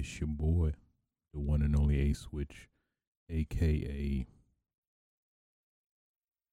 [0.00, 0.72] It's your boy,
[1.34, 2.70] the one and only A Switch,
[3.28, 4.26] aka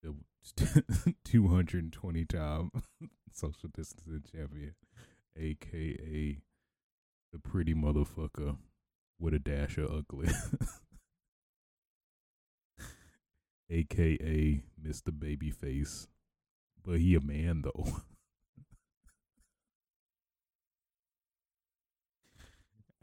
[0.04, 0.16] the
[1.24, 2.72] 220 time
[3.32, 4.76] social distancing champion,
[5.38, 6.42] aka
[7.32, 8.58] the pretty motherfucker
[9.18, 10.28] with a dash of ugly,
[13.70, 15.10] aka Mr.
[15.18, 16.08] Babyface.
[16.84, 18.02] But he a man though.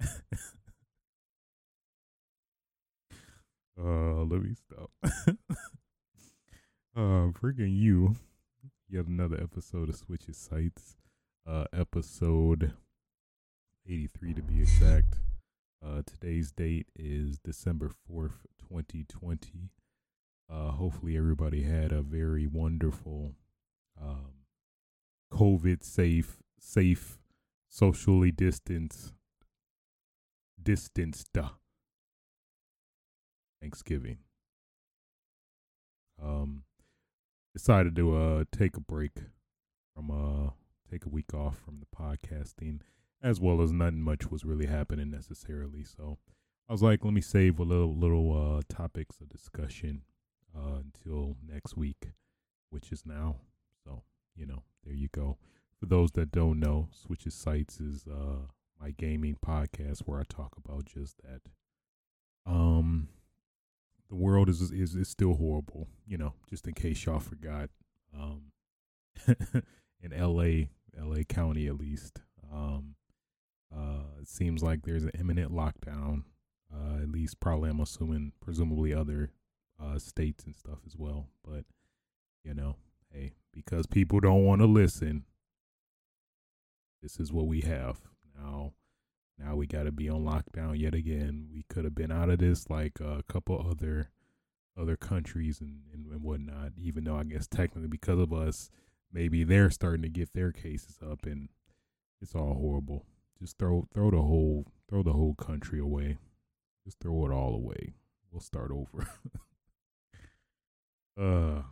[3.80, 4.90] uh, let me stop.
[6.96, 8.16] uh, freaking you.
[8.88, 10.96] Yet another episode of Switches Sites.
[11.46, 12.72] Uh, episode
[13.86, 15.20] 83 to be exact.
[15.84, 19.70] Uh, today's date is December 4th, 2020.
[20.50, 23.32] Uh, hopefully everybody had a very wonderful,
[24.00, 24.44] um,
[25.32, 27.18] COVID safe, safe,
[27.68, 29.12] socially distanced,
[30.64, 31.36] distanced
[33.60, 34.18] Thanksgiving.
[36.22, 36.64] Um,
[37.54, 39.12] decided to uh take a break
[39.94, 40.50] from uh
[40.90, 42.80] take a week off from the podcasting,
[43.22, 45.84] as well as nothing much was really happening necessarily.
[45.84, 46.18] So
[46.68, 50.02] I was like, let me save a little little uh topics of discussion
[50.56, 52.10] uh until next week,
[52.70, 53.36] which is now.
[53.84, 54.02] So
[54.36, 55.38] you know, there you go.
[55.80, 58.46] For those that don't know, Switches Sites is uh
[58.80, 61.40] my gaming podcast where I talk about just that.
[62.46, 63.08] Um,
[64.08, 66.34] the world is is is still horrible, you know.
[66.48, 67.70] Just in case y'all forgot,
[68.14, 68.52] um,
[70.00, 71.24] in L.A., L.A.
[71.24, 72.20] County at least,
[72.52, 72.94] um,
[73.74, 76.24] uh, it seems like there's an imminent lockdown.
[76.72, 79.30] Uh, at least, probably I'm assuming, presumably other
[79.82, 81.28] uh states and stuff as well.
[81.44, 81.64] But
[82.44, 82.76] you know,
[83.12, 85.24] hey, because people don't want to listen,
[87.02, 88.00] this is what we have
[88.36, 88.72] now.
[89.38, 91.48] Now we got to be on lockdown yet again.
[91.52, 94.10] We could have been out of this like a couple other
[94.80, 96.72] other countries and, and, and whatnot.
[96.76, 98.70] Even though I guess technically because of us,
[99.12, 101.48] maybe they're starting to get their cases up, and
[102.20, 103.06] it's all horrible.
[103.40, 106.18] Just throw throw the whole throw the whole country away.
[106.84, 107.94] Just throw it all away.
[108.30, 109.08] We'll start over.
[111.20, 111.62] uh,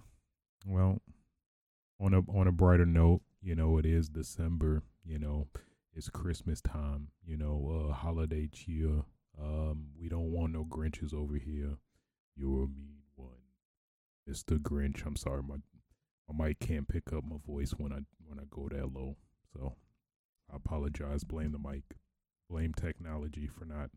[0.66, 1.00] well,
[2.00, 4.82] on a on a brighter note, you know it is December.
[5.04, 5.48] You know
[5.94, 9.04] it's Christmas time, you know, uh, holiday cheer.
[9.40, 11.76] Um, we don't want no Grinches over here.
[12.36, 13.44] You're a mean one,
[14.26, 15.04] Mister Grinch.
[15.06, 15.56] I'm sorry, my
[16.28, 19.16] my mic can't pick up my voice when I when I go that low.
[19.52, 19.74] So
[20.52, 21.24] I apologize.
[21.24, 21.84] Blame the mic.
[22.48, 23.90] Blame technology for not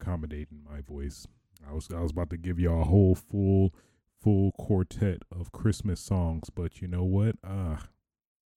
[0.00, 1.26] accommodating my voice.
[1.68, 3.74] I was I was about to give y'all a whole full
[4.20, 7.36] full quartet of Christmas songs, but you know what?
[7.44, 7.88] Ah,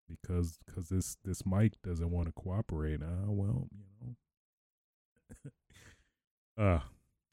[0.10, 3.02] because because this this mic doesn't want to cooperate.
[3.02, 4.16] Uh, well, you
[6.58, 6.64] know.
[6.64, 6.80] uh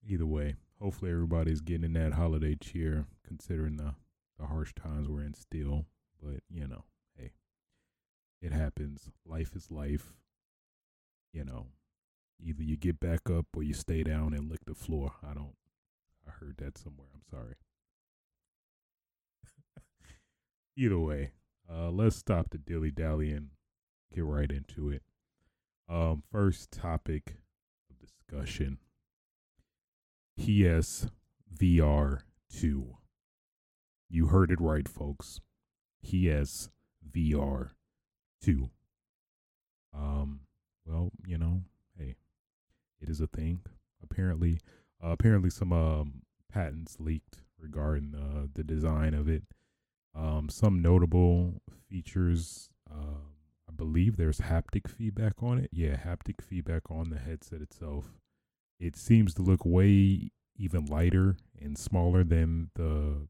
[0.06, 3.94] either way, hopefully everybody's getting in that holiday cheer, considering the
[4.38, 5.86] the harsh times we're in still.
[6.22, 6.84] But you know,
[7.16, 7.32] hey,
[8.40, 9.10] it happens.
[9.26, 10.12] Life is life.
[11.32, 11.66] You know,
[12.40, 15.12] either you get back up or you stay down and lick the floor.
[15.22, 15.54] I don't.
[16.26, 17.08] I heard that somewhere.
[17.14, 17.54] I'm sorry.
[20.76, 21.32] either way,
[21.70, 23.48] uh, let's stop the dilly dally and
[24.14, 25.02] get right into it.
[25.88, 27.36] Um, first topic
[27.90, 28.78] of discussion
[30.38, 31.08] PS
[31.56, 32.20] VR
[32.52, 32.96] 2.
[34.08, 35.40] You heard it right, folks.
[36.02, 36.70] PS
[37.10, 37.70] VR
[38.42, 38.70] 2.
[39.94, 40.40] Um,
[40.86, 41.62] well, you know,
[41.98, 42.16] hey,
[43.00, 43.60] it is a thing.
[44.02, 44.60] Apparently,
[45.02, 49.44] uh, apparently some um patents leaked regarding uh, the design of it.
[50.14, 52.70] Um, some notable features.
[52.90, 53.32] Um,
[53.68, 55.70] I believe there's haptic feedback on it.
[55.72, 58.12] Yeah, haptic feedback on the headset itself.
[58.78, 63.28] It seems to look way even lighter and smaller than the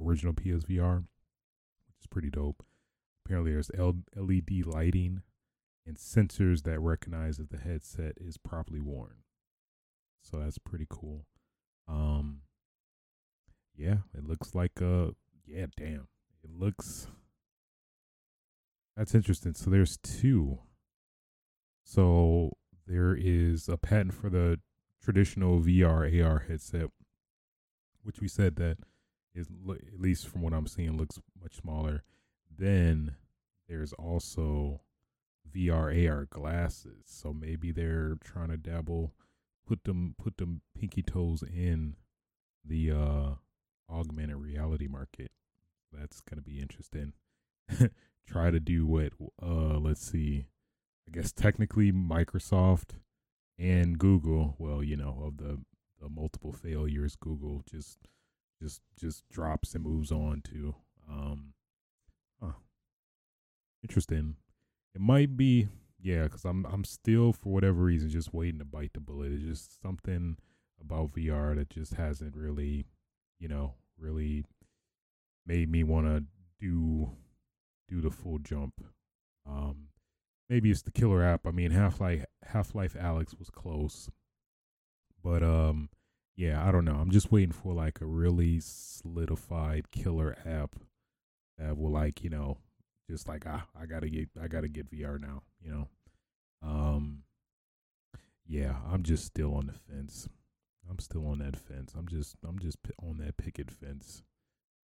[0.00, 0.98] original PSVR,
[1.86, 2.64] which is pretty dope.
[3.24, 5.22] Apparently, there's LED lighting
[5.86, 9.16] and sensors that recognize if the headset is properly worn.
[10.22, 11.26] So that's pretty cool.
[11.88, 12.42] Um,
[13.76, 15.14] yeah, it looks like a
[15.46, 16.08] yeah, damn.
[16.44, 17.08] It looks
[18.96, 19.54] that's interesting.
[19.54, 20.58] So there's two.
[21.84, 22.52] So
[22.86, 24.60] there is a patent for the
[25.02, 26.90] traditional VR AR headset,
[28.02, 28.78] which we said that
[29.34, 32.02] is at least from what I'm seeing looks much smaller.
[32.56, 33.16] Then
[33.68, 34.82] there's also
[35.50, 37.04] VR AR glasses.
[37.06, 39.14] So maybe they're trying to dabble,
[39.66, 41.96] put them put them pinky toes in
[42.64, 43.30] the uh
[43.90, 45.30] augmented reality market.
[45.92, 47.12] That's gonna be interesting.
[48.26, 49.12] Try to do what
[49.42, 50.46] uh let's see.
[51.06, 52.96] I guess technically Microsoft
[53.58, 55.60] and Google, well, you know, of the,
[56.00, 57.98] the multiple failures, Google just
[58.60, 60.74] just just drops and moves on to
[61.10, 61.54] um
[62.40, 62.52] huh.
[63.82, 64.36] interesting.
[64.94, 65.68] It might be
[66.02, 69.32] yeah, because I'm I'm still for whatever reason just waiting to bite the bullet.
[69.32, 70.36] It's just something
[70.80, 72.86] about VR that just hasn't really,
[73.38, 74.44] you know, really
[75.46, 76.24] made me want to
[76.60, 77.10] do
[77.88, 78.74] do the full jump.
[79.46, 79.88] Um,
[80.48, 81.46] maybe it's the killer app.
[81.46, 84.10] I mean, Half Life Half Life Alyx was close,
[85.22, 85.88] but um,
[86.36, 86.96] yeah, I don't know.
[86.96, 90.76] I'm just waiting for like a really solidified killer app
[91.58, 92.58] that will like you know
[93.10, 95.42] just like ah, I gotta get I gotta get VR now.
[95.60, 95.88] You know,
[96.62, 97.22] um,
[98.46, 100.28] yeah, I'm just still on the fence.
[100.88, 101.94] I'm still on that fence.
[101.96, 104.22] I'm just I'm just on that picket fence.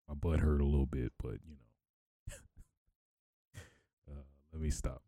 [0.08, 2.36] My butt hurt a little bit, but you know.
[4.10, 4.22] uh,
[4.52, 5.02] let me stop.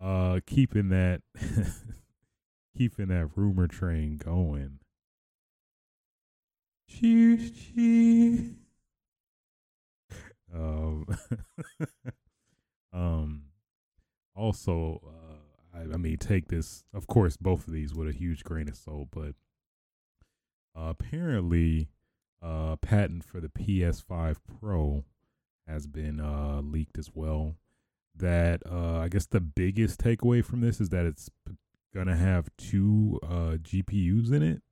[0.00, 1.22] Uh, keeping that
[2.76, 4.80] keeping that rumor train going.
[6.88, 8.50] Cheers, cheers.
[10.54, 11.06] Um,
[12.92, 13.42] um,
[14.36, 18.44] also, uh, I, I mean, take this, of course, both of these with a huge
[18.44, 19.34] grain of salt, but
[20.76, 21.88] uh, apparently,
[22.44, 25.04] uh, patent for the PS5 Pro
[25.66, 27.56] has been uh, leaked as well.
[28.14, 31.30] That uh, I guess the biggest takeaway from this is that it's
[31.92, 34.62] gonna have two uh, GPUs in it,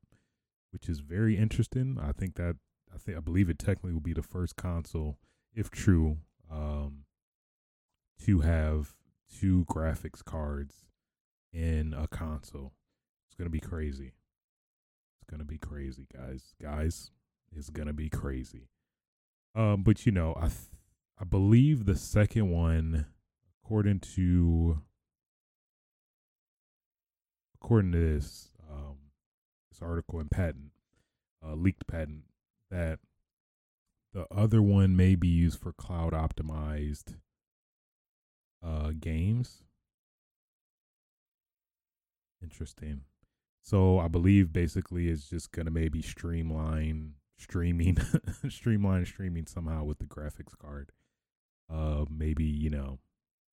[0.70, 1.98] which is very interesting.
[2.00, 2.56] I think that
[2.94, 5.18] I think I believe it technically will be the first console,
[5.54, 6.18] if true,
[6.50, 7.04] um,
[8.24, 8.94] to have
[9.28, 10.84] two graphics cards
[11.52, 12.74] in a console.
[13.26, 14.12] It's gonna be crazy.
[15.16, 16.54] It's gonna be crazy, guys.
[16.60, 17.10] Guys,
[17.56, 18.68] it's gonna be crazy.
[19.54, 20.70] Um, but you know, I th-
[21.20, 23.06] I believe the second one,
[23.62, 24.82] according to
[27.54, 28.96] according to this um
[29.70, 30.72] this article in patent,
[31.46, 32.24] uh, leaked patent,
[32.70, 32.98] that
[34.12, 37.16] the other one may be used for cloud optimized
[38.62, 39.62] uh games.
[42.42, 43.02] Interesting.
[43.62, 47.98] So I believe basically it's just gonna maybe streamline streaming,
[48.48, 50.90] streamline streaming somehow with the graphics card.
[51.72, 52.98] Uh, maybe you know,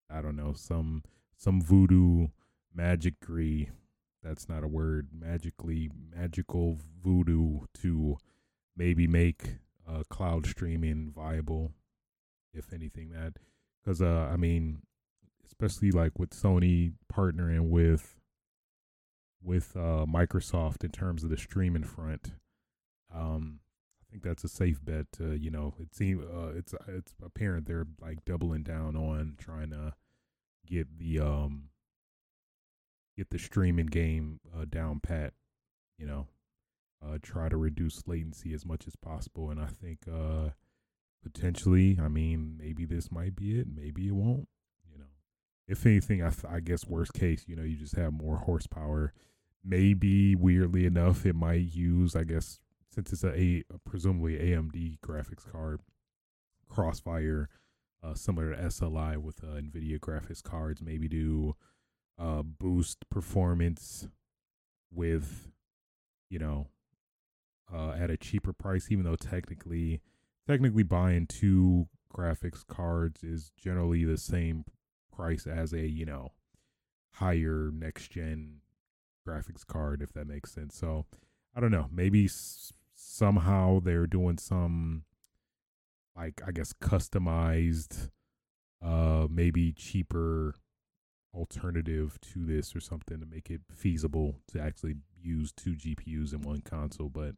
[0.10, 1.04] I don't know some
[1.38, 2.28] some voodoo
[2.78, 3.70] magicry.
[4.24, 5.10] That's not a word.
[5.14, 8.18] Magically magical voodoo to
[8.76, 9.44] maybe make
[9.88, 11.72] uh, cloud streaming viable,
[12.54, 13.12] if anything.
[13.12, 13.34] That
[13.84, 14.82] because uh, I mean,
[15.46, 18.20] especially like with Sony partnering with
[19.42, 22.34] with uh, Microsoft in terms of the streaming front.
[23.14, 23.60] Um,
[24.12, 25.12] think that's a safe bet.
[25.14, 29.72] To, you know, it seems uh, it's it's apparent they're like doubling down on trying
[29.72, 29.94] to
[30.66, 31.70] get the um
[33.18, 35.34] get the streaming game uh, down pat.
[35.98, 36.28] You know,
[37.06, 40.50] uh, try to reduce latency as much as possible, and I think uh
[41.22, 43.68] potentially, I mean, maybe this might be it.
[43.74, 44.48] Maybe it won't.
[44.90, 45.12] You know,
[45.68, 49.14] if anything, I, I guess worst case, you know, you just have more horsepower
[49.64, 52.60] maybe weirdly enough it might use i guess
[52.94, 55.82] since it's a, a presumably amd graphics card
[56.70, 57.50] crossfire
[58.04, 61.56] uh, similar to sli with uh, nvidia graphics cards maybe do
[62.18, 64.08] uh, boost performance
[64.92, 65.50] with
[66.30, 66.68] you know
[67.74, 70.02] uh, at a cheaper price even though technically
[70.48, 74.66] technically buying two graphics cards is generally the same
[75.16, 76.32] price as a you know
[77.16, 78.62] higher next gen
[79.28, 80.76] graphics card, if that makes sense.
[80.76, 81.06] So
[81.56, 81.88] I don't know.
[81.92, 82.30] Maybe
[83.00, 85.04] somehow they're doing some,
[86.16, 88.10] like I guess, customized,
[88.84, 90.56] uh, maybe cheaper
[91.34, 96.42] alternative to this or something to make it feasible to actually use two GPUs in
[96.42, 97.10] one console.
[97.10, 97.36] But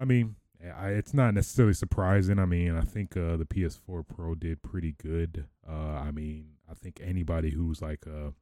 [0.00, 0.36] I mean,
[0.76, 2.38] I, it's not necessarily surprising.
[2.38, 5.46] I mean, I think uh, the PS4 Pro did pretty good.
[5.68, 8.32] Uh, I mean, I think anybody who's like a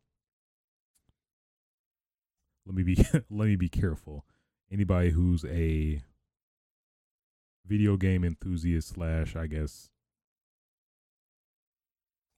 [2.65, 2.95] let me be
[3.31, 4.25] let me be careful.
[4.73, 6.01] Anybody who's a
[7.67, 9.91] video game enthusiast slash, I guess,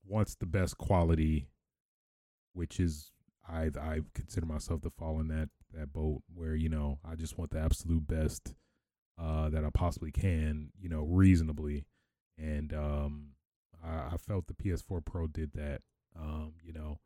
[0.04, 1.48] wants the best quality,
[2.52, 3.12] which is
[3.48, 7.38] I I consider myself to fall in that that boat where you know I just
[7.38, 8.54] want the absolute best
[9.16, 11.86] uh, that I possibly can, you know, reasonably,
[12.36, 13.28] and um,
[13.84, 15.82] I, I felt the PS4 Pro did that.
[16.18, 16.98] Um, you know,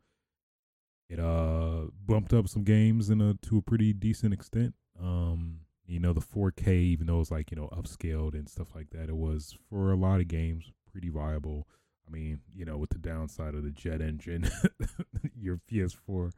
[1.09, 4.73] it uh bumped up some games in a to a pretty decent extent.
[5.01, 8.91] Um, you know, the 4K, even though it's like you know upscaled and stuff like
[8.91, 11.67] that, it was for a lot of games pretty viable.
[12.07, 14.49] I mean, you know, with the downside of the jet engine,
[15.39, 16.31] your PS4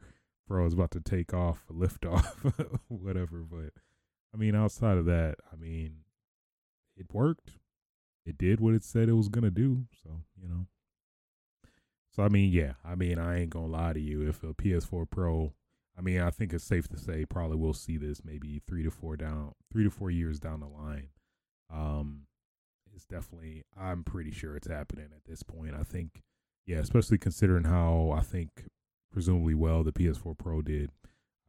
[0.46, 2.44] Pro is about to take off, lift off,
[2.88, 3.38] whatever.
[3.38, 3.70] But
[4.34, 5.98] I mean, outside of that, I mean,
[6.96, 7.52] it worked.
[8.24, 9.86] It did what it said it was gonna do.
[10.02, 10.66] So you know.
[12.14, 14.28] So I mean, yeah, I mean, I ain't gonna lie to you.
[14.28, 15.54] If a PS4 Pro,
[15.96, 18.90] I mean, I think it's safe to say probably we'll see this maybe three to
[18.90, 21.08] four down, three to four years down the line.
[21.72, 22.22] Um,
[22.94, 23.64] it's definitely.
[23.78, 25.74] I'm pretty sure it's happening at this point.
[25.78, 26.22] I think,
[26.66, 28.66] yeah, especially considering how I think
[29.12, 30.90] presumably well the PS4 Pro did.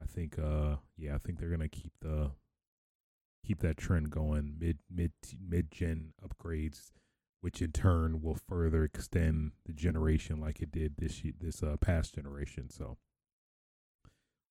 [0.01, 2.31] I think, uh, yeah, I think they're gonna keep the
[3.45, 4.55] keep that trend going.
[4.59, 6.91] Mid mid mid gen upgrades
[7.43, 12.15] which in turn will further extend the generation like it did this this uh, past
[12.15, 12.69] generation.
[12.69, 12.95] So,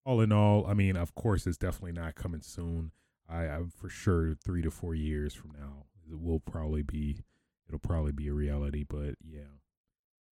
[0.04, 2.92] all in all, I mean, of course, it's definitely not coming soon.
[3.28, 7.25] I, I'm for sure three to four years from now, it will probably be
[7.68, 8.85] it'll probably be a reality.
[8.87, 9.59] But yeah,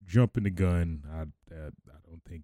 [0.05, 1.21] jumping the gun, I
[1.53, 2.43] I, I don't think.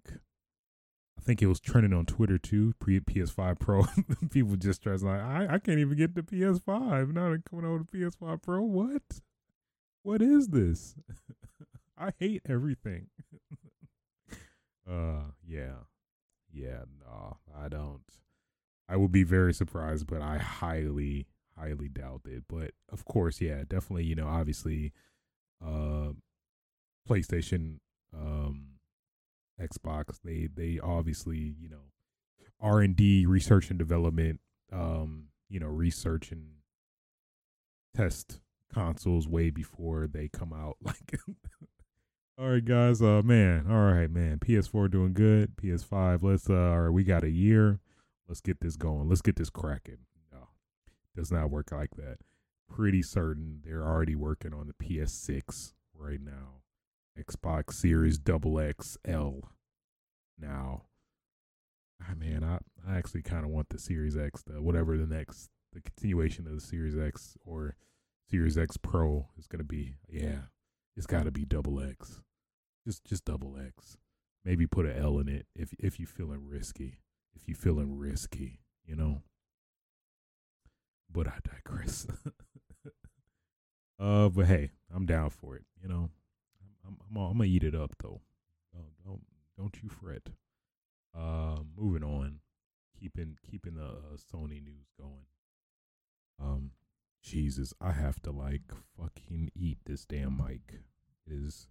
[1.18, 2.74] I think it was trending on Twitter too.
[2.78, 3.86] Pre PS5 Pro,
[4.30, 7.14] people just stressed like, I, I can't even get the PS5.
[7.14, 8.60] Now they're coming over the PS5 Pro.
[8.60, 9.02] What?
[10.02, 10.94] What is this?
[11.98, 13.06] I hate everything.
[14.88, 15.86] uh yeah.
[16.56, 18.00] Yeah, no, I don't.
[18.88, 21.26] I would be very surprised, but I highly,
[21.58, 22.44] highly doubt it.
[22.48, 24.92] But of course, yeah, definitely, you know, obviously
[25.64, 26.12] uh
[27.08, 27.78] PlayStation,
[28.16, 28.78] um
[29.60, 31.92] Xbox, they they obviously, you know,
[32.60, 34.40] R and D, research and development,
[34.72, 36.56] um, you know, research and
[37.94, 38.40] test
[38.72, 40.76] consoles way before they come out.
[40.84, 41.18] Like,
[42.38, 43.00] all right, guys.
[43.00, 43.66] Uh, man.
[43.68, 44.38] All right, man.
[44.38, 45.56] PS4 doing good.
[45.56, 46.22] PS5.
[46.22, 46.50] Let's.
[46.50, 47.80] Uh, all right, we got a year.
[48.28, 49.08] Let's get this going.
[49.08, 49.98] Let's get this cracking.
[50.32, 50.48] No,
[51.14, 52.18] does not work like that.
[52.68, 56.62] Pretty certain they're already working on the PS6 right now.
[57.18, 59.46] Xbox Series Double XL.
[60.38, 60.82] Now,
[62.02, 65.06] I ah, man, I I actually kind of want the Series X, the whatever the
[65.06, 67.76] next, the continuation of the Series X or
[68.28, 69.96] Series X Pro is gonna be.
[70.06, 70.40] Yeah,
[70.96, 72.20] it's got to be double X.
[72.86, 73.96] Just just double X.
[74.44, 77.00] Maybe put an L in it if if you feeling risky.
[77.34, 79.22] If you feeling risky, you know.
[81.10, 82.06] But I digress.
[83.98, 85.64] uh, but hey, I'm down for it.
[85.82, 86.10] You know,
[86.86, 88.20] I'm I'm, I'm, gonna eat it up though.
[88.72, 89.22] Don't don't
[89.58, 90.28] don't you fret.
[91.12, 92.38] Uh, moving on,
[93.00, 95.26] keeping keeping the uh, Sony news going.
[96.40, 96.70] Um,
[97.20, 100.82] Jesus, I have to like fucking eat this damn mic.
[101.26, 101.66] It is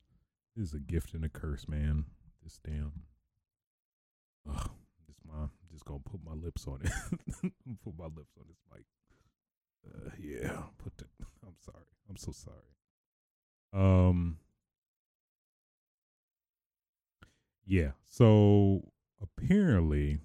[0.56, 2.06] it is a gift and a curse, man.
[2.44, 2.92] This damn.
[4.50, 4.70] Ugh,
[5.06, 6.92] just my just gonna put my lips on it.
[7.84, 8.86] put my lips on this mic.
[9.86, 11.06] Uh, yeah, put the.
[11.46, 11.86] I'm sorry.
[12.10, 12.56] I'm so sorry.
[13.74, 14.38] Um.
[17.66, 17.92] Yeah.
[18.06, 20.20] So apparently,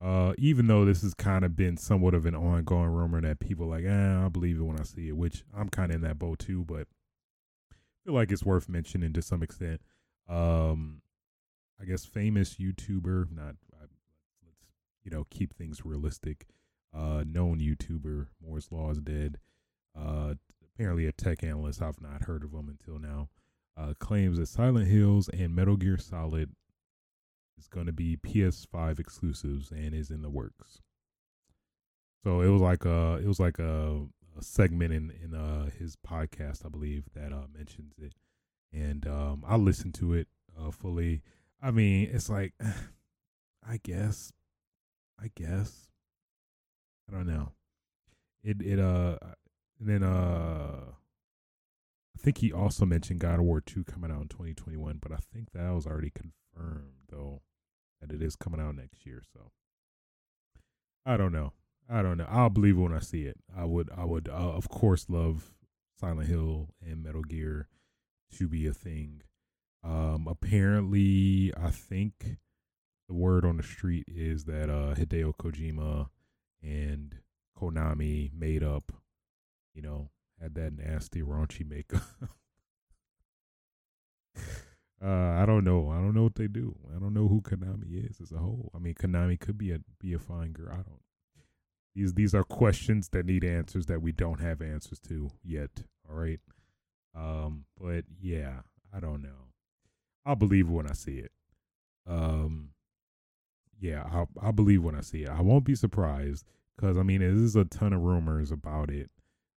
[0.00, 3.66] uh, even though this has kind of been somewhat of an ongoing rumor that people
[3.66, 6.18] like, eh, I believe it when I see it, which I'm kind of in that
[6.18, 6.86] boat too, but
[8.06, 9.80] feel like it's worth mentioning to some extent.
[10.28, 11.02] Um,
[11.80, 13.92] I guess famous YouTuber, not let's
[15.04, 16.46] you know keep things realistic.
[16.94, 19.38] Uh, known YouTuber, Moore's Law is dead.
[19.98, 20.34] Uh,
[20.64, 21.82] apparently a tech analyst.
[21.82, 23.28] I've not heard of him until now.
[23.76, 26.52] Uh, claims that Silent Hills and Metal Gear Solid
[27.58, 30.80] is going to be PS5 exclusives and is in the works.
[32.24, 34.06] So it was like a it was like a,
[34.38, 38.14] a segment in in uh, his podcast, I believe, that uh, mentions it,
[38.72, 40.28] and um, I listened to it
[40.58, 41.22] uh, fully.
[41.62, 42.54] I mean, it's like,
[43.68, 44.32] I guess,
[45.20, 45.88] I guess,
[47.08, 47.52] I don't know.
[48.42, 49.16] It it uh,
[49.80, 50.92] and then uh,
[52.14, 55.18] I think he also mentioned God of War two coming out in 2021, but I
[55.32, 57.42] think that was already confirmed though
[58.00, 59.22] that it is coming out next year.
[59.32, 59.50] So
[61.04, 61.52] I don't know.
[61.88, 62.26] I don't know.
[62.28, 63.38] I'll believe it when I see it.
[63.56, 63.90] I would.
[63.96, 64.28] I would.
[64.28, 65.52] Uh, of course, love
[65.98, 67.68] Silent Hill and Metal Gear
[68.36, 69.22] to be a thing.
[69.84, 72.38] Um, apparently, I think
[73.08, 76.08] the word on the street is that uh, Hideo Kojima
[76.62, 77.16] and
[77.56, 78.92] Konami made up.
[79.74, 82.02] You know, had that nasty raunchy makeup.
[85.04, 85.90] Uh, I don't know.
[85.90, 86.74] I don't know what they do.
[86.94, 88.70] I don't know who Konami is as a whole.
[88.74, 90.72] I mean, Konami could be a be a fine girl.
[90.72, 91.00] I don't.
[91.96, 95.84] These these are questions that need answers that we don't have answers to yet.
[96.06, 96.40] All right.
[97.14, 98.60] Um, but yeah,
[98.94, 99.48] I don't know.
[100.26, 101.32] I'll believe when I see it.
[102.06, 102.72] Um,
[103.80, 105.30] yeah, I'll I'll believe when I see it.
[105.30, 106.44] I won't be surprised
[106.76, 109.10] because I mean, there's a ton of rumors about it.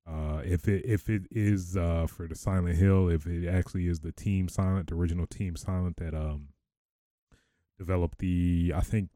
[0.07, 3.99] Uh, if it if it is uh, for the Silent Hill, if it actually is
[3.99, 6.51] the Team Silent, the original Team Silent that um
[7.77, 9.11] developed the I think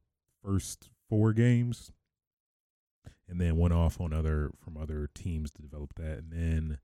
[0.44, 1.92] first four games,
[3.32, 6.78] and then went off on other from other teams to develop that, and then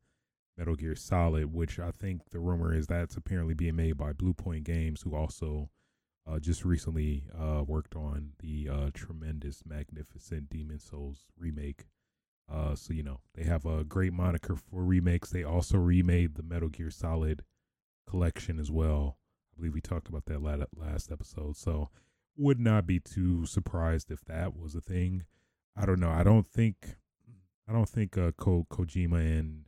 [0.56, 4.64] Metal Gear Solid, which I think the rumor is that's apparently being made by Bluepoint
[4.64, 5.68] Games, who also
[6.26, 11.84] uh, just recently uh, worked on the uh, tremendous, magnificent Demon Souls remake.
[12.50, 15.28] Uh, so you know they have a great moniker for remakes.
[15.28, 17.44] They also remade the Metal Gear Solid
[18.08, 19.18] collection as well.
[19.52, 21.58] I believe we talked about that last episode.
[21.58, 21.90] So
[22.38, 25.24] would not be too surprised if that was a thing.
[25.80, 26.11] I don't know.
[26.11, 26.97] I don't think
[27.68, 29.64] I don't think uh, Ko- Kojima and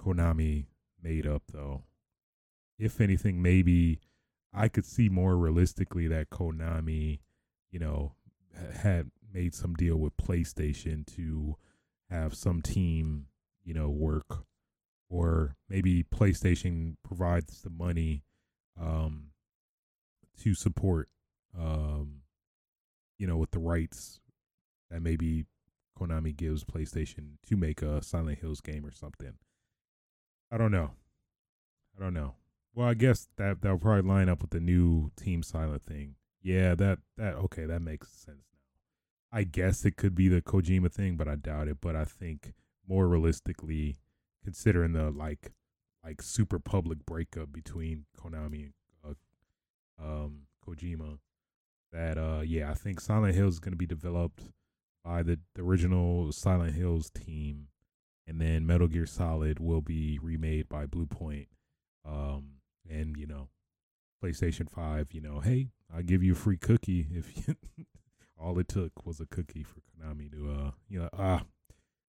[0.00, 0.66] Konami
[1.02, 1.84] made up though.
[2.78, 4.00] If anything, maybe
[4.52, 7.20] I could see more realistically that Konami,
[7.70, 8.12] you know,
[8.82, 11.56] had made some deal with PlayStation to
[12.10, 13.26] have some team,
[13.64, 14.44] you know, work,
[15.08, 18.22] or maybe PlayStation provides the money
[18.80, 19.28] um,
[20.42, 21.08] to support,
[21.58, 22.22] um,
[23.18, 24.20] you know, with the rights
[24.90, 25.46] that maybe
[25.98, 29.34] Konami gives PlayStation to make a Silent Hills game or something.
[30.50, 30.92] I don't know.
[31.96, 32.34] I don't know.
[32.74, 36.14] Well, I guess that that'll probably line up with the new Team Silent thing.
[36.42, 39.38] Yeah, that that okay, that makes sense now.
[39.38, 41.78] I guess it could be the Kojima thing, but I doubt it.
[41.80, 42.54] But I think
[42.88, 43.96] more realistically,
[44.44, 45.52] considering the like
[46.04, 48.70] like super public breakup between Konami
[49.04, 49.16] and
[50.00, 51.18] uh, um, Kojima,
[51.92, 54.44] that uh yeah, I think Silent Hills is going to be developed
[55.04, 57.68] by the, the original Silent Hills team
[58.28, 61.46] and then Metal Gear Solid will be remade by Bluepoint.
[62.04, 63.48] Um, and you know,
[64.22, 67.56] PlayStation Five, you know, hey, I'll give you a free cookie if you,
[68.38, 71.42] all it took was a cookie for Konami to, uh, you know, ah,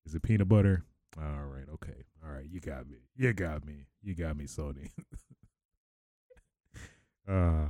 [0.05, 0.85] is it peanut butter?
[1.19, 4.91] All right, okay, all right, you got me, you got me, you got me, Sony.
[7.29, 7.69] uh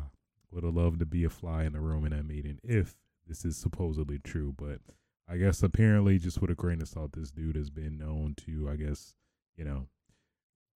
[0.50, 2.94] would have loved to be a fly in the room in that meeting if
[3.26, 4.80] this is supposedly true, but
[5.28, 8.68] I guess apparently, just with a grain of salt, this dude has been known to,
[8.68, 9.14] I guess,
[9.56, 9.86] you know,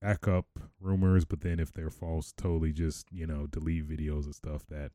[0.00, 0.46] back up
[0.80, 4.92] rumors, but then if they're false, totally just, you know, delete videos and stuff that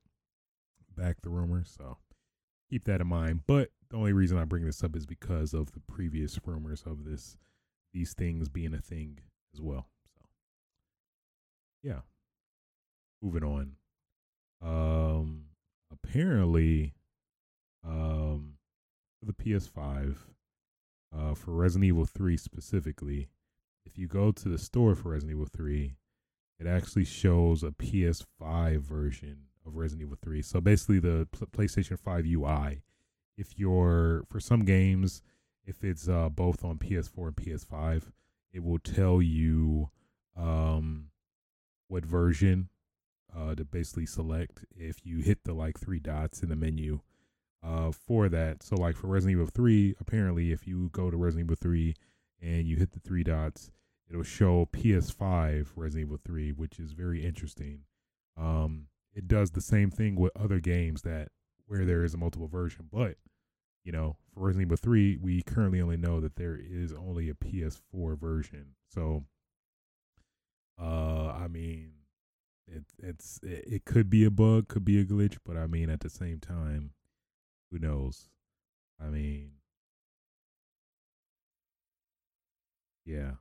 [0.95, 1.73] back the rumors.
[1.77, 1.97] So
[2.69, 3.41] keep that in mind.
[3.45, 7.03] But the only reason I bring this up is because of the previous rumors of
[7.03, 7.37] this,
[7.93, 9.19] these things being a thing
[9.53, 9.87] as well.
[10.17, 10.25] So
[11.83, 11.99] yeah.
[13.21, 13.73] Moving on.
[14.63, 15.45] Um,
[15.91, 16.95] apparently,
[17.85, 18.53] um,
[19.21, 20.17] for the PS5,
[21.15, 23.29] uh, for Resident Evil 3 specifically,
[23.85, 25.95] if you go to the store for Resident Evil 3,
[26.59, 30.41] it actually shows a PS5 version of Resident Evil 3.
[30.41, 32.81] So basically, the PlayStation 5 UI.
[33.37, 35.21] If you're for some games,
[35.65, 38.11] if it's uh, both on PS4 and PS5,
[38.53, 39.89] it will tell you
[40.35, 41.09] um,
[41.87, 42.69] what version
[43.35, 44.65] uh, to basically select.
[44.75, 47.01] If you hit the like three dots in the menu,
[47.63, 48.63] uh, for that.
[48.63, 51.95] So, like for Resident Evil 3, apparently, if you go to Resident Evil 3
[52.41, 53.71] and you hit the three dots,
[54.09, 57.81] it'll show PS5 Resident Evil 3, which is very interesting.
[58.37, 61.29] Um, it does the same thing with other games that
[61.67, 63.15] where there is a multiple version, but
[63.83, 67.33] you know, for Resident Evil 3, we currently only know that there is only a
[67.33, 68.75] PS4 version.
[68.89, 69.25] So,
[70.79, 71.93] uh, I mean,
[72.67, 75.89] it it's it, it could be a bug, could be a glitch, but I mean,
[75.89, 76.91] at the same time,
[77.71, 78.29] who knows?
[78.99, 79.51] I mean,
[83.05, 83.31] yeah.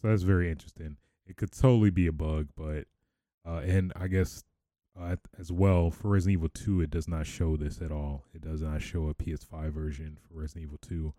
[0.00, 0.96] So that's very interesting.
[1.26, 2.86] It could totally be a bug, but
[3.46, 4.42] uh, and I guess
[5.00, 8.24] uh, as well for Resident Evil 2, it does not show this at all.
[8.34, 11.14] It does not show a PS5 version for Resident Evil 2.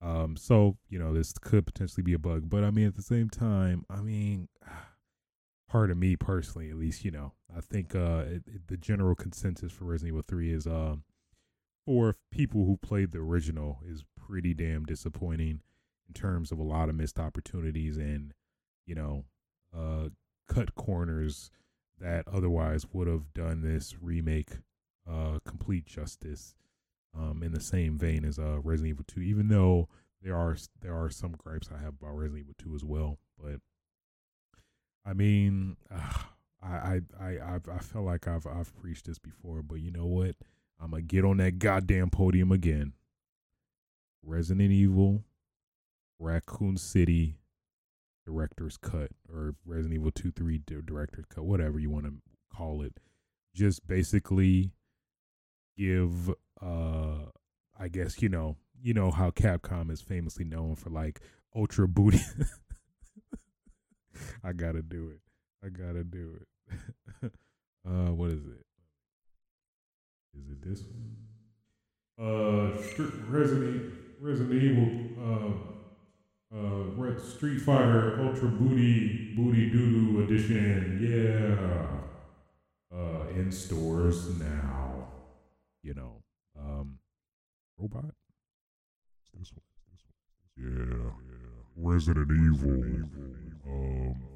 [0.00, 3.02] Um, so you know this could potentially be a bug, but I mean at the
[3.02, 4.48] same time, I mean,
[5.68, 9.14] part of me personally, at least, you know, I think uh, it, it, the general
[9.14, 11.04] consensus for Resident Evil 3 is um
[11.84, 15.60] for people who played the original is pretty damn disappointing
[16.08, 18.32] in terms of a lot of missed opportunities and
[18.86, 19.24] you know
[19.76, 20.08] uh
[20.48, 21.50] cut corners
[22.00, 24.50] that otherwise would have done this remake
[25.10, 26.54] uh complete justice
[27.18, 29.88] um in the same vein as uh Resident Evil 2 even though
[30.24, 33.18] there are there are some gripes I have about Resident Evil 2 as well.
[33.38, 33.60] But
[35.04, 36.12] I mean uh,
[36.62, 40.34] I I I I felt like I've I've preached this before but you know what
[40.80, 42.92] I'm going to get on that goddamn podium again.
[44.22, 45.24] Resident Evil,
[46.18, 47.38] Raccoon City,
[48.26, 52.14] director's cut, or Resident Evil 2 3 director's cut, whatever you want to
[52.54, 52.98] call it.
[53.54, 54.72] Just basically
[55.76, 57.26] give, uh,
[57.78, 61.20] I guess, you know, you know how Capcom is famously known for like
[61.54, 62.22] ultra booty.
[64.44, 65.20] I gotta do it.
[65.64, 66.48] I gotta do it.
[67.88, 68.64] uh, what is it?
[70.38, 71.16] Is it this one?
[72.18, 72.76] Uh,
[73.28, 74.88] Resident Resident Evil.
[75.20, 75.52] Uh,
[76.56, 81.00] uh, Red Street Fighter Ultra Booty Booty Doodoo Edition.
[81.02, 82.96] Yeah.
[82.96, 85.08] Uh, in stores now.
[85.82, 86.22] You know.
[86.58, 86.98] Um,
[87.76, 88.14] robot.
[89.36, 89.64] This one.
[89.90, 90.16] This one.
[90.56, 91.10] Yeah.
[91.76, 93.08] Resident Evil.
[93.66, 94.33] Um,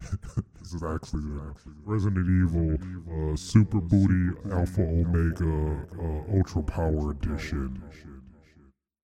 [0.60, 1.52] this is actually uh,
[1.84, 7.82] Resident Evil uh, Super Booty Alpha Omega uh, Ultra Power Edition.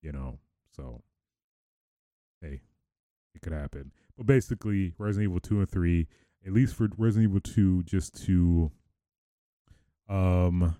[0.02, 0.38] You know,
[0.74, 1.02] so
[2.40, 2.60] hey,
[3.34, 3.92] it could happen.
[4.16, 6.06] But basically, Resident Evil two and three,
[6.46, 8.70] at least for Resident Evil two, just to
[10.08, 10.76] um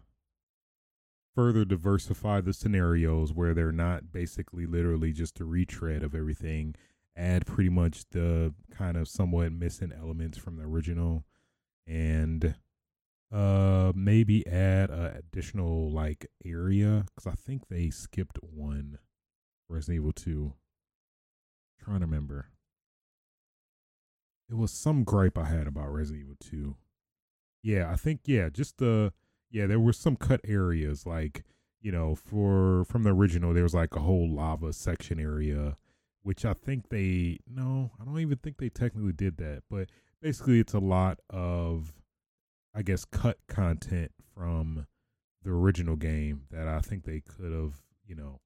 [1.34, 6.74] further diversify the scenarios where they're not basically literally just a retread of everything
[7.16, 11.24] add pretty much the kind of somewhat missing elements from the original
[11.86, 12.54] and
[13.32, 18.98] uh maybe add a additional like area because i think they skipped one
[19.68, 20.52] resident evil 2
[21.82, 22.46] trying to remember.
[24.48, 26.76] It was some gripe i had about resident evil 2
[27.62, 29.12] yeah i think yeah just the
[29.50, 31.44] yeah, there were some cut areas like
[31.80, 35.76] you know for from the original there was like a whole lava section area
[36.26, 40.58] which I think they no, I don't even think they technically did that, but basically
[40.58, 41.92] it's a lot of
[42.74, 44.88] I guess cut content from
[45.44, 48.40] the original game that I think they could have, you know,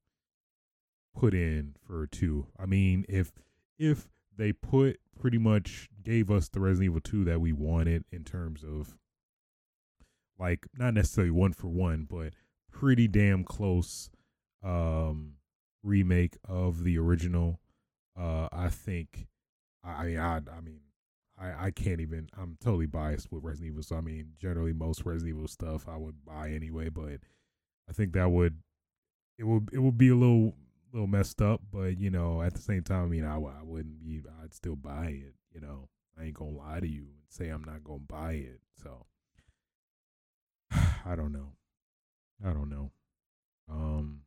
[1.16, 2.48] put in for two.
[2.58, 3.32] I mean, if
[3.78, 8.24] if they put pretty much gave us the Resident Evil 2 that we wanted in
[8.24, 8.94] terms of
[10.38, 12.34] like not necessarily one for one, but
[12.70, 14.10] pretty damn close
[14.62, 15.36] um
[15.82, 17.58] remake of the original.
[18.18, 19.26] Uh I think
[19.84, 20.80] I I I mean
[21.38, 23.82] I, I can't even I'm totally biased with Resident Evil.
[23.82, 27.20] So I mean generally most Resident Evil stuff I would buy anyway, but
[27.88, 28.58] I think that would
[29.38, 30.54] it would it would be a little
[30.92, 34.00] little messed up, but you know, at the same time, I mean, I, I wouldn't
[34.04, 35.34] be, I'd still buy it.
[35.52, 38.60] You know, I ain't gonna lie to you and say I'm not gonna buy it.
[38.82, 39.06] So
[40.72, 41.52] I don't know.
[42.44, 42.90] I don't know.
[43.70, 44.22] Um,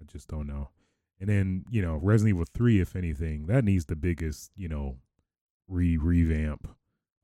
[0.00, 0.70] I just don't know.
[1.20, 4.96] And then you know, Resident Evil Three, if anything, that needs the biggest you know
[5.68, 6.68] re revamp.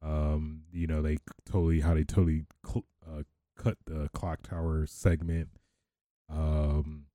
[0.02, 3.22] Um, you know, they totally how they totally cl- uh,
[3.56, 5.48] cut the clock tower segment.
[6.28, 7.06] Um,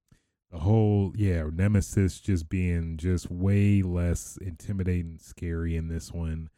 [0.52, 6.50] the whole yeah, Nemesis just being just way less intimidating, scary in this one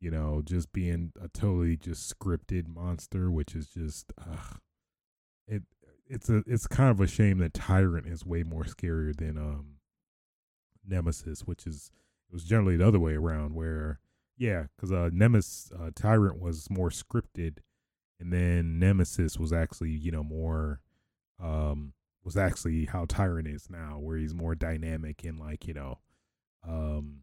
[0.00, 4.12] you know, just being a totally just scripted monster, which is just
[5.48, 5.62] it.
[6.08, 9.76] It's a it's kind of a shame that Tyrant is way more scarier than um
[10.86, 11.90] Nemesis, which is
[12.28, 13.54] it was generally the other way around.
[13.54, 13.98] Where
[14.36, 17.58] yeah, because uh Nemesis uh, Tyrant was more scripted,
[18.20, 20.80] and then Nemesis was actually you know more
[21.42, 21.92] um
[22.24, 25.98] was actually how Tyrant is now, where he's more dynamic and like you know
[26.66, 27.22] um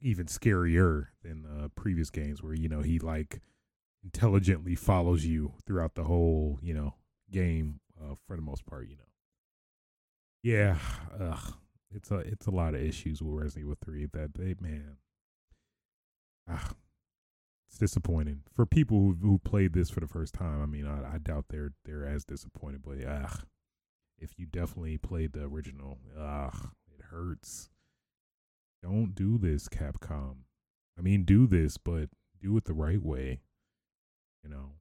[0.00, 3.40] even scarier than uh, previous games where you know he like
[4.04, 6.94] intelligently follows you throughout the whole you know
[7.30, 9.02] game uh, for the most part you know
[10.42, 10.78] yeah
[11.20, 11.54] ugh,
[11.94, 14.96] it's a it's a lot of issues with Resident Evil 3 that they man
[16.48, 16.72] ah,
[17.68, 21.14] it's disappointing for people who who played this for the first time I mean I,
[21.14, 23.40] I doubt they're they're as disappointed but ah,
[24.18, 27.70] if you definitely played the original ah, it hurts
[28.86, 30.36] don't do this, Capcom.
[30.98, 32.08] I mean, do this, but
[32.40, 33.40] do it the right way.
[34.44, 34.72] You know.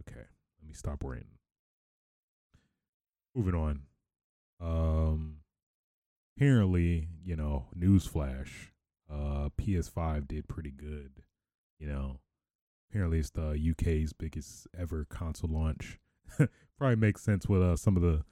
[0.00, 0.20] Okay,
[0.60, 1.37] let me stop ranting.
[3.34, 3.82] Moving on.
[4.60, 5.36] Um,
[6.36, 8.70] apparently, you know, newsflash.
[9.10, 11.22] Uh, PS5 did pretty good.
[11.78, 12.20] You know,
[12.90, 15.98] apparently it's the UK's biggest ever console launch.
[16.78, 18.24] Probably makes sense with uh, some of the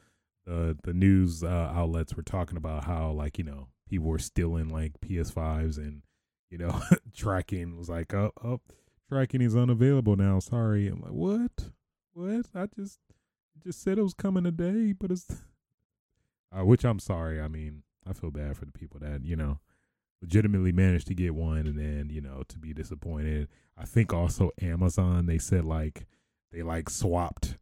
[0.45, 4.69] the the news uh, outlets were talking about how like you know people were stealing
[4.69, 6.03] like PS5s and
[6.51, 6.81] you know
[7.17, 8.61] tracking was like oh, oh,
[9.09, 10.39] tracking is unavailable now.
[10.39, 10.89] Sorry.
[10.89, 11.71] I'm like what?
[12.13, 12.47] What?
[12.55, 12.99] I just
[13.63, 15.27] just said it was coming today, but it's
[16.57, 17.41] uh, which I'm sorry.
[17.41, 19.61] I mean, I feel bad for the people that you know
[20.23, 23.49] legitimately managed to get one and then you know to be disappointed.
[23.77, 26.07] I think also Amazon they said like
[26.53, 27.57] they like swapped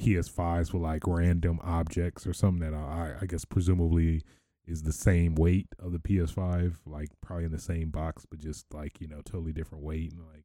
[0.00, 4.22] PS5s with like random objects or something that I, I guess presumably
[4.66, 8.72] is the same weight of the PS5, like probably in the same box, but just
[8.72, 10.12] like you know, totally different weight.
[10.12, 10.44] And like,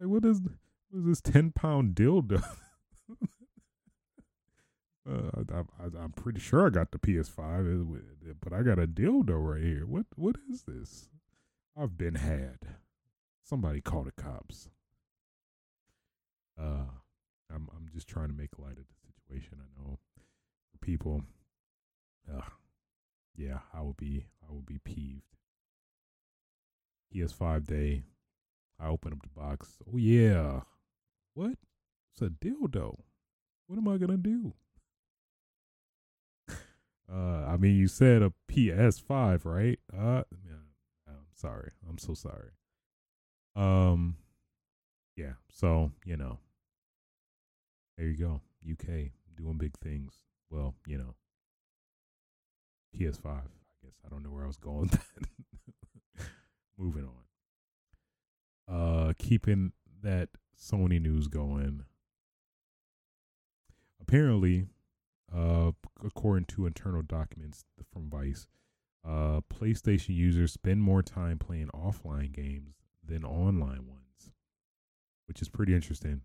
[0.00, 2.42] like what is what is this ten pound dildo?
[5.08, 5.44] uh,
[5.80, 8.02] I, am pretty sure I got the PS5,
[8.42, 9.86] but I got a dildo right here.
[9.86, 11.08] What what is this?
[11.76, 12.58] I've been had.
[13.42, 14.68] Somebody call the cops.
[16.60, 16.84] Uh,
[17.52, 19.58] I'm I'm just trying to make light of the situation.
[19.60, 19.98] I know
[20.70, 21.22] for people,
[22.32, 22.42] uh,
[23.34, 25.22] yeah, I will be I would be peeved.
[27.14, 28.04] PS5 day,
[28.78, 29.78] I open up the box.
[29.92, 30.60] Oh yeah,
[31.34, 31.54] what?
[32.12, 32.98] It's a dildo.
[33.66, 34.52] What am I gonna do?
[37.12, 39.78] Uh, I mean, you said a PS5, right?
[39.92, 40.22] Uh,
[41.08, 41.72] I'm sorry.
[41.88, 42.50] I'm so sorry.
[43.56, 44.16] Um,
[45.16, 45.32] yeah.
[45.52, 46.38] So you know,
[47.96, 48.40] there you go.
[48.70, 50.14] UK doing big things.
[50.50, 51.14] Well, you know,
[52.96, 53.26] PS5.
[53.26, 53.40] I
[53.82, 56.26] guess I don't know where I was going that.
[56.78, 57.08] Moving
[58.68, 58.70] on.
[58.74, 61.84] Uh, keeping that Sony news going.
[64.00, 64.66] Apparently,
[65.34, 65.72] uh,
[66.04, 68.46] according to internal documents from Vice,
[69.06, 72.74] uh, PlayStation users spend more time playing offline games
[73.06, 74.30] than online ones,
[75.26, 76.22] which is pretty interesting.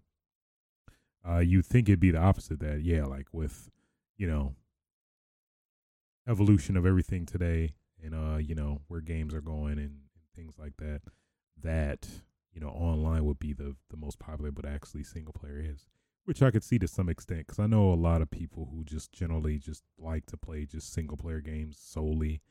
[1.27, 3.69] Uh, you think it'd be the opposite that, yeah, like with,
[4.17, 4.55] you know,
[6.27, 10.01] evolution of everything today and, uh, you know, where games are going and, and
[10.35, 11.01] things like that,
[11.61, 12.07] that,
[12.53, 15.87] you know, online would be the, the most popular, but actually single player is
[16.25, 18.83] which I could see to some extent because I know a lot of people who
[18.83, 22.41] just generally just like to play just single player games solely,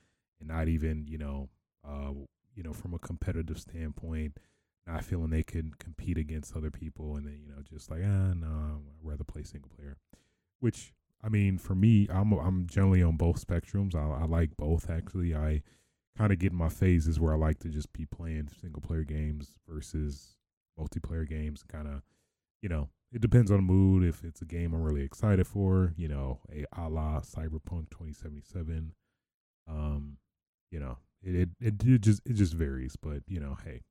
[0.40, 1.50] and not even you know,
[1.86, 2.12] uh,
[2.54, 4.38] you know, from a competitive standpoint,
[4.86, 8.32] not feeling they can compete against other people, and then you know, just like ah
[8.34, 9.96] no, I'd rather play single player.
[10.60, 13.94] Which I mean, for me, I'm I'm generally on both spectrums.
[13.94, 15.34] I, I like both actually.
[15.34, 15.62] I
[16.16, 19.02] kind of get in my phases where I like to just be playing single player
[19.02, 20.36] games versus
[20.78, 22.02] multiplayer games, kind of,
[22.62, 24.02] you know, it depends on the mood.
[24.02, 28.92] If it's a game I'm really excited for, you know, a a la Cyberpunk 2077,
[29.68, 30.16] um,
[30.72, 32.96] you know, it, it it just it just varies.
[33.00, 33.82] But you know, hey,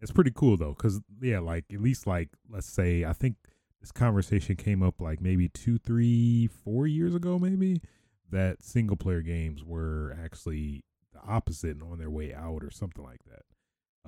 [0.00, 3.36] it's pretty cool though, because yeah, like at least like let's say I think
[3.82, 7.82] this conversation came up like maybe two, three, four years ago, maybe
[8.30, 13.04] that single player games were actually the opposite and on their way out or something
[13.04, 13.42] like that.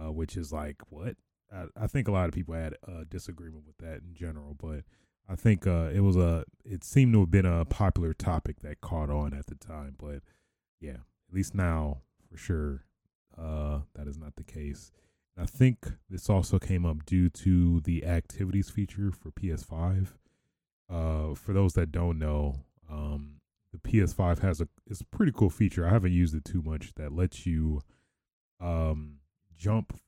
[0.03, 1.17] Uh, which is like what
[1.77, 4.85] I, think a lot of people had a disagreement with that in general, but
[5.29, 8.81] I think uh, it was a it seemed to have been a popular topic that
[8.81, 9.97] caught on at the time.
[9.99, 10.21] But
[10.81, 10.93] yeah,
[11.29, 11.99] at least now
[12.31, 12.85] for sure,
[13.39, 14.91] uh, that is not the case.
[15.39, 20.09] I think this also came up due to the activities feature for PS5.
[20.91, 23.41] Uh, for those that don't know, um,
[23.73, 25.87] the PS5 has a it's a pretty cool feature.
[25.87, 27.81] I haven't used it too much that lets you
[28.61, 29.21] um,
[29.57, 29.99] jump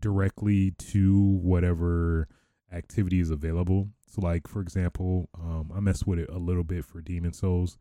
[0.00, 2.28] directly to whatever
[2.72, 3.88] activity is available.
[4.06, 7.76] So, like for example, um, I mess with it a little bit for Demon Souls.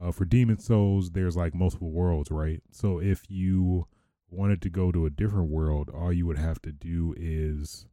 [0.00, 2.60] Uh, for Demon Souls, there's like multiple worlds, right?
[2.70, 3.86] So if you
[4.28, 7.86] wanted to go to a different world, all you would have to do is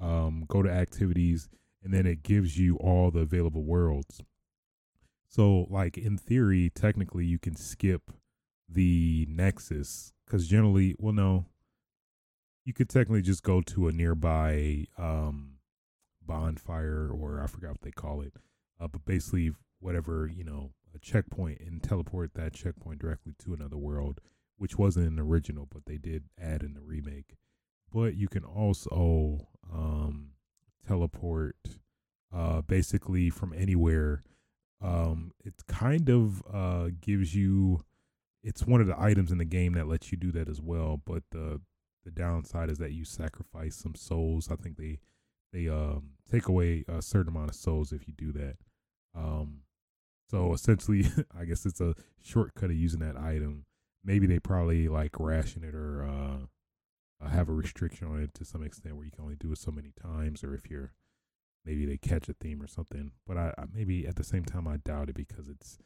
[0.00, 1.48] um, go to activities,
[1.82, 4.22] and then it gives you all the available worlds.
[5.28, 8.12] So, like in theory, technically, you can skip
[8.68, 11.46] the Nexus because generally, well, no,
[12.64, 15.58] you could technically just go to a nearby um,
[16.24, 18.34] bonfire or I forgot what they call it,
[18.80, 23.76] uh, but basically whatever you know a checkpoint and teleport that checkpoint directly to another
[23.76, 24.20] world,
[24.56, 27.36] which wasn't an original, but they did add in the remake.
[27.92, 30.30] But you can also um,
[30.86, 31.56] teleport
[32.34, 34.22] uh, basically from anywhere.
[34.82, 37.80] Um, it kind of uh, gives you.
[38.42, 41.00] It's one of the items in the game that lets you do that as well.
[41.04, 41.60] But the
[42.04, 44.48] the downside is that you sacrifice some souls.
[44.50, 44.98] I think they
[45.52, 48.56] they um take away a certain amount of souls if you do that.
[49.14, 49.60] Um,
[50.30, 51.06] so essentially,
[51.38, 53.64] I guess it's a shortcut of using that item.
[54.04, 58.62] Maybe they probably like ration it or uh, have a restriction on it to some
[58.62, 60.92] extent where you can only do it so many times, or if you're
[61.64, 63.12] maybe they catch a theme or something.
[63.26, 65.78] But I, I maybe at the same time I doubt it because it's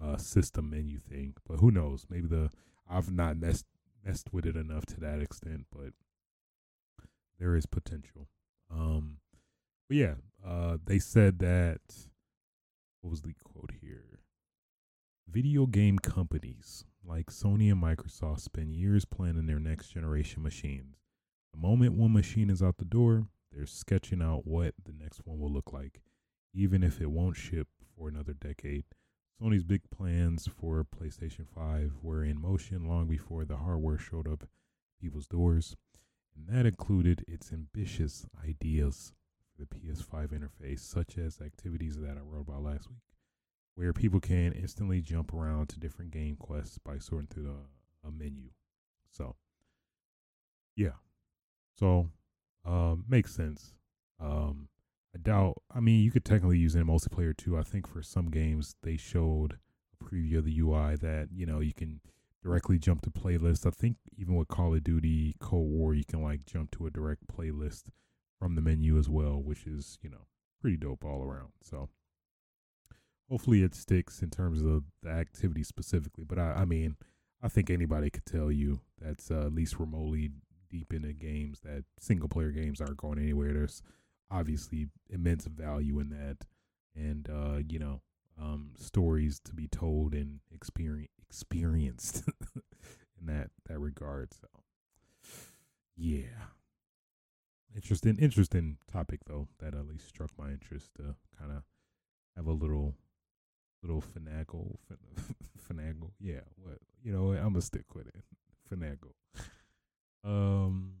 [0.00, 1.34] a system menu thing.
[1.46, 2.06] But who knows?
[2.10, 2.50] Maybe the
[2.88, 3.66] I've not messed
[4.04, 5.92] messed with it enough to that extent, but
[7.38, 8.28] there is potential.
[8.70, 9.18] Um,
[9.88, 10.14] but yeah,
[10.46, 11.80] uh, they said that
[13.00, 14.20] what was the quote here?
[15.28, 20.96] Video game companies like Sony and Microsoft spend years planning their next generation machines.
[21.52, 25.38] The moment one machine is out the door, they're sketching out what the next one
[25.38, 26.00] will look like,
[26.54, 28.84] even if it won't ship for another decade.
[29.40, 34.48] Sony's big plans for PlayStation 5 were in motion long before the hardware showed up
[35.00, 35.76] people's doors,
[36.36, 39.12] and that included its ambitious ideas
[39.54, 43.02] for the PS5 interface, such as activities that I wrote about last week,
[43.74, 48.10] where people can instantly jump around to different game quests by sorting through the, a
[48.10, 48.50] menu.
[49.10, 49.36] So,
[50.76, 50.96] yeah.
[51.78, 52.10] So,
[52.64, 53.74] uh, makes sense.
[54.20, 54.68] Um,
[55.14, 55.62] I doubt.
[55.74, 57.58] I mean, you could technically use it in multiplayer too.
[57.58, 59.58] I think for some games they showed
[60.00, 62.00] a preview of the UI that you know you can
[62.42, 63.66] directly jump to playlists.
[63.66, 66.90] I think even with Call of Duty Cold War, you can like jump to a
[66.90, 67.84] direct playlist
[68.38, 70.26] from the menu as well, which is you know
[70.60, 71.52] pretty dope all around.
[71.62, 71.90] So
[73.28, 76.24] hopefully it sticks in terms of the activity specifically.
[76.24, 76.96] But I, I mean,
[77.42, 80.30] I think anybody could tell you that's uh, at least remotely
[80.70, 83.52] deep into games that single player games aren't going anywhere.
[83.52, 83.82] There's
[84.32, 86.38] obviously immense value in that,
[86.96, 88.00] and uh, you know,
[88.40, 92.24] um, stories to be told and experience experienced
[93.20, 94.34] in that that regard.
[94.34, 94.48] So,
[95.96, 96.48] yeah,
[97.74, 99.48] interesting, interesting topic though.
[99.60, 101.62] That at least struck my interest to kind of
[102.36, 102.94] have a little
[103.82, 104.76] little finagle,
[105.72, 106.10] finagle.
[106.20, 108.22] Yeah, what you know, I'm gonna stick with it.
[108.72, 109.14] Finagle.
[110.24, 110.98] Um,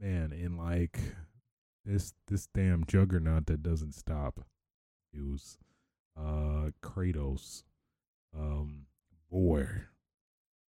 [0.00, 0.98] man, and like
[1.86, 4.40] this this damn juggernaut that doesn't stop.
[5.12, 5.58] News.
[6.18, 7.62] Uh, Kratos.
[8.36, 8.86] Um,
[9.30, 9.66] boy,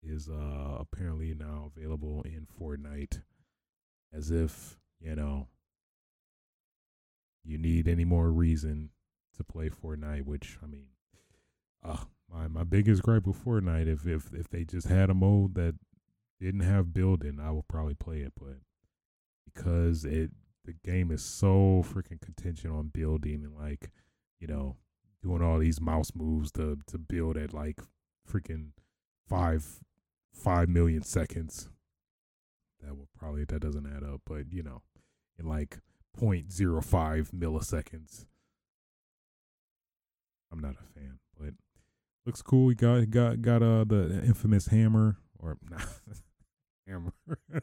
[0.03, 3.21] is uh apparently now available in Fortnite.
[4.13, 5.47] As if you know
[7.43, 8.89] you need any more reason
[9.35, 10.87] to play Fortnite, which I mean,
[11.83, 15.55] uh, my my biggest gripe with Fortnite if if if they just had a mode
[15.55, 15.75] that
[16.39, 18.57] didn't have building, I would probably play it, but
[19.45, 20.31] because it
[20.67, 23.89] the game is so freaking contention on building and like,
[24.39, 24.75] you know,
[25.23, 27.79] doing all these mouse moves to to build at like
[28.29, 28.71] freaking
[29.27, 29.65] five
[30.33, 31.69] five million seconds.
[32.83, 34.83] That would probably that doesn't add up, but you know,
[35.39, 35.79] in like
[36.19, 38.25] 0.05 milliseconds.
[40.51, 41.53] I'm not a fan, but
[42.25, 42.65] looks cool.
[42.65, 45.87] We got got got uh the infamous hammer or not
[46.85, 47.13] hammer.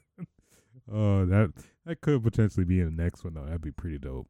[0.91, 1.53] uh that
[1.87, 3.45] that could potentially be in the next one though.
[3.45, 4.29] That'd be pretty dope.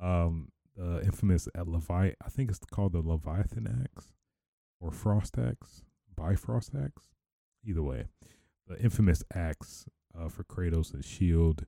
[0.00, 4.12] Um the infamous at Levi I think it's called the Leviathan axe
[4.80, 5.82] or Frost axe,
[6.14, 7.08] Bifrost axe.
[7.66, 8.04] Either way.
[8.66, 9.86] The infamous axe
[10.18, 11.64] uh, for Kratos and Shield,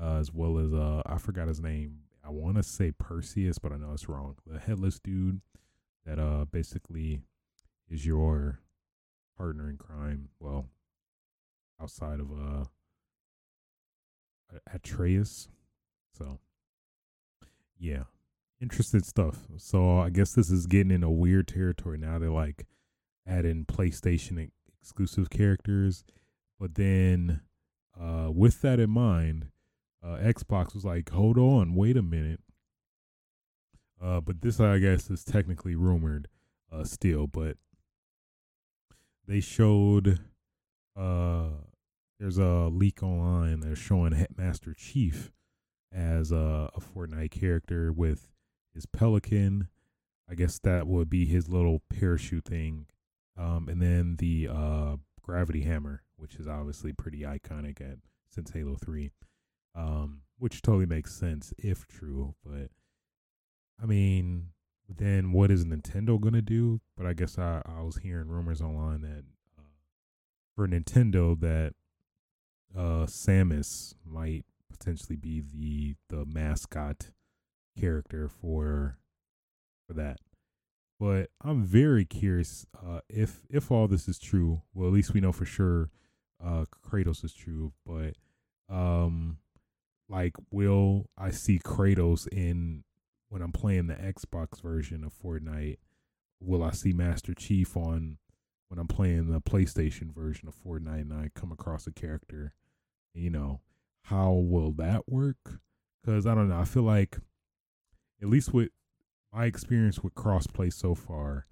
[0.00, 2.00] uh, as well as uh I forgot his name.
[2.24, 4.36] I want to say Perseus, but I know it's wrong.
[4.46, 5.40] The headless dude
[6.06, 7.20] that uh basically
[7.88, 8.60] is your
[9.36, 10.28] partner in crime.
[10.40, 10.66] Well,
[11.80, 12.64] outside of uh
[14.72, 15.48] Atreus.
[16.16, 16.38] So
[17.78, 18.04] yeah.
[18.60, 19.46] Interesting stuff.
[19.58, 22.18] So I guess this is getting in a weird territory now.
[22.18, 22.66] They're like
[23.26, 26.04] adding PlayStation exclusive characters.
[26.58, 27.40] But then
[28.00, 29.48] uh with that in mind,
[30.02, 32.40] uh Xbox was like, hold on, wait a minute.
[34.02, 36.28] Uh but this I guess is technically rumored
[36.72, 37.56] uh still, but
[39.26, 40.20] they showed
[40.96, 41.48] uh
[42.18, 45.32] there's a leak online that's showing Master Chief
[45.92, 48.30] as a, a Fortnite character with
[48.72, 49.68] his pelican.
[50.28, 52.86] I guess that would be his little parachute thing.
[53.36, 57.98] Um, and then the uh, gravity hammer, which is obviously pretty iconic at
[58.30, 59.10] since Halo Three,
[59.74, 62.34] um, which totally makes sense if true.
[62.44, 62.70] But
[63.82, 64.50] I mean,
[64.88, 66.80] then what is Nintendo gonna do?
[66.96, 69.24] But I guess I, I was hearing rumors online that
[69.58, 69.62] uh,
[70.54, 71.74] for Nintendo that
[72.76, 77.10] uh, Samus might potentially be the the mascot
[77.78, 78.98] character for
[79.86, 80.18] for that.
[80.98, 84.62] But I'm very curious uh, if if all this is true.
[84.72, 85.90] Well, at least we know for sure
[86.44, 87.72] uh, Kratos is true.
[87.84, 88.14] But
[88.68, 89.38] um,
[90.08, 92.84] like, will I see Kratos in
[93.28, 95.78] when I'm playing the Xbox version of Fortnite?
[96.40, 98.18] Will I see Master Chief on
[98.68, 102.54] when I'm playing the PlayStation version of Fortnite and I come across a character?
[103.14, 103.60] You know,
[104.02, 105.60] how will that work?
[106.02, 106.58] Because I don't know.
[106.58, 107.18] I feel like
[108.20, 108.70] at least with
[109.32, 111.46] my experience with crossplay so far,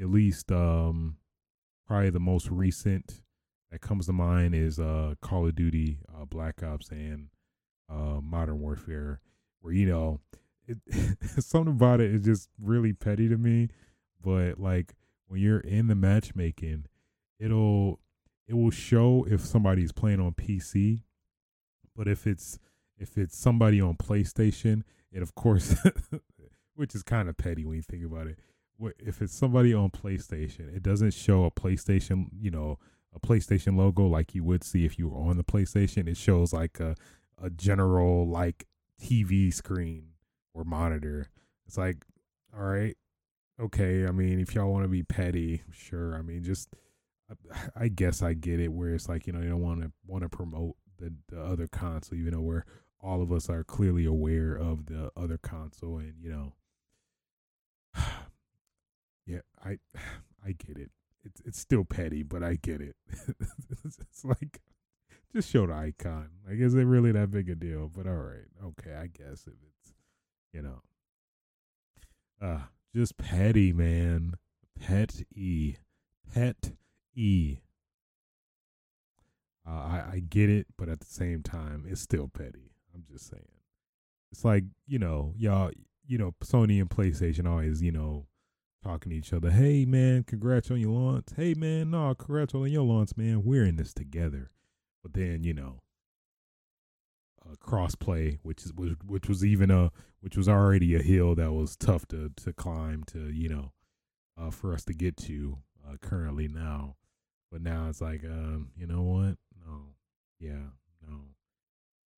[0.00, 1.16] at least um
[1.86, 3.22] probably the most recent
[3.70, 7.28] that comes to mind is uh Call of Duty, uh, Black Ops, and
[7.88, 9.20] uh Modern Warfare,
[9.60, 10.20] where you know
[10.66, 10.78] it,
[11.42, 13.68] something about it is just really petty to me,
[14.22, 14.94] but like
[15.28, 16.86] when you're in the matchmaking,
[17.38, 18.00] it'll
[18.46, 21.02] it will show if somebody's playing on PC,
[21.96, 22.58] but if it's
[22.98, 25.74] if it's somebody on PlayStation, it of course,
[26.74, 28.38] which is kind of petty when you think about it.
[28.98, 32.78] If it's somebody on PlayStation, it doesn't show a PlayStation, you know,
[33.14, 36.08] a PlayStation logo like you would see if you were on the PlayStation.
[36.08, 36.96] It shows like a
[37.42, 38.66] a general like
[39.02, 40.08] TV screen
[40.52, 41.30] or monitor.
[41.66, 42.04] It's like,
[42.56, 42.96] all right,
[43.60, 44.06] okay.
[44.06, 46.14] I mean, if y'all want to be petty, sure.
[46.14, 46.68] I mean, just
[47.76, 50.22] I guess I get it where it's like you know you don't want to want
[50.22, 52.64] to promote the, the other console, even though we're
[53.00, 56.54] all of us are clearly aware of the other console, and you know,
[59.26, 59.78] yeah, I
[60.44, 60.90] I get it.
[61.24, 62.96] It's it's still petty, but I get it.
[63.84, 64.60] it's like
[65.34, 66.30] just show the icon.
[66.46, 67.90] Like, is it really that big a deal?
[67.94, 69.94] But all right, okay, I guess if it's
[70.52, 70.82] you know,
[72.40, 72.60] uh,
[72.94, 74.34] just petty, man.
[74.78, 75.76] Pet e,
[76.32, 76.72] pet
[77.14, 77.58] e.
[79.66, 82.72] Uh, I I get it, but at the same time, it's still petty.
[82.94, 83.42] I'm just saying.
[84.30, 85.70] It's like you know, y'all,
[86.06, 88.26] you know, Sony and PlayStation always, you know,
[88.82, 89.50] talking to each other.
[89.50, 91.26] Hey man, congrats on your launch.
[91.36, 93.42] Hey man, no, congrats on your launch, man.
[93.44, 94.50] We're in this together.
[95.02, 95.80] But then you know,
[97.44, 99.90] uh, crossplay, which is which, which was even a
[100.20, 103.72] which was already a hill that was tough to to climb to you know,
[104.38, 105.58] uh, for us to get to
[105.88, 106.96] uh, currently now.
[107.54, 109.36] But now it's like, um, you know what?
[109.64, 109.94] No,
[110.40, 110.72] yeah,
[111.08, 111.20] no,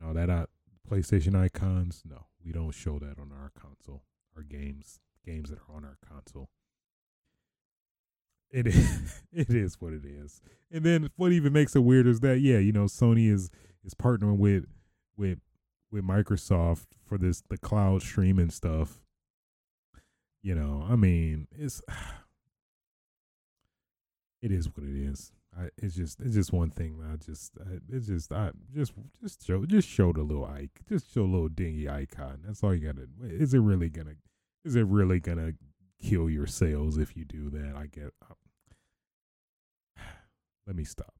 [0.01, 0.14] no.
[0.14, 0.47] That uh,
[0.91, 4.05] PlayStation icons, no, we don't show that on our console.
[4.34, 6.49] Our games, games that are on our console.
[8.51, 10.41] It is, it is what it is.
[10.72, 13.51] And then what even makes it weird is that yeah, you know, Sony is
[13.84, 14.64] is partnering with
[15.18, 15.41] with
[15.93, 19.03] with Microsoft for this the cloud streaming stuff.
[20.41, 21.82] You know, I mean, it's
[24.47, 25.32] it is what it is.
[25.59, 27.01] I, it's just it's just one thing.
[27.12, 31.12] I just I, it's just I just just show just show the little ike just
[31.12, 32.42] show a little dingy icon.
[32.47, 33.09] That's all you gotta.
[33.24, 34.14] Is it really gonna?
[34.64, 35.55] Is it really gonna
[36.01, 37.74] kill your sales if you do that?
[37.76, 38.12] I get.
[40.66, 41.14] let me stop.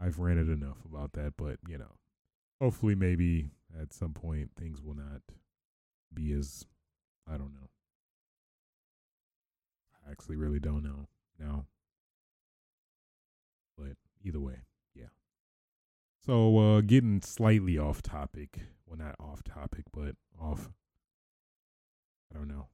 [0.00, 1.94] I've ranted enough about that, but you know,
[2.60, 3.50] hopefully, maybe
[3.80, 5.20] at some point things will not
[6.12, 6.66] be as
[7.28, 7.68] I don't know.
[10.04, 11.06] I actually really don't know
[11.38, 11.66] now.
[13.76, 14.62] But either way,
[14.94, 15.08] yeah.
[16.24, 18.60] So uh getting slightly off topic.
[18.86, 20.70] Well not off topic, but off
[22.32, 22.68] I don't know.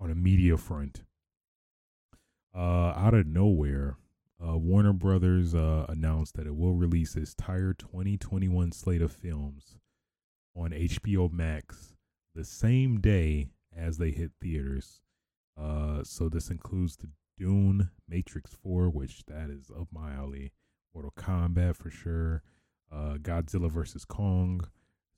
[0.00, 1.02] On a media front.
[2.54, 3.96] Uh out of nowhere,
[4.44, 9.76] uh Warner Brothers uh announced that it will release its entire 2021 slate of films
[10.56, 11.94] on HBO Max
[12.34, 15.00] the same day as they hit theaters.
[15.60, 20.52] Uh so this includes the Dune, Matrix 4, which that is up my alley,
[20.94, 22.42] Mortal Kombat for sure,
[22.90, 24.04] uh, Godzilla vs.
[24.04, 24.66] Kong,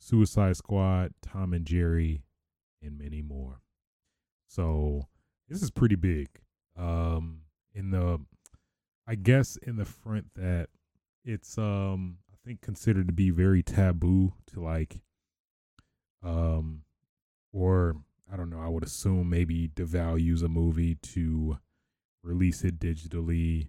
[0.01, 2.25] Suicide Squad, Tom and Jerry,
[2.83, 3.61] and many more.
[4.49, 5.07] So
[5.49, 6.29] this is pretty big.
[6.77, 7.43] Um,
[7.75, 8.21] in the,
[9.07, 10.69] I guess in the front that
[11.25, 15.01] it's um I think considered to be very taboo to like,
[16.23, 16.83] um,
[17.53, 17.97] or
[18.33, 18.61] I don't know.
[18.61, 21.59] I would assume maybe devalues a movie to
[22.23, 23.69] release it digitally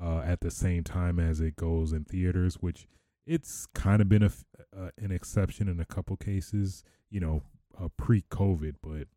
[0.00, 2.86] uh, at the same time as it goes in theaters, which
[3.26, 4.30] it's kind of been a,
[4.76, 7.42] uh, an exception in a couple cases, you know,
[7.80, 9.08] uh, pre-COVID, but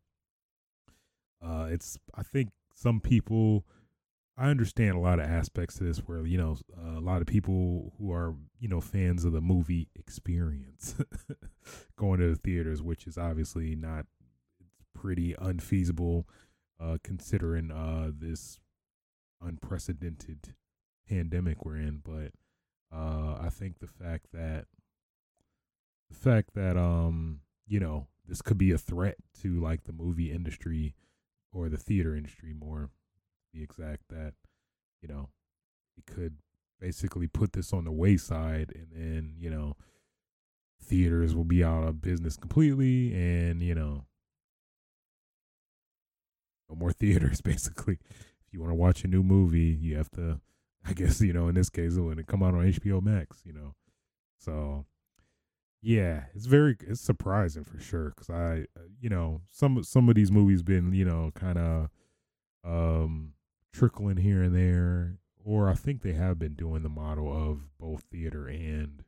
[1.44, 3.64] uh, it's I think some people
[4.36, 6.56] I understand a lot of aspects to this where you know
[6.96, 10.94] a lot of people who are you know fans of the movie experience
[11.96, 14.06] going to the theaters, which is obviously not
[15.02, 16.28] pretty unfeasible
[16.80, 18.60] uh, considering uh, this
[19.40, 20.54] unprecedented
[21.08, 22.00] pandemic we're in.
[22.04, 22.32] But
[22.94, 24.66] uh, I think the fact that
[26.08, 30.30] the fact that um you know this could be a threat to like the movie
[30.30, 30.94] industry
[31.52, 32.90] or the theater industry more
[33.54, 34.34] the exact that
[35.00, 35.30] you know
[35.96, 36.36] it could
[36.78, 39.74] basically put this on the wayside and then you know
[40.82, 44.04] theaters will be out of business completely and you know
[46.72, 47.98] no more theaters basically.
[48.46, 50.40] If you want to watch a new movie you have to
[50.84, 53.52] i guess you know in this case when it come out on hbo max you
[53.52, 53.74] know?
[54.38, 54.86] So
[55.80, 58.66] yeah it's very it's surprising for sure because i
[59.00, 61.88] you know some some of these movies been you know kind of
[62.64, 63.32] um
[63.72, 68.04] trickling here and there or i think they have been doing the model of both
[68.12, 69.02] theater and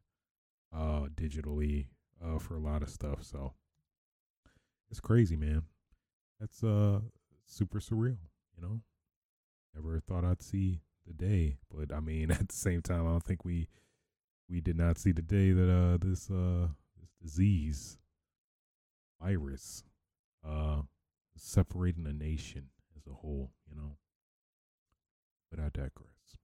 [0.74, 1.86] uh digitally
[2.24, 3.54] uh for a lot of stuff so.
[4.90, 5.62] It's crazy man.
[6.38, 7.00] That's uh
[7.54, 8.18] super surreal
[8.56, 8.80] you know?
[9.74, 13.22] Never thought i'd see the day but i mean at the same time i don't
[13.22, 13.68] think we
[14.48, 16.68] we did not see the day that uh this uh
[17.00, 17.98] this disease
[19.22, 19.84] virus
[20.46, 20.82] uh
[21.36, 23.96] separating a nation as a whole you know?
[25.50, 26.36] But i digress.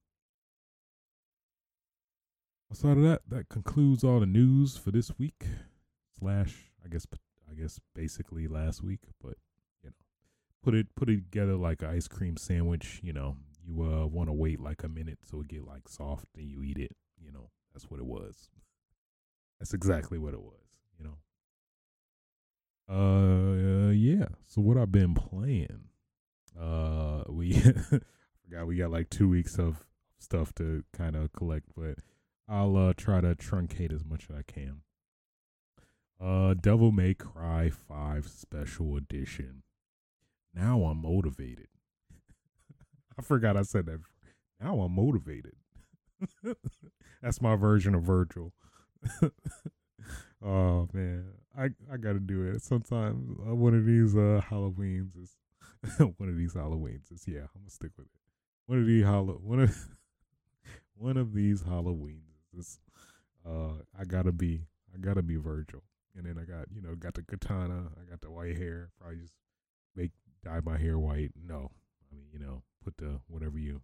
[2.71, 5.45] Outside of that that concludes all the news for this week
[6.17, 7.07] slash i guess
[7.51, 9.35] i guess basically last week but
[10.63, 13.37] put it put it together like an ice cream sandwich you know
[13.67, 16.63] you uh want to wait like a minute so it get like soft and you
[16.63, 18.49] eat it you know that's what it was
[19.61, 20.65] That's exactly what it was,
[20.99, 21.19] you know.
[22.89, 24.29] Uh, yeah.
[24.47, 25.85] So what I've been playing,
[26.59, 29.85] uh, we forgot we got like two weeks of
[30.19, 31.99] stuff to kind of collect, but
[32.49, 34.81] I'll uh try to truncate as much as I can.
[36.19, 39.63] Uh, Devil May Cry Five Special Edition.
[40.55, 41.69] Now I'm motivated.
[43.19, 44.01] I forgot I said that.
[44.61, 45.55] Now I'm motivated.
[47.23, 48.53] That's my version of Virgil.
[50.45, 51.25] oh man,
[51.57, 52.63] I I gotta do it.
[52.63, 55.37] Sometimes uh, one of these uh Halloweens is
[55.99, 57.41] one of these Halloweens is yeah.
[57.55, 58.21] I'm gonna stick with it.
[58.67, 59.89] One of these Hallow one of
[60.97, 62.81] one of these Halloweens is
[63.47, 65.83] uh I gotta be I gotta be Virgil.
[66.17, 67.89] And then I got you know got the katana.
[68.01, 68.91] I got the white hair.
[69.01, 69.35] Probably just
[69.97, 70.11] make
[70.45, 71.33] dye my hair white.
[71.37, 71.71] No,
[72.03, 73.83] I mean you know put the whatever you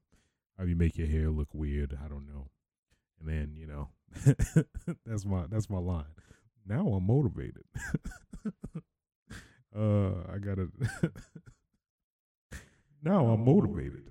[0.59, 1.97] how you make your hair look weird.
[2.03, 2.49] I don't know.
[3.21, 3.89] And then you know
[5.07, 6.05] that's my that's my line.
[6.67, 7.65] Now I'm motivated.
[9.77, 10.69] uh, I gotta.
[13.03, 14.03] now I'm motivated.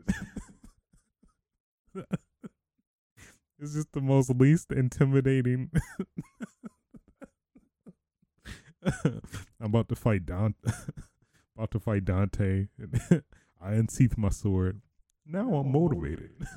[3.59, 5.71] it's just the most least intimidating.
[8.85, 9.21] I'm
[9.59, 10.71] about to fight Dante.
[11.55, 12.67] About to fight Dante.
[13.61, 14.81] I unsheath my sword.
[15.25, 16.31] Now I'm motivated.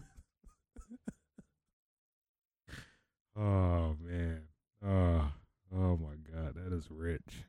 [3.36, 4.42] oh man.
[4.84, 5.30] Oh,
[5.74, 7.44] oh my god, that is rich.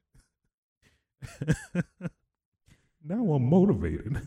[3.04, 4.22] now I'm motivated.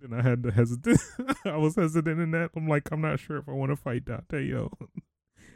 [0.00, 1.00] then I had to hesitate.
[1.44, 2.52] I was hesitant in that.
[2.56, 4.70] I'm like, I'm not sure if I want to fight Dante, yo.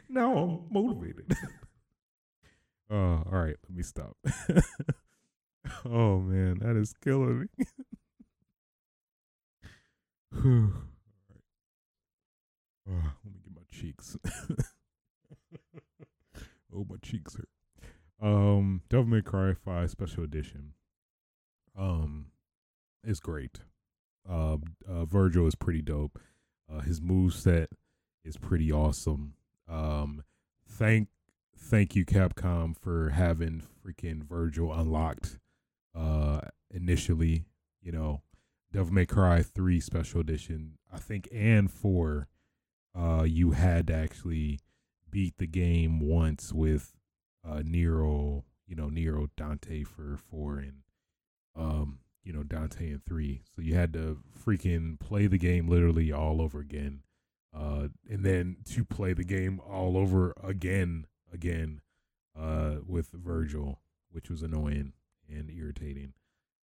[0.09, 1.35] now I'm motivated.
[2.89, 4.17] Oh, all right, let me stop.
[5.85, 7.65] oh man, that is killing me.
[12.89, 14.17] Oh, let me get my cheeks.
[16.75, 17.47] oh, my cheeks hurt.
[18.21, 20.73] Um, Devil May Cry Five Special Edition.
[21.77, 22.27] Um,
[23.03, 23.59] is great.
[24.29, 24.57] Uh,
[24.87, 26.19] uh, Virgil is pretty dope.
[26.71, 27.69] Uh, his move set
[28.23, 29.33] is pretty awesome.
[29.67, 30.23] Um,
[30.67, 31.09] thank
[31.57, 35.39] thank you Capcom for having freaking Virgil unlocked.
[35.95, 36.39] Uh,
[36.71, 37.45] initially,
[37.81, 38.21] you know,
[38.71, 42.27] Devil May Cry 3 Special Edition, I think, and 4,
[42.97, 44.59] uh, you had to actually
[45.09, 46.93] beat the game once with
[47.47, 50.73] uh, Nero, you know, Nero Dante for 4 and,
[51.55, 53.43] um, you know, Dante in 3.
[53.55, 57.03] So you had to freaking play the game literally all over again.
[57.55, 61.81] Uh, and then to play the game all over again, again,
[62.35, 63.79] uh, with Virgil,
[64.09, 64.93] which was annoying
[65.29, 66.13] and irritating.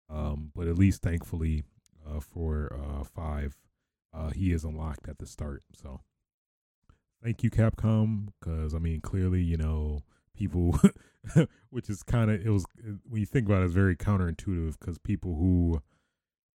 [0.08, 1.64] Um, but at least thankfully,
[2.08, 3.56] uh, for uh, five,
[4.14, 5.62] uh, he is unlocked at the start.
[5.74, 6.00] So
[7.22, 10.00] thank you, Capcom, because I mean, clearly, you know,
[10.34, 10.78] people,
[11.70, 12.64] which is kind of it was
[13.08, 15.82] when you think about it, it's very counterintuitive because people who,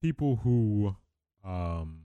[0.03, 0.96] people who,
[1.44, 2.03] um,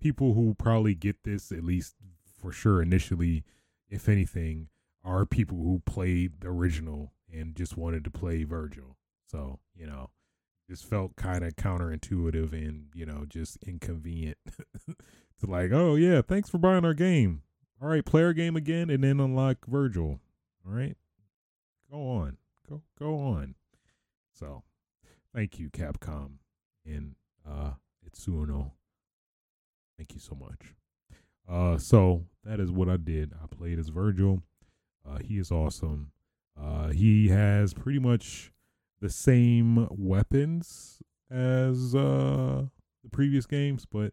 [0.00, 1.94] people who probably get this at least
[2.40, 3.44] for sure initially,
[3.88, 4.68] if anything,
[5.04, 8.96] are people who played the original and just wanted to play Virgil.
[9.26, 10.10] So you know
[10.68, 14.38] just felt kind of counterintuitive and you know just inconvenient
[14.86, 17.42] to like oh yeah thanks for buying our game.
[17.82, 20.20] All right play our game again and then unlock virgil.
[20.66, 20.96] All right?
[21.90, 22.36] Go on.
[22.68, 23.56] Go go on.
[24.32, 24.62] So
[25.34, 26.34] thank you capcom
[26.86, 27.16] and
[27.48, 27.72] uh
[28.08, 28.70] itsuno.
[29.96, 30.74] Thank you so much.
[31.48, 33.32] Uh so that is what i did.
[33.42, 34.42] I played as virgil.
[35.08, 36.12] Uh he is awesome
[36.60, 38.52] uh he has pretty much
[39.00, 41.00] the same weapons
[41.30, 42.64] as uh,
[43.02, 44.12] the previous games, but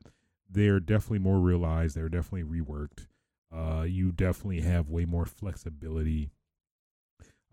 [0.49, 1.95] they're definitely more realized.
[1.95, 3.07] They're definitely reworked.
[3.53, 6.31] Uh, you definitely have way more flexibility.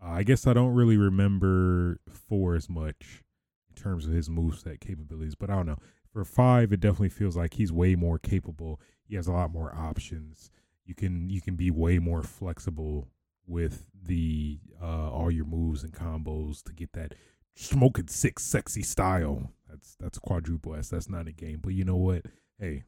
[0.03, 3.23] Uh, I guess I don't really remember four as much
[3.69, 5.79] in terms of his moveset capabilities, but I don't know.
[6.13, 8.81] For five, it definitely feels like he's way more capable.
[9.05, 10.51] He has a lot more options.
[10.85, 13.09] You can you can be way more flexible
[13.47, 17.15] with the uh, all your moves and combos to get that
[17.55, 19.51] smoking six sexy style.
[19.69, 20.89] That's that's quadruple S.
[20.89, 22.27] That's not a game, but you know what?
[22.59, 22.85] Hey,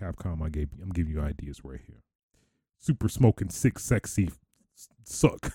[0.00, 2.02] Capcom, I gave I'm giving you ideas right here.
[2.78, 4.30] Super smoking six sexy
[5.04, 5.52] suck,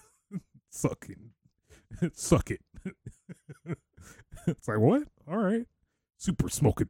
[0.69, 1.31] sucking,
[2.13, 2.61] suck it.
[4.47, 5.03] it's like what?
[5.27, 5.65] All right,
[6.17, 6.87] super smoking.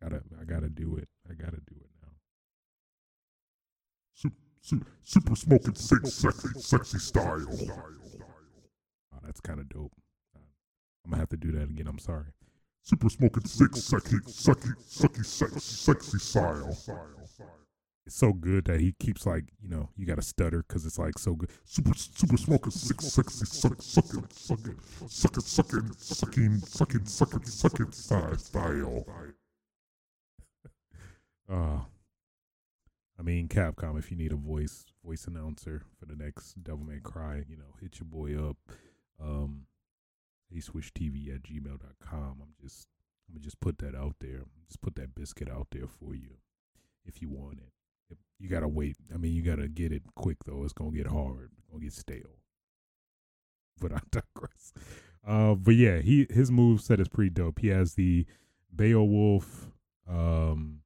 [0.00, 1.08] Gotta I gotta do it.
[1.30, 1.90] I gotta do it.
[4.62, 7.46] Super, smoking six sexy sexy style.
[9.12, 9.92] Oh, that's kind of dope.
[11.04, 11.88] I'm gonna have to do that again.
[11.88, 12.26] I'm sorry.
[12.82, 16.78] Super smoking six sexy, sexy, sexy, sexy, sexy style.
[18.06, 20.98] it's so good that he keeps like you know you got to stutter because it's
[20.98, 21.50] like so good.
[21.64, 28.38] Super, super smoker, sick, sexy, suck, sucking, sucking, sucking, sucking, sucking, sucking, sucking, sucking, style,
[28.38, 29.04] style.
[33.18, 36.98] I mean, Capcom, if you need a voice voice announcer for the next Devil May
[37.02, 38.56] Cry, you know, hit your boy up.
[39.22, 39.66] Um,
[40.54, 42.36] aswishtv at gmail.com.
[42.40, 42.86] I'm just,
[43.28, 44.44] I'm gonna just put that out there.
[44.66, 46.36] Just put that biscuit out there for you
[47.04, 47.72] if you want it.
[48.10, 48.96] If- You gotta wait.
[49.14, 50.64] I mean, you gotta get it quick though.
[50.64, 51.50] It's gonna get hard.
[51.58, 52.38] It's gonna get stale.
[53.80, 54.72] But I digress.
[55.26, 57.60] Uh, but yeah, he his move set is pretty dope.
[57.60, 58.26] He has the
[58.74, 59.70] Beowulf,
[60.08, 60.80] um,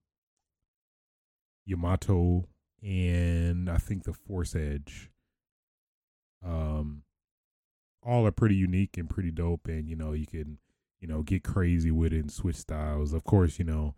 [1.66, 2.48] Yamato,
[2.82, 5.10] and I think the Force Edge.
[6.44, 7.02] Um,
[8.02, 10.58] all are pretty unique and pretty dope, and you know you can
[11.00, 13.12] you know get crazy with it and switch styles.
[13.12, 13.94] Of course, you know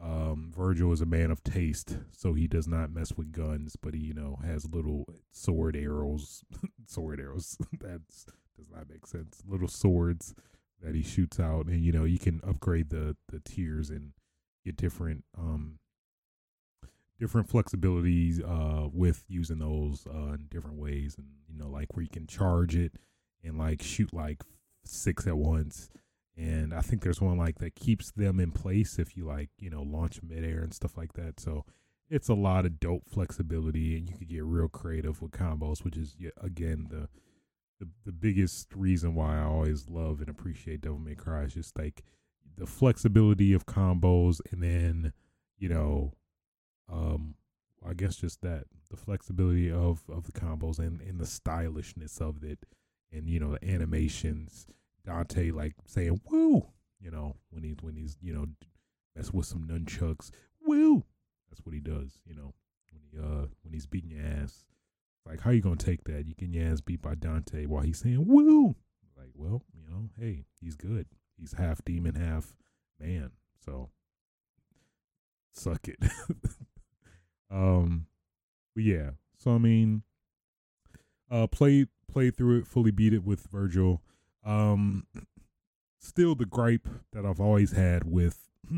[0.00, 3.94] um, Virgil is a man of taste, so he does not mess with guns, but
[3.94, 6.44] he you know has little sword arrows,
[6.86, 7.58] sword arrows.
[7.80, 9.42] That's does not make sense.
[9.46, 10.34] Little swords
[10.80, 14.12] that he shoots out, and you know you can upgrade the the tiers and
[14.64, 15.78] get different um
[17.18, 22.02] different flexibilities uh with using those uh in different ways and you know like where
[22.02, 22.92] you can charge it
[23.44, 24.42] and like shoot like
[24.84, 25.90] six at once.
[26.36, 29.70] And i think there's one like that keeps them in place if you like you
[29.70, 31.40] know launch midair and stuff like that.
[31.40, 31.64] So
[32.10, 35.96] it's a lot of dope flexibility and you can get real creative with combos which
[35.96, 37.08] is again the
[37.80, 41.78] the, the biggest reason why i always love and appreciate devil may cry is just
[41.78, 42.02] like
[42.56, 45.12] the flexibility of combos and then
[45.58, 46.12] you know
[46.92, 47.34] um
[47.86, 52.42] i guess just that the flexibility of of the combos and and the stylishness of
[52.42, 52.64] it
[53.12, 54.66] and you know the animations.
[55.04, 56.66] Dante like saying woo!
[57.00, 58.46] You know when he's when he's you know
[59.16, 60.30] mess with some nunchucks.
[60.60, 61.04] Woo!
[61.48, 62.54] That's what he does you know
[62.90, 64.64] when he uh when he's beating your ass.
[65.24, 66.26] Like how you gonna take that?
[66.26, 68.76] You getting your ass beat by dante while he's saying woo!
[69.16, 71.06] Like well you know hey he's good.
[71.38, 72.54] He's half demon half
[73.00, 73.30] man.
[73.64, 73.90] So
[75.52, 75.98] suck it
[77.50, 78.06] um
[78.74, 80.02] but yeah so i mean
[81.30, 84.02] uh played played through it fully beat it with virgil.
[84.44, 85.06] Um
[86.00, 88.48] still the gripe that i've always had with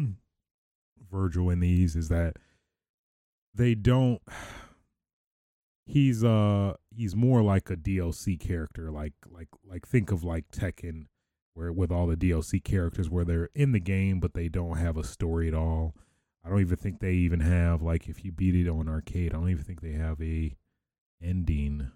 [1.11, 2.37] virgil in these is that
[3.55, 4.23] they don't
[5.87, 11.07] he's uh he's more like a dlc character like like like think of like tekken
[11.55, 14.97] where with all the dlc characters where they're in the game but they don't have
[14.97, 15.95] a story at all
[16.45, 19.33] I don't even think they even have like if you beat it on arcade.
[19.35, 20.57] I don't even think they have a
[21.23, 21.91] ending.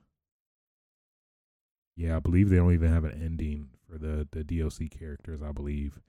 [1.97, 5.43] Yeah, I believe they don't even have an ending for the the DLC characters.
[5.43, 6.01] I believe.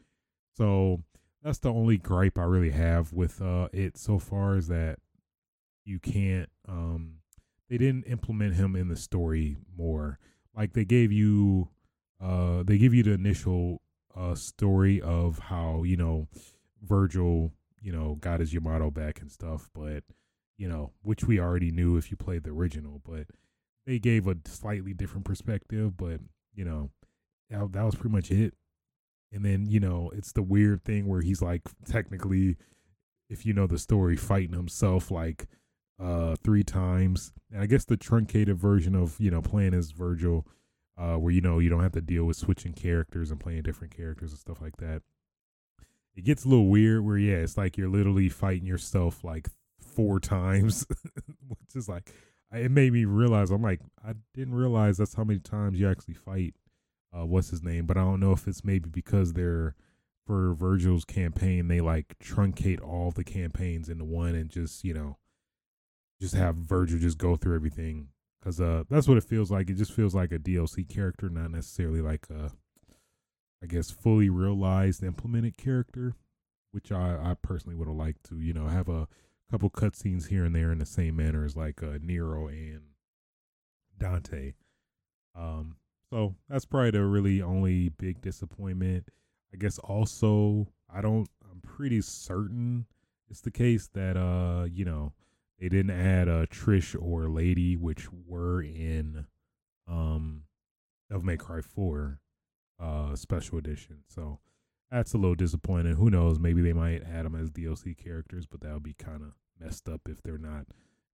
[0.57, 1.03] So
[1.41, 4.99] that's the only gripe I really have with uh it so far is that
[5.85, 7.19] you can't um
[7.69, 10.19] they didn't implement him in the story more.
[10.55, 11.69] Like they gave you
[12.21, 13.81] uh they give you the initial
[14.15, 16.27] uh story of how, you know,
[16.83, 17.53] Virgil
[17.85, 20.03] you know, got his Yamato back and stuff, but
[20.57, 23.27] you know, which we already knew if you played the original, but
[23.85, 26.19] they gave a slightly different perspective, but
[26.55, 26.89] you know,
[27.51, 28.55] that, that was pretty much it.
[29.31, 32.57] And then, you know, it's the weird thing where he's like technically
[33.29, 35.45] if you know the story fighting himself like
[36.01, 37.33] uh three times.
[37.51, 40.47] And I guess the truncated version of, you know, playing as Virgil
[40.97, 43.95] uh where you know you don't have to deal with switching characters and playing different
[43.95, 45.03] characters and stuff like that
[46.15, 49.49] it gets a little weird where yeah it's like you're literally fighting yourself like
[49.81, 50.85] four times.
[51.47, 52.11] Which is like
[52.53, 56.13] it made me realize i'm like i didn't realize that's how many times you actually
[56.13, 56.53] fight
[57.13, 57.85] uh what's his name?
[57.85, 59.75] But i don't know if it's maybe because they're
[60.25, 65.17] for virgil's campaign they like truncate all the campaigns into one and just you know
[66.21, 68.07] just have virgil just go through everything.
[68.39, 69.69] Because uh that's what it feels like.
[69.69, 72.51] It just feels like a dlc character not necessarily like a
[73.65, 76.13] I guess fully realized implemented character,
[76.71, 79.07] which I, I personally would have liked to, you know, have a
[79.49, 82.81] couple cutscenes here and there in the same manner as like uh, Nero and
[83.97, 84.53] Dante.
[85.35, 85.77] Um,
[86.11, 89.09] so that's probably the really only big disappointment.
[89.51, 92.85] I guess also I don't I'm pretty certain
[93.31, 95.13] it's the case that uh, you know,
[95.59, 99.25] they didn't add a Trish or Lady, which were in
[99.87, 100.43] um
[101.09, 102.19] Devil May Cry 4
[102.79, 104.03] uh special edition.
[104.07, 104.39] So
[104.91, 105.95] that's a little disappointing.
[105.95, 106.39] Who knows?
[106.39, 109.89] Maybe they might add them as DLC characters, but that would be kind of messed
[109.89, 110.67] up if they're not,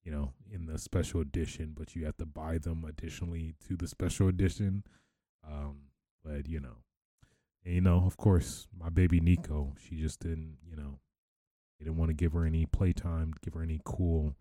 [0.04, 1.74] you know, in the special edition.
[1.78, 4.84] But you have to buy them additionally to the special edition.
[5.48, 5.88] Um,
[6.24, 6.84] but you know,
[7.66, 11.00] and, you know, of course, my baby Nico, she just didn't, you know,
[11.80, 14.36] they didn't want to give her any playtime, give her any cool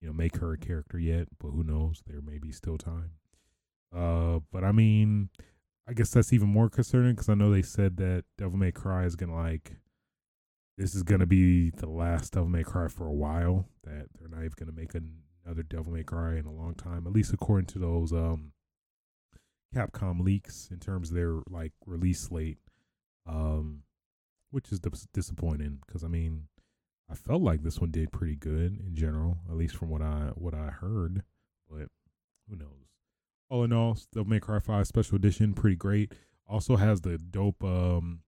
[0.00, 2.02] you know make her a character yet, but who knows?
[2.06, 3.12] There may be still time.
[3.94, 5.30] Uh, but I mean,
[5.88, 9.04] I guess that's even more concerning because I know they said that Devil May Cry
[9.04, 9.76] is gonna like
[10.76, 13.68] this is gonna be the last Devil May Cry for a while.
[13.84, 17.12] That they're not even gonna make another Devil May Cry in a long time, at
[17.12, 18.52] least according to those um
[19.74, 22.58] Capcom leaks in terms of their like release slate.
[23.26, 23.82] Um,
[24.50, 26.48] which is dis- disappointing because I mean,
[27.10, 30.30] I felt like this one did pretty good in general, at least from what I
[30.34, 31.22] what I heard.
[31.68, 31.88] But
[32.48, 32.95] who knows?
[33.48, 36.12] All in all, the May Cry Five Special Edition, pretty great.
[36.48, 37.62] Also has the dope.
[37.62, 38.20] Um,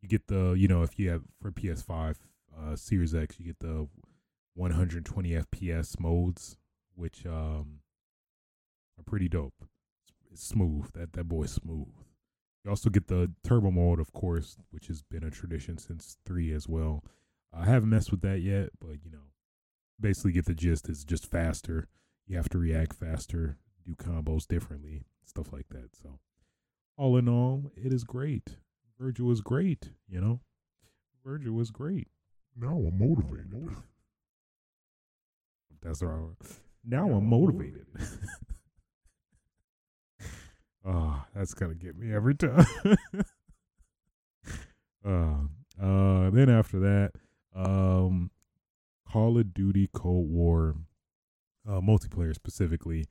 [0.00, 2.16] you get the you know if you have for PS5
[2.58, 3.88] uh, Series X, you get the
[4.54, 6.56] 120 FPS modes,
[6.94, 7.80] which um
[8.98, 9.54] are pretty dope.
[10.02, 10.92] It's, it's smooth.
[10.92, 11.88] That that boy's smooth.
[12.64, 16.52] You also get the turbo mode, of course, which has been a tradition since three
[16.52, 17.04] as well.
[17.52, 19.32] I haven't messed with that yet, but you know,
[20.00, 20.88] basically get the gist.
[20.88, 21.88] It's just faster.
[22.26, 25.90] You have to react faster, do combos differently, stuff like that.
[26.00, 26.18] So,
[26.96, 28.56] all in all, it is great.
[28.98, 29.90] Virgil was great.
[30.08, 30.40] You know,
[31.24, 32.08] Virgil was great.
[32.56, 33.52] Now I'm motivated.
[35.82, 36.36] That's right.
[36.84, 37.86] Now I'm motivated.
[40.84, 42.66] oh, that's gonna get me every time.
[45.04, 45.34] uh,
[45.82, 47.12] uh, then after that,
[47.54, 48.30] um,
[49.10, 50.76] Call of Duty Cold War,
[51.68, 53.06] uh, multiplayer specifically.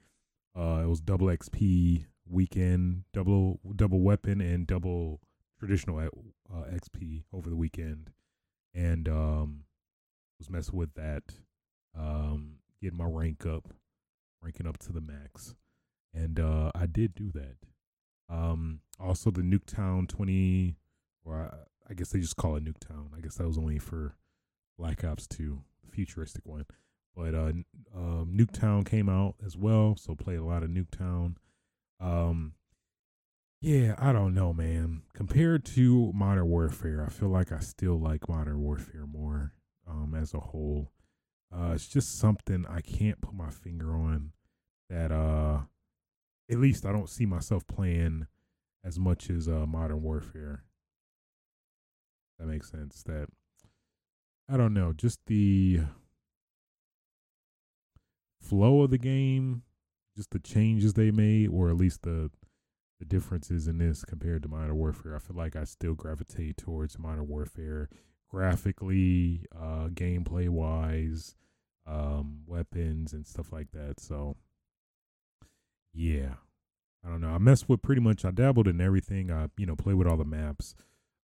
[0.57, 5.21] Uh, it was double XP weekend, double double weapon, and double
[5.59, 8.11] traditional uh, XP over the weekend,
[8.73, 9.63] and um,
[10.39, 11.23] was messing with that.
[11.97, 13.73] Um, getting my rank up,
[14.41, 15.55] ranking up to the max,
[16.13, 17.57] and uh, I did do that.
[18.29, 20.77] Um, also the Nuketown twenty,
[21.23, 23.15] or I, I guess they just call it Nuketown.
[23.15, 24.15] I guess that was only for
[24.77, 26.65] Black Ops Two, the futuristic one.
[27.15, 27.51] But uh,
[27.95, 31.35] um, Nuketown came out as well, so played a lot of Nuketown.
[31.99, 32.53] Um,
[33.59, 35.03] yeah, I don't know, man.
[35.13, 39.53] Compared to Modern Warfare, I feel like I still like Modern Warfare more
[39.87, 40.91] um, as a whole.
[41.53, 44.31] Uh, it's just something I can't put my finger on
[44.91, 45.59] that uh
[46.51, 48.27] at least I don't see myself playing
[48.83, 50.63] as much as uh Modern Warfare.
[52.37, 53.03] That makes sense.
[53.03, 53.27] That
[54.49, 55.81] I don't know, just the
[58.41, 59.63] flow of the game,
[60.15, 62.31] just the changes they made, or at least the
[62.99, 65.15] the differences in this compared to Modern Warfare.
[65.15, 67.89] I feel like I still gravitate towards Modern Warfare
[68.29, 71.35] graphically, uh, gameplay wise,
[71.87, 73.99] um, weapons and stuff like that.
[73.99, 74.35] So,
[75.93, 76.35] yeah,
[77.05, 77.31] I don't know.
[77.31, 78.23] I messed with pretty much.
[78.23, 79.31] I dabbled in everything.
[79.31, 80.75] I you know play with all the maps,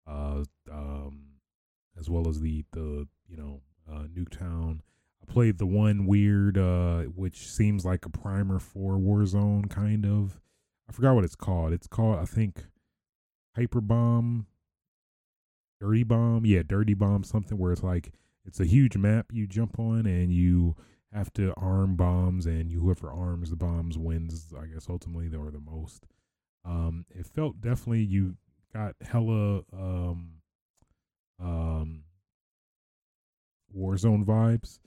[0.07, 1.21] uh, um,
[1.99, 3.61] as well as the the you know
[3.91, 4.81] uh, Nuketown.
[5.27, 10.41] Played the one weird, uh, which seems like a primer for Warzone, kind of.
[10.89, 11.73] I forgot what it's called.
[11.73, 12.65] It's called I think
[13.57, 14.47] Hyper Bomb,
[15.81, 16.47] Dirty Bomb.
[16.47, 17.25] Yeah, Dirty Bomb.
[17.25, 18.13] Something where it's like
[18.47, 20.77] it's a huge map you jump on and you
[21.13, 25.51] have to arm bombs and you whoever arms the bombs wins i guess ultimately or
[25.51, 26.07] the most
[26.65, 28.37] um it felt definitely you
[28.73, 30.33] got hella um
[31.41, 32.03] um
[33.77, 34.79] warzone vibes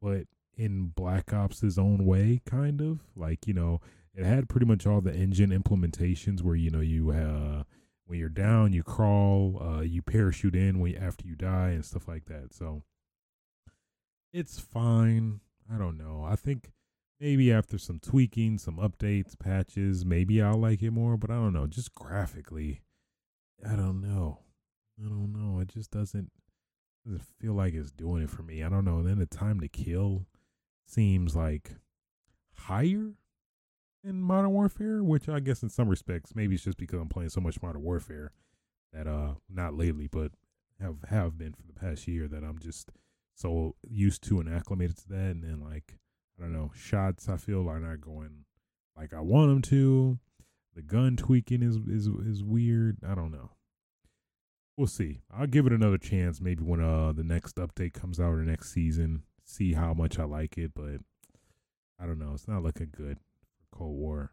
[0.00, 0.24] but
[0.56, 3.80] in black ops' own way kind of like you know
[4.14, 7.62] it had pretty much all the engine implementations where you know you uh
[8.06, 12.08] when you're down you crawl uh you parachute in when after you die and stuff
[12.08, 12.82] like that so
[14.32, 15.40] it's fine.
[15.72, 16.24] I don't know.
[16.28, 16.72] I think
[17.18, 21.52] maybe after some tweaking, some updates, patches, maybe I'll like it more, but I don't
[21.52, 21.66] know.
[21.66, 22.82] Just graphically,
[23.64, 24.40] I don't know.
[24.98, 25.60] I don't know.
[25.60, 26.30] It just doesn't
[27.04, 28.62] doesn't feel like it's doing it for me.
[28.62, 28.98] I don't know.
[28.98, 30.26] And then the time to kill
[30.86, 31.72] seems like
[32.54, 33.14] higher
[34.02, 37.30] in Modern Warfare, which I guess in some respects maybe it's just because I'm playing
[37.30, 38.32] so much Modern Warfare
[38.92, 40.32] that uh not lately, but
[40.80, 42.90] have have been for the past year that I'm just
[43.34, 45.30] so used to and acclimated to that.
[45.30, 45.98] And then like
[46.38, 48.44] I don't know, shots I feel are not going
[48.96, 50.18] like I want them to.
[50.74, 52.98] The gun tweaking is is is weird.
[53.06, 53.50] I don't know.
[54.80, 55.20] We'll see.
[55.30, 56.40] I'll give it another chance.
[56.40, 60.24] Maybe when uh the next update comes out or next season, see how much I
[60.24, 60.72] like it.
[60.74, 61.02] But
[61.98, 62.30] I don't know.
[62.32, 64.32] It's not looking good for Cold War.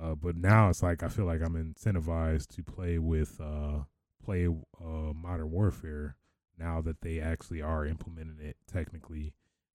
[0.00, 3.80] Uh, but now it's like I feel like I'm incentivized to play with uh
[4.24, 6.14] play uh Modern Warfare
[6.56, 9.34] now that they actually are implementing it technically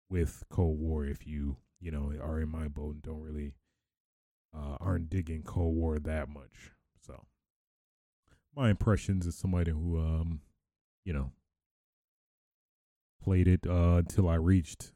[0.09, 1.05] with Cold War.
[1.05, 3.55] If you you know are in my boat and don't really
[4.55, 6.71] uh, aren't digging Cold War that much,
[7.05, 7.25] so
[8.55, 10.41] my impressions as somebody who um
[11.03, 11.31] you know
[13.23, 14.91] played it uh until I reached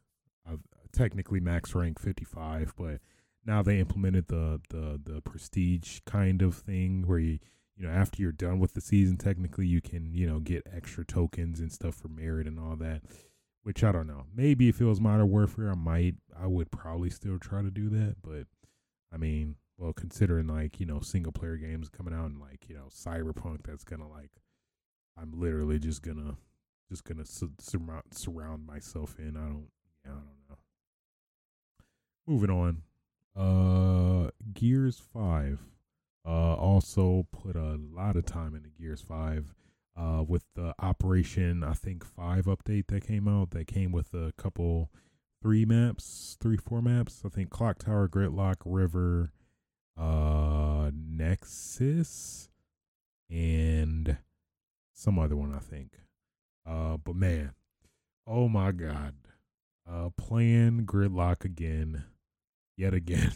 [0.49, 0.57] uh,
[0.91, 2.99] technically max rank 55, but
[3.45, 7.39] now they implemented the the the prestige kind of thing where you
[7.75, 11.05] you know after you're done with the season technically you can you know get extra
[11.05, 13.01] tokens and stuff for merit and all that
[13.63, 14.23] which i don't know.
[14.33, 17.89] Maybe if it was modern warfare i might i would probably still try to do
[17.89, 18.45] that but
[19.13, 22.75] i mean well considering like you know single player games coming out and like you
[22.75, 24.31] know cyberpunk that's gonna like
[25.17, 26.35] i'm literally just gonna
[26.89, 29.69] just gonna su- surround surround myself in i don't
[30.05, 30.57] yeah i don't know
[32.27, 32.83] moving on
[33.39, 35.59] uh, Gears Five.
[36.27, 39.53] Uh, also put a lot of time into Gears Five.
[39.97, 44.31] Uh, with the Operation, I think five update that came out, that came with a
[44.37, 44.89] couple,
[45.41, 47.21] three maps, three four maps.
[47.25, 49.31] I think Clock Tower, Gridlock, River,
[49.99, 52.49] uh, Nexus,
[53.29, 54.17] and
[54.93, 55.53] some other one.
[55.53, 55.99] I think.
[56.65, 57.53] Uh, but man,
[58.27, 59.15] oh my god,
[59.89, 62.05] uh, playing Gridlock again
[62.79, 63.31] yet again.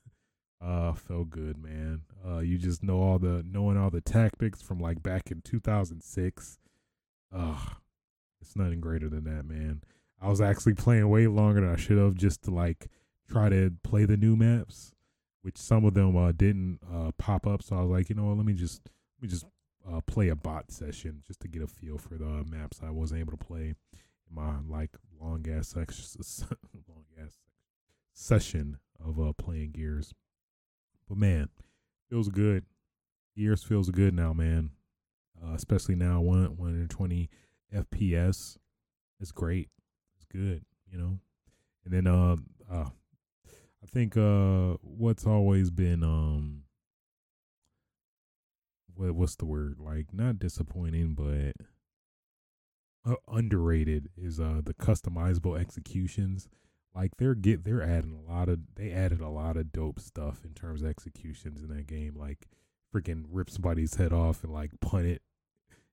[0.60, 2.02] uh felt good, man.
[2.26, 6.58] Uh you just know all the knowing all the tactics from like back in 2006.
[7.34, 7.56] Uh
[8.40, 9.82] it's nothing greater than that, man.
[10.20, 12.88] I was actually playing way longer than I should have just to like
[13.28, 14.94] try to play the new maps,
[15.48, 18.24] which some of them uh didn't uh pop up, so I was like, you know
[18.24, 18.82] what, let me just
[19.16, 19.46] let me just
[19.90, 23.20] uh play a bot session just to get a feel for the maps I wasn't
[23.20, 23.74] able to play in
[24.30, 26.04] my like long ass section
[26.86, 27.38] long ass
[28.12, 30.12] session of uh playing Gears.
[31.08, 31.48] But man,
[32.10, 32.66] feels good.
[33.34, 34.72] Gears feels good now, man.
[35.42, 37.30] Uh, especially now, one 120
[37.74, 38.58] FPS.
[39.18, 39.70] It's great.
[40.18, 41.20] It's good, you know.
[41.86, 42.36] And then uh,
[42.70, 42.90] uh
[43.82, 46.62] I think uh what's always been um
[48.94, 51.54] what what's the word like not disappointing but
[53.10, 56.48] uh, underrated is uh the customizable executions
[56.98, 60.44] like they're get they're adding a lot of they added a lot of dope stuff
[60.44, 62.14] in terms of executions in that game.
[62.16, 62.48] Like
[62.94, 65.22] freaking rip somebody's head off and like punt it.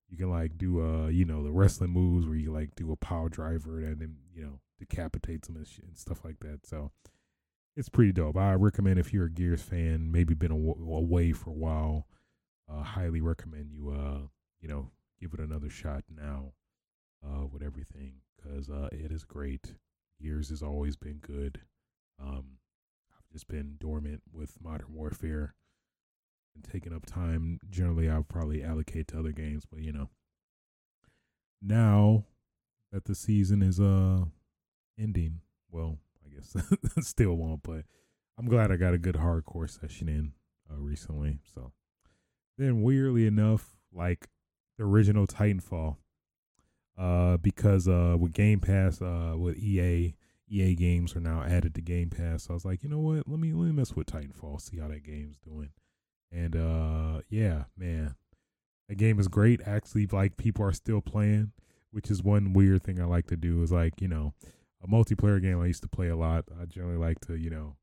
[0.09, 2.95] You can like do uh you know the wrestling moves where you like do a
[2.95, 6.65] power driver and then you know decapitate them and, sh- and stuff like that.
[6.65, 6.91] So
[7.75, 8.37] it's pretty dope.
[8.37, 12.07] I recommend if you're a Gears fan, maybe been aw- away for a while,
[12.71, 14.27] uh, highly recommend you uh
[14.59, 14.89] you know
[15.21, 16.53] give it another shot now
[17.23, 19.75] uh with everything because uh it is great
[20.21, 21.61] Gears has always been good.
[22.21, 22.57] Um,
[23.17, 25.53] I've just been dormant with Modern Warfare
[26.55, 27.59] and taking up time.
[27.69, 30.09] Generally, I'll probably allocate to other games, but you know,
[31.61, 32.25] now
[32.91, 34.25] that the season is uh
[34.97, 35.97] ending, well,
[37.01, 37.83] still won't, but
[38.37, 40.33] I'm glad I got a good hardcore session in
[40.71, 41.39] uh, recently.
[41.53, 41.71] So
[42.57, 44.27] then, weirdly enough, like
[44.77, 45.97] the original Titanfall,
[46.97, 50.15] uh, because uh, with Game Pass, uh, with EA,
[50.49, 52.43] EA games are now added to Game Pass.
[52.43, 53.27] So I was like, you know what?
[53.27, 55.69] Let me let me mess with Titanfall, see how that game's doing.
[56.31, 58.15] And uh, yeah, man,
[58.89, 59.61] that game is great.
[59.65, 61.51] Actually, like people are still playing,
[61.91, 63.63] which is one weird thing I like to do.
[63.63, 64.33] Is like you know,
[64.85, 66.45] a multiplayer game I used to play a lot.
[66.59, 67.75] I generally like to you know,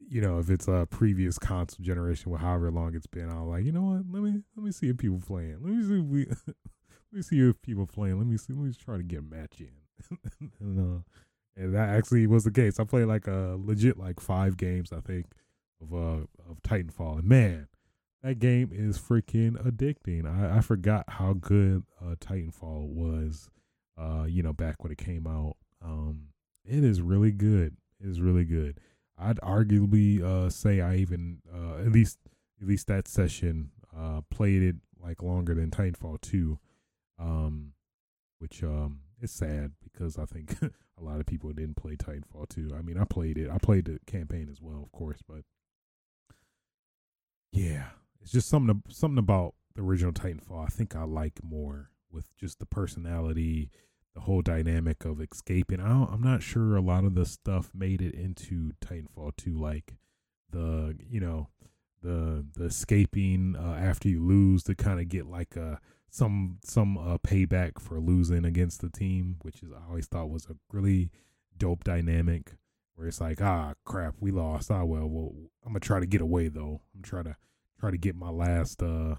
[0.00, 3.64] you know, if it's a previous console generation, with however long it's been, I'll like,
[3.64, 4.04] you know what?
[4.10, 5.58] Let me let me see if people playing.
[5.60, 6.26] Let me see if we.
[6.46, 8.18] let me see if people playing.
[8.18, 8.52] Let me see.
[8.52, 10.18] Let me try to get a match in.
[10.60, 11.00] and, uh,
[11.56, 12.78] and that actually was the case.
[12.78, 15.26] I played like a legit like five games, I think,
[15.82, 17.68] of uh of Titanfall, and man,
[18.22, 20.26] that game is freaking addicting.
[20.26, 23.50] I, I forgot how good uh, Titanfall was,
[23.96, 25.56] uh, you know, back when it came out.
[25.84, 26.28] Um,
[26.64, 27.76] it is really good.
[28.00, 28.78] It is really good.
[29.16, 32.18] I'd arguably uh say I even uh at least
[32.60, 36.58] at least that session uh played it like longer than Titanfall two
[37.18, 37.72] um,
[38.38, 42.72] which um is sad because I think a lot of people didn't play Titanfall 2.
[42.76, 43.50] I mean, I played it.
[43.50, 45.42] I played the campaign as well, of course, but
[47.52, 47.88] yeah,
[48.20, 50.64] it's just something something about the original Titanfall.
[50.64, 53.70] I think I like more with just the personality,
[54.14, 55.80] the whole dynamic of escaping.
[55.80, 59.94] I am not sure a lot of the stuff made it into Titanfall 2, like
[60.50, 61.48] the you know
[62.02, 65.80] the the escaping uh, after you lose to kind of get like a
[66.10, 70.46] some some uh, payback for losing against the team, which is I always thought was
[70.46, 71.10] a really
[71.56, 72.52] dope dynamic.
[72.94, 74.72] Where it's like, ah, crap, we lost.
[74.72, 75.32] Ah, well, well,
[75.64, 76.80] I'm gonna try to get away though.
[76.94, 77.36] I'm trying to
[77.78, 79.16] try to get my last uh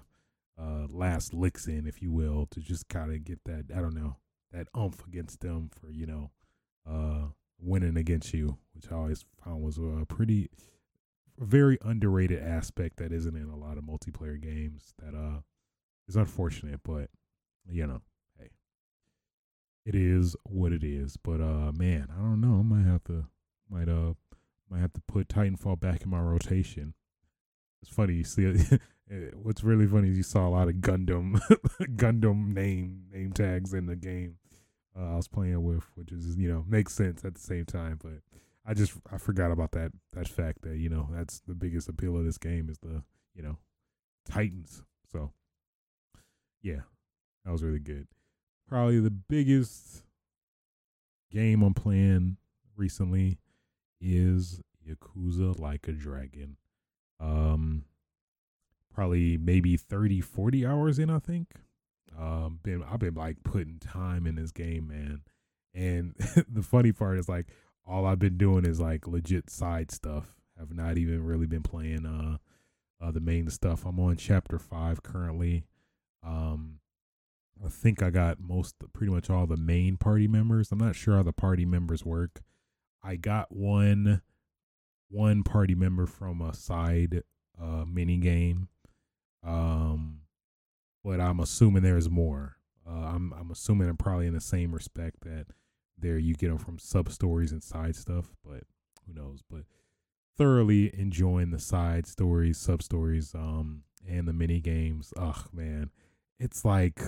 [0.60, 3.94] uh last licks in, if you will, to just kind of get that I don't
[3.94, 4.16] know
[4.52, 6.30] that umph against them for you know
[6.88, 7.28] uh
[7.60, 10.50] winning against you, which I always found was a pretty
[11.38, 15.40] very underrated aspect that isn't in a lot of multiplayer games that uh
[16.10, 17.08] it's unfortunate, but
[17.68, 18.00] you know,
[18.36, 18.50] hey.
[19.86, 21.16] it is what it is.
[21.16, 22.58] But uh, man, I don't know.
[22.58, 23.26] I might have to
[23.70, 24.14] might uh
[24.68, 26.94] might have to put Titanfall back in my rotation.
[27.80, 28.52] It's funny you see.
[29.34, 31.40] What's really funny is you saw a lot of Gundam
[31.96, 34.38] Gundam name name tags in the game.
[34.98, 37.98] Uh, I was playing with, which is you know makes sense at the same time,
[38.02, 38.20] but
[38.66, 42.16] I just I forgot about that that fact that you know that's the biggest appeal
[42.16, 43.02] of this game is the
[43.34, 43.56] you know
[44.28, 44.82] Titans.
[45.10, 45.32] So
[46.62, 46.80] yeah,
[47.44, 48.06] that was really good.
[48.68, 50.02] Probably the biggest
[51.30, 52.36] game I'm playing
[52.76, 53.38] recently
[54.00, 56.56] is Yakuza Like a Dragon.
[57.18, 57.84] Um
[58.92, 61.48] probably maybe 30 40 hours in, I think.
[62.18, 65.22] Um been I've been like putting time in this game, man.
[65.74, 66.14] And
[66.48, 67.46] the funny part is like
[67.86, 70.34] all I've been doing is like legit side stuff.
[70.60, 72.38] I've not even really been playing uh
[73.04, 73.84] uh the main stuff.
[73.84, 75.64] I'm on chapter 5 currently.
[76.22, 76.80] Um
[77.64, 80.72] I think I got most pretty much all the main party members.
[80.72, 82.40] I'm not sure how the party members work.
[83.02, 84.22] I got one
[85.08, 87.22] one party member from a side
[87.60, 88.68] uh mini game.
[89.42, 90.19] Um
[91.04, 92.56] but I'm assuming there's more.
[92.86, 95.46] Uh, I'm I'm assuming I'm probably in the same respect that
[95.98, 98.64] there you get them from sub stories and side stuff, but
[99.06, 99.42] who knows?
[99.48, 99.64] But
[100.36, 105.12] thoroughly enjoying the side stories, sub stories, um, and the mini games.
[105.16, 105.90] Ugh, man,
[106.38, 107.00] it's like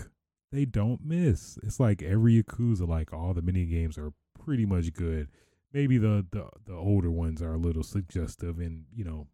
[0.51, 1.59] they don't miss.
[1.63, 4.13] It's like every Yakuza, like all the mini games are
[4.45, 5.29] pretty much good.
[5.73, 9.29] Maybe the the the older ones are a little suggestive and you know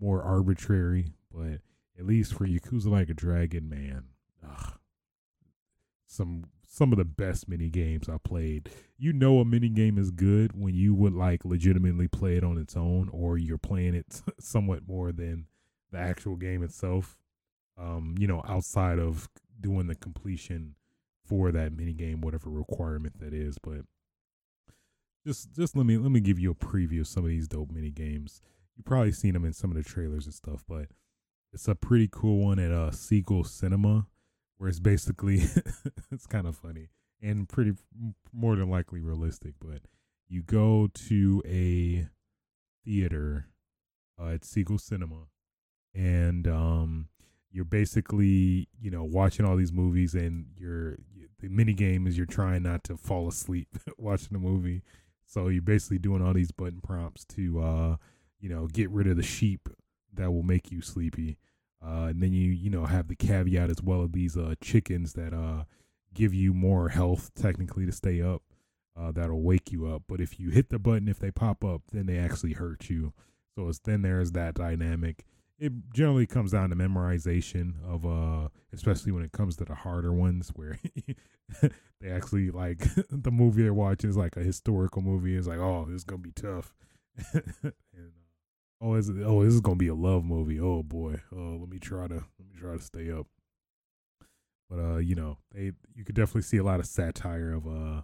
[0.00, 1.60] more arbitrary, but
[1.98, 4.04] at least for Yakuza like a Dragon, man,
[4.44, 4.78] ugh,
[6.06, 8.70] some some of the best mini games I played.
[8.96, 12.58] You know a mini game is good when you would like legitimately play it on
[12.58, 15.46] its own or you're playing it somewhat more than
[15.90, 17.16] the actual game itself.
[17.76, 19.28] Um, you know, outside of
[19.60, 20.74] doing the completion
[21.24, 23.58] for that mini game, whatever requirement that is.
[23.58, 23.82] But
[25.26, 27.70] just just let me let me give you a preview of some of these dope
[27.70, 28.42] mini games.
[28.76, 30.86] You've probably seen them in some of the trailers and stuff, but
[31.52, 34.06] it's a pretty cool one at uh Seagull Cinema,
[34.58, 35.42] where it's basically
[36.10, 36.88] it's kind of funny
[37.22, 37.72] and pretty
[38.32, 39.54] more than likely realistic.
[39.60, 39.82] But
[40.28, 42.08] you go to a
[42.84, 43.46] theater
[44.20, 45.26] uh, at Seagull Cinema,
[45.94, 47.08] and um,
[47.52, 50.96] you're basically you know watching all these movies and you're
[51.40, 54.82] the mini game is you're trying not to fall asleep watching the movie
[55.26, 57.96] so you're basically doing all these button prompts to uh
[58.40, 59.68] you know get rid of the sheep
[60.20, 61.38] that will make you sleepy.
[61.84, 65.14] Uh and then you you know have the caveat as well of these uh chickens
[65.14, 65.64] that uh
[66.12, 68.42] give you more health technically to stay up
[69.00, 70.02] uh that'll wake you up.
[70.08, 73.12] But if you hit the button if they pop up then they actually hurt you.
[73.56, 75.24] So it's then there's that dynamic.
[75.58, 80.12] It generally comes down to memorization of uh especially when it comes to the harder
[80.12, 80.78] ones where
[82.00, 85.34] they actually like the movie they're watching is like a historical movie.
[85.34, 86.74] It's like oh this is gonna be tough.
[87.62, 87.72] And,
[88.80, 91.78] oh is oh this is gonna be a love movie oh boy oh let me
[91.78, 93.26] try to let me try to stay up
[94.68, 98.02] but uh you know they you could definitely see a lot of satire of uh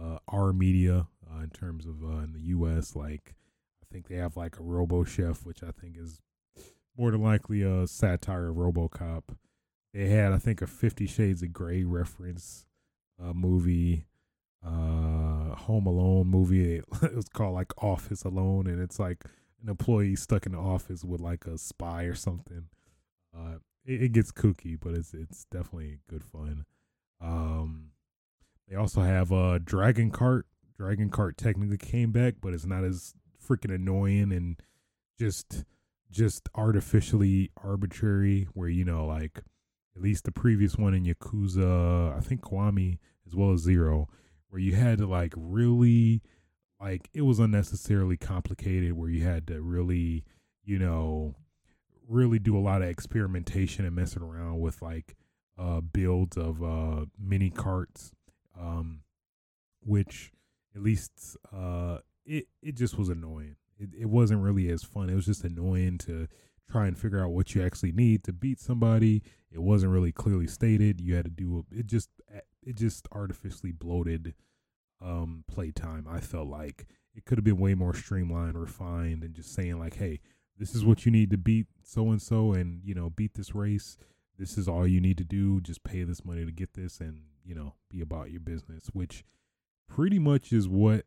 [0.00, 3.34] uh our media uh, in terms of uh in the us like
[3.82, 6.20] i think they have like a robo chef which i think is
[6.98, 9.22] more than likely a satire of RoboCop.
[9.94, 12.66] They had, I think, a Fifty Shades of Grey reference
[13.22, 14.04] uh, movie,
[14.66, 16.82] uh, Home Alone movie.
[17.02, 19.24] It was called like Office Alone, and it's like
[19.62, 22.66] an employee stuck in the office with like a spy or something.
[23.36, 26.64] Uh, it, it gets kooky, but it's it's definitely good fun.
[27.20, 27.90] Um,
[28.68, 30.42] they also have uh Dragon Kart.
[30.76, 34.60] Dragon Kart technically came back, but it's not as freaking annoying and
[35.18, 35.64] just
[36.10, 39.42] just artificially arbitrary where you know like
[39.96, 44.08] at least the previous one in Yakuza, I think Kiwami as well as Zero,
[44.48, 46.22] where you had to like really
[46.80, 50.24] like it was unnecessarily complicated where you had to really,
[50.64, 51.34] you know,
[52.08, 55.16] really do a lot of experimentation and messing around with like
[55.58, 58.12] uh builds of uh mini carts
[58.58, 59.00] um
[59.80, 60.32] which
[60.74, 65.08] at least uh it it just was annoying it, it wasn't really as fun.
[65.08, 66.28] It was just annoying to
[66.70, 69.22] try and figure out what you actually need to beat somebody.
[69.50, 71.00] It wasn't really clearly stated.
[71.00, 72.10] You had to do it just
[72.62, 74.34] it just artificially bloated
[75.00, 76.06] um playtime.
[76.08, 79.96] I felt like it could have been way more streamlined, refined, and just saying like,
[79.96, 80.20] hey,
[80.56, 83.54] this is what you need to beat so and so, and you know, beat this
[83.54, 83.96] race.
[84.38, 85.60] This is all you need to do.
[85.60, 88.86] Just pay this money to get this, and you know, be about your business.
[88.92, 89.24] Which
[89.88, 91.06] pretty much is what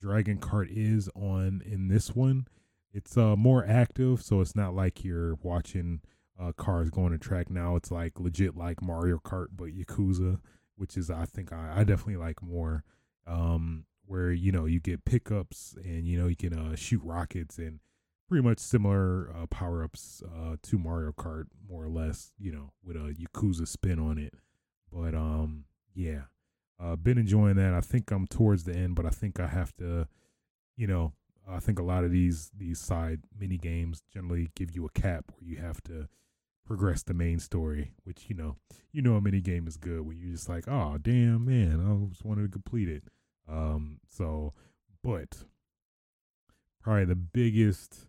[0.00, 2.46] Dragon Kart is on in this one.
[2.92, 6.00] It's uh more active, so it's not like you're watching
[6.40, 7.76] uh cars going to track now.
[7.76, 10.40] It's like legit like Mario Kart but Yakuza,
[10.76, 12.84] which is I think I, I definitely like more.
[13.28, 17.58] Um, where you know you get pickups and you know you can uh, shoot rockets
[17.58, 17.80] and
[18.28, 22.32] pretty much similar uh, power ups uh, to Mario Kart, more or less.
[22.38, 24.34] You know, with a Yakuza spin on it.
[24.92, 25.64] But um,
[25.94, 26.22] yeah,
[26.80, 27.74] uh, been enjoying that.
[27.74, 30.08] I think I'm towards the end, but I think I have to,
[30.76, 31.12] you know,
[31.48, 35.24] I think a lot of these these side mini games generally give you a cap
[35.32, 36.08] where you have to
[36.66, 38.56] progress the main story, which you know,
[38.92, 42.08] you know, a mini game is good when you're just like, oh damn man, I
[42.10, 43.04] just wanted to complete it.
[43.48, 44.52] Um, so,
[45.02, 45.44] but
[46.82, 48.06] probably the biggest,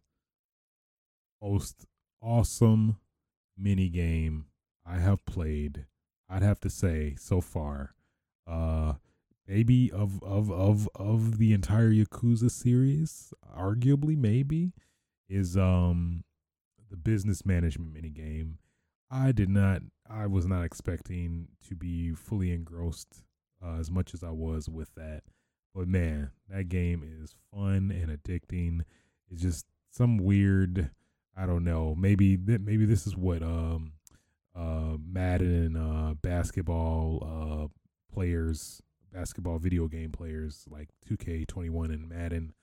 [1.41, 1.85] most
[2.21, 2.97] awesome
[3.57, 4.45] mini game
[4.85, 5.85] I have played,
[6.29, 7.95] I'd have to say so far,
[8.47, 8.93] uh,
[9.47, 14.73] maybe of of of of the entire Yakuza series, arguably maybe,
[15.27, 16.23] is um
[16.89, 18.57] the business management mini game.
[19.11, 23.23] I did not I was not expecting to be fully engrossed
[23.63, 25.23] uh, as much as I was with that.
[25.73, 28.81] But man, that game is fun and addicting.
[29.29, 30.91] It's just some weird
[31.39, 31.95] I don't know.
[31.95, 33.93] Maybe maybe this is what um
[34.55, 38.81] uh Madden uh basketball uh players
[39.13, 42.53] basketball video game players like 2K21 and Madden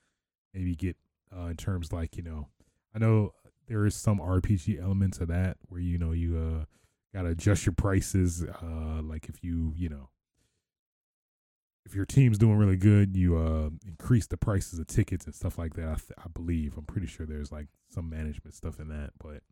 [0.52, 0.96] maybe get
[1.36, 2.48] uh, in terms like you know
[2.94, 3.32] I know
[3.66, 6.64] there is some RPG elements of that where you know you uh
[7.14, 10.10] gotta adjust your prices uh like if you you know
[11.86, 15.56] if your team's doing really good you uh increase the prices of tickets and stuff
[15.56, 18.88] like that I, th- I believe I'm pretty sure there's like some management stuff in
[18.88, 19.42] that but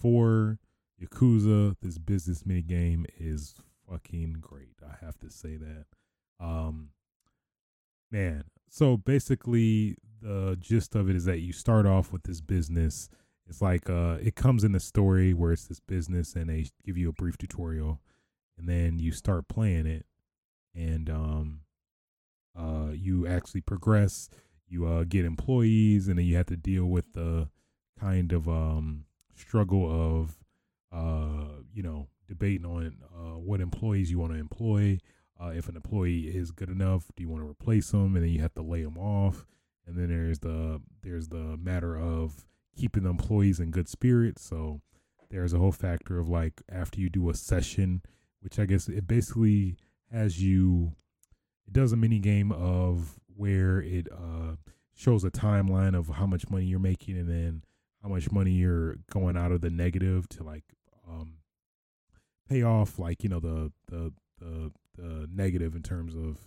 [0.00, 0.58] for
[1.02, 3.54] Yakuza this business mini game is
[3.88, 4.76] fucking great.
[4.82, 5.86] I have to say that.
[6.40, 6.90] Um,
[8.10, 13.08] man, so basically, the gist of it is that you start off with this business.
[13.48, 16.96] It's like uh, it comes in the story where it's this business, and they give
[16.96, 18.00] you a brief tutorial,
[18.56, 20.06] and then you start playing it,
[20.74, 21.60] and um,
[22.58, 24.28] uh, you actually progress.
[24.68, 27.48] You uh, get employees, and then you have to deal with the
[28.00, 29.04] kind of um
[29.34, 30.34] struggle of
[30.90, 34.98] uh you know debating on uh, what employees you want to employ.
[35.40, 38.14] Uh, if an employee is good enough, do you want to replace them?
[38.14, 39.44] And then you have to lay them off.
[39.86, 42.44] And then there's the there's the matter of
[42.76, 44.44] keeping the employees in good spirits.
[44.44, 44.80] So
[45.30, 48.02] there's a whole factor of like after you do a session,
[48.40, 49.76] which I guess it basically
[50.12, 50.92] has you.
[51.66, 54.56] It does a mini game of where it uh,
[54.94, 57.64] shows a timeline of how much money you're making and then
[58.02, 60.64] how much money you're going out of the negative to like
[61.08, 61.38] um,
[62.48, 66.38] pay off like you know the the the, the negative in terms of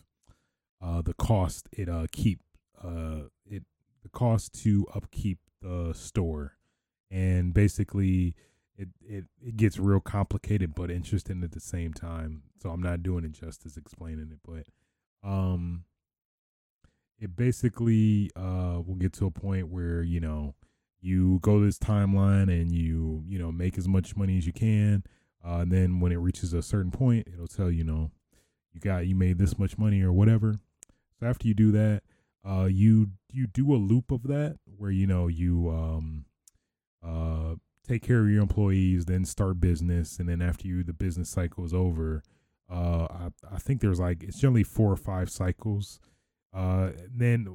[0.82, 2.42] uh, the cost it uh keep
[2.84, 3.64] uh it
[4.04, 6.54] the cost to upkeep the store
[7.10, 8.36] and basically
[8.78, 13.04] it, it it gets real complicated but interesting at the same time so i'm not
[13.04, 15.84] doing it justice explaining it but um
[17.20, 20.54] it basically uh will get to a point where you know
[21.02, 25.04] you go this timeline and you you know make as much money as you can
[25.46, 28.10] uh, and then when it reaches a certain point, it'll tell you, you know,
[28.74, 30.56] you got you made this much money or whatever.
[31.20, 32.02] So after you do that,
[32.48, 36.26] uh, you you do a loop of that where you know you um
[37.06, 37.56] uh
[37.88, 41.66] take care of your employees, then start business, and then after you the business cycle
[41.66, 42.24] is over,
[42.70, 46.00] uh, I I think there's like it's generally four or five cycles.
[46.54, 47.48] Uh, then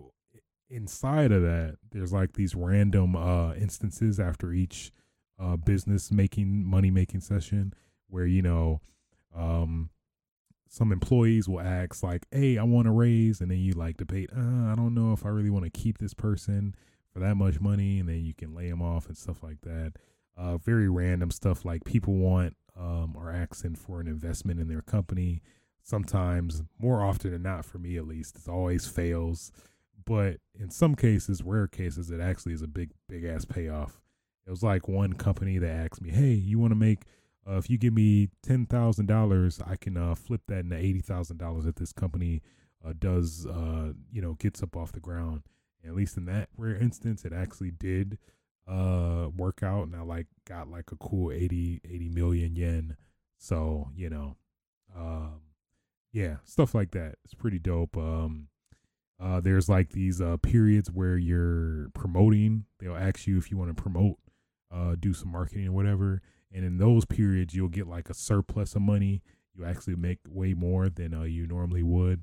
[0.68, 4.92] inside of that, there's like these random uh instances after each
[5.40, 7.72] uh, business making money making session
[8.08, 8.80] where you know
[9.34, 9.90] um,
[10.68, 14.30] some employees will ask like hey i want a raise and then you like debate
[14.36, 16.74] uh, i don't know if i really want to keep this person
[17.12, 19.94] for that much money and then you can lay them off and stuff like that
[20.40, 24.82] uh, very random stuff like people want um, or asking for an investment in their
[24.82, 25.42] company
[25.82, 29.52] sometimes more often than not for me at least it always fails
[30.06, 34.00] but in some cases rare cases it actually is a big big ass payoff
[34.50, 37.04] it was like one company that asked me, "Hey, you want to make?
[37.48, 40.98] Uh, if you give me ten thousand dollars, I can uh, flip that into eighty
[40.98, 42.42] thousand dollars that this company
[42.84, 43.46] uh, does.
[43.46, 45.42] Uh, you know, gets up off the ground.
[45.80, 48.18] And at least in that rare instance, it actually did
[48.68, 52.96] uh, workout and I like got like a cool 80, 80 million yen.
[53.38, 54.36] So you know,
[54.96, 55.40] um,
[56.12, 57.16] yeah, stuff like that.
[57.24, 57.96] It's pretty dope.
[57.96, 58.48] Um,
[59.20, 62.64] uh, there's like these uh, periods where you're promoting.
[62.78, 64.16] They'll ask you if you want to promote
[64.72, 66.22] uh, do some marketing or whatever.
[66.52, 69.22] And in those periods, you'll get like a surplus of money.
[69.54, 72.22] You actually make way more than uh, you normally would.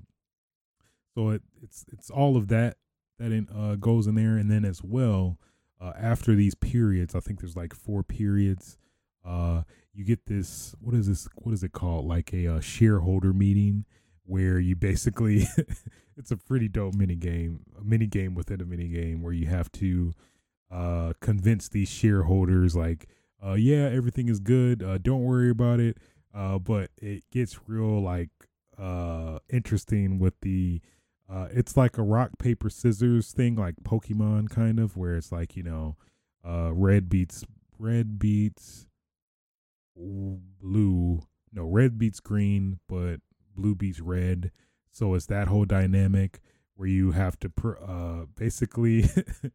[1.14, 2.78] So it, it's it's all of that
[3.20, 5.38] that in, uh, goes in there, and then as well,
[5.80, 8.78] uh, after these periods, I think there's like four periods.
[9.26, 9.64] Uh,
[9.94, 13.86] you get this what is this what is it called like a uh, shareholder meeting
[14.26, 15.48] where you basically
[16.18, 19.48] it's a pretty dope mini game a mini game within a mini game where you
[19.48, 20.14] have to
[20.72, 23.08] uh convince these shareholders like
[23.44, 25.98] uh yeah everything is good uh don't worry about it
[26.60, 28.30] but it gets real like
[29.50, 30.80] interesting with the
[31.30, 35.56] uh it's like a rock paper scissors thing like pokemon kind of where it's like
[35.56, 35.96] you know
[36.48, 37.44] uh red beats
[37.80, 38.88] red beats
[39.96, 41.22] blue
[41.52, 43.20] no red beats green but
[43.58, 44.52] blue beats red.
[44.92, 46.40] So it's that whole dynamic
[46.76, 49.06] where you have to pr- uh basically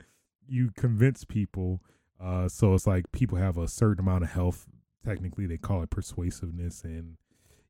[0.46, 1.80] you convince people
[2.20, 4.66] uh so it's like people have a certain amount of health
[5.04, 7.16] technically they call it persuasiveness and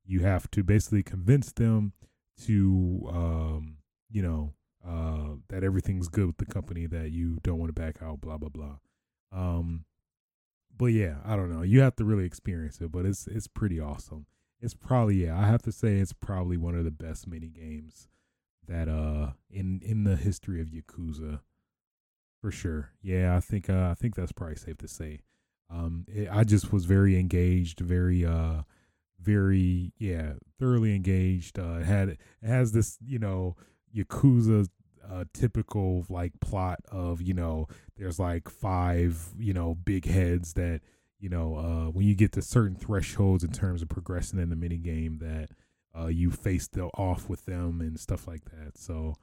[0.04, 1.92] you have to basically convince them
[2.38, 3.76] to um
[4.12, 4.52] you know
[4.86, 8.36] uh that everything's good with the company that you don't want to back out blah
[8.36, 8.76] blah blah.
[9.32, 9.84] Um
[10.76, 11.62] but yeah i don't know.
[11.62, 14.26] You have to really experience it but it's it's pretty awesome.
[14.60, 18.08] It's probably yeah i have to say it's probably one of the best mini games
[18.68, 21.40] that uh in in the history of yakuza.
[22.40, 22.90] For sure.
[23.02, 25.20] Yeah i think uh i think that's probably safe to say.
[25.70, 28.62] Um it, i just was very engaged very uh
[29.20, 31.58] very yeah thoroughly engaged.
[31.58, 33.56] Uh it had it has this you know
[33.96, 34.68] yakuza
[35.10, 37.66] uh typical like plot of you know
[37.96, 40.80] there's like five you know big heads that
[41.18, 44.56] you know uh when you get to certain thresholds in terms of progressing in the
[44.56, 45.48] mini game that
[45.98, 49.14] uh you face the off with them and stuff like that so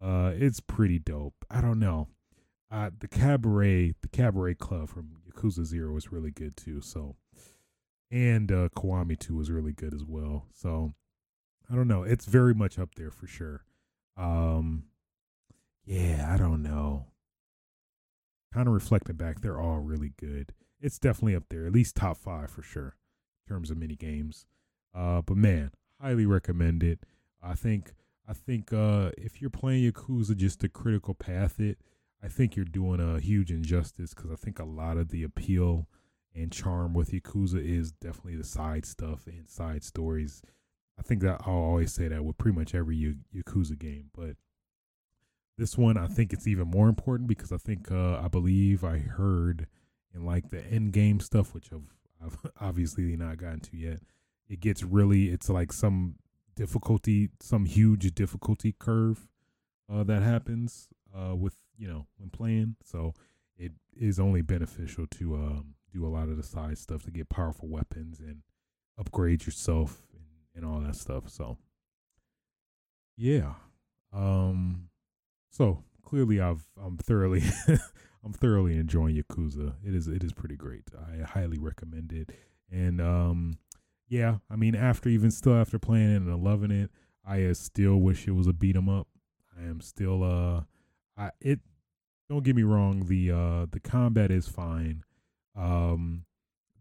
[0.00, 2.08] uh it's pretty dope i don't know
[2.70, 7.16] uh the cabaret the cabaret club from yakuza zero was really good too so
[8.10, 10.46] and uh Kiwami 2 was really good as well.
[10.52, 10.94] So
[11.70, 12.02] I don't know.
[12.04, 13.64] It's very much up there for sure.
[14.16, 14.84] Um
[15.84, 17.06] yeah, I don't know.
[18.52, 20.52] Kind of reflecting back, they're all really good.
[20.80, 22.96] It's definitely up there, at least top five for sure,
[23.46, 24.46] in terms of mini games.
[24.94, 27.00] Uh but man, highly recommend it.
[27.42, 27.92] I think
[28.28, 31.78] I think uh if you're playing Yakuza just to critical path it,
[32.22, 35.88] I think you're doing a huge injustice because I think a lot of the appeal
[36.34, 40.42] and charm with Yakuza is definitely the side stuff and side stories.
[40.98, 44.36] I think that I'll always say that with pretty much every Yakuza game, but
[45.58, 48.98] this one I think it's even more important because I think uh, I believe I
[48.98, 49.66] heard
[50.14, 51.94] in like the end game stuff, which I've,
[52.24, 54.00] I've obviously not gotten to yet.
[54.48, 56.16] It gets really it's like some
[56.54, 59.26] difficulty, some huge difficulty curve
[59.92, 62.76] uh, that happens uh, with you know when playing.
[62.84, 63.14] So
[63.56, 67.28] it is only beneficial to um, do a lot of the side stuff to get
[67.28, 68.42] powerful weapons and
[68.98, 70.02] upgrade yourself
[70.54, 71.28] and, all that stuff.
[71.28, 71.58] So
[73.16, 73.54] yeah.
[74.12, 74.88] Um
[75.50, 77.42] so clearly I've I'm thoroughly
[78.24, 79.74] I'm thoroughly enjoying Yakuza.
[79.84, 80.84] It is it is pretty great.
[80.96, 82.30] I highly recommend it.
[82.70, 83.58] And um
[84.08, 86.90] yeah, I mean after even still after playing it and loving it,
[87.26, 89.08] I uh, still wish it was a beat 'em up.
[89.58, 90.62] I am still uh
[91.16, 91.60] I it
[92.28, 95.04] don't get me wrong, the uh the combat is fine
[95.56, 96.24] um,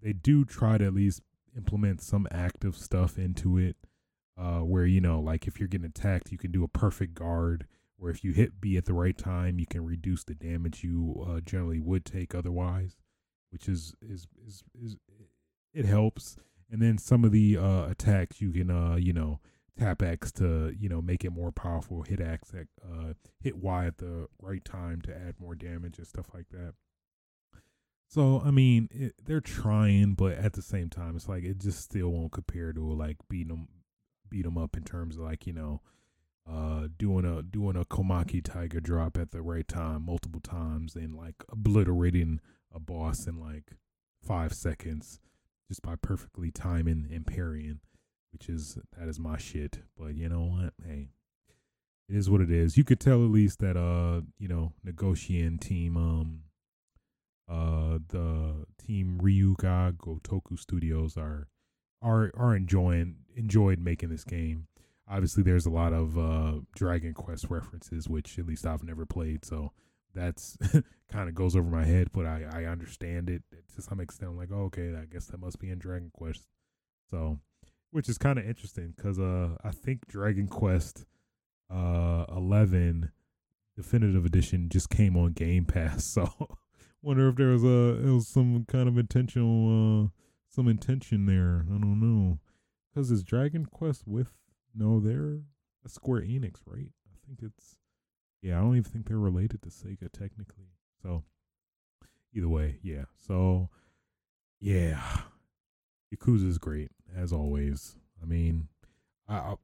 [0.01, 1.21] they do try to at least
[1.55, 3.75] implement some active stuff into it,
[4.37, 7.67] uh, where you know, like if you're getting attacked, you can do a perfect guard.
[7.97, 11.25] Where if you hit B at the right time, you can reduce the damage you
[11.27, 12.97] uh, generally would take otherwise,
[13.51, 14.97] which is is is is
[15.73, 16.35] it helps.
[16.69, 19.39] And then some of the uh, attacks you can uh you know
[19.77, 22.03] tap X to you know make it more powerful.
[22.03, 26.27] Hit X, uh, hit Y at the right time to add more damage and stuff
[26.33, 26.73] like that.
[28.13, 31.81] So I mean, it, they're trying, but at the same time, it's like it just
[31.81, 33.67] still won't compare to like beating them,
[34.29, 35.81] beat them up in terms of like you know,
[36.47, 41.15] uh, doing a doing a Komaki Tiger drop at the right time multiple times and
[41.15, 42.39] like obliterating
[42.71, 43.77] a boss in like
[44.21, 45.19] five seconds
[45.67, 47.79] just by perfectly timing and parrying,
[48.31, 49.79] which is that is my shit.
[49.97, 50.73] But you know what?
[50.87, 51.09] Hey,
[52.07, 52.77] it is what it is.
[52.77, 56.42] You could tell at least that uh, you know, negotiating team um
[57.49, 61.47] uh the team Ryu Ga Gotoku Studios are
[62.03, 64.67] are are enjoying enjoyed making this game.
[65.07, 69.43] Obviously, there's a lot of uh, Dragon Quest references, which at least I've never played,
[69.45, 69.71] so
[70.13, 70.57] that's
[71.11, 72.09] kind of goes over my head.
[72.13, 73.43] But I I understand it
[73.75, 74.31] to some extent.
[74.31, 76.47] I'm like, oh, okay, I guess that must be in Dragon Quest.
[77.09, 77.39] So,
[77.91, 81.05] which is kind of interesting because uh I think Dragon Quest
[81.69, 83.11] uh 11
[83.75, 86.57] definitive edition just came on Game Pass, so
[87.03, 90.07] Wonder if there was a it was some kind of intentional uh
[90.47, 91.65] some intention there.
[91.67, 92.39] I don't know.
[92.95, 94.31] Cuz is Dragon Quest with
[94.73, 95.41] no they're
[95.85, 96.91] a Square Enix, right?
[97.11, 97.77] I think it's
[98.41, 100.71] yeah, I don't even think they're related to Sega technically.
[101.01, 101.23] So
[102.33, 103.03] either way, yeah.
[103.17, 103.69] So
[104.61, 105.23] yeah.
[106.15, 107.97] Yakuza is great as always.
[108.21, 108.69] I mean,
[109.27, 109.55] I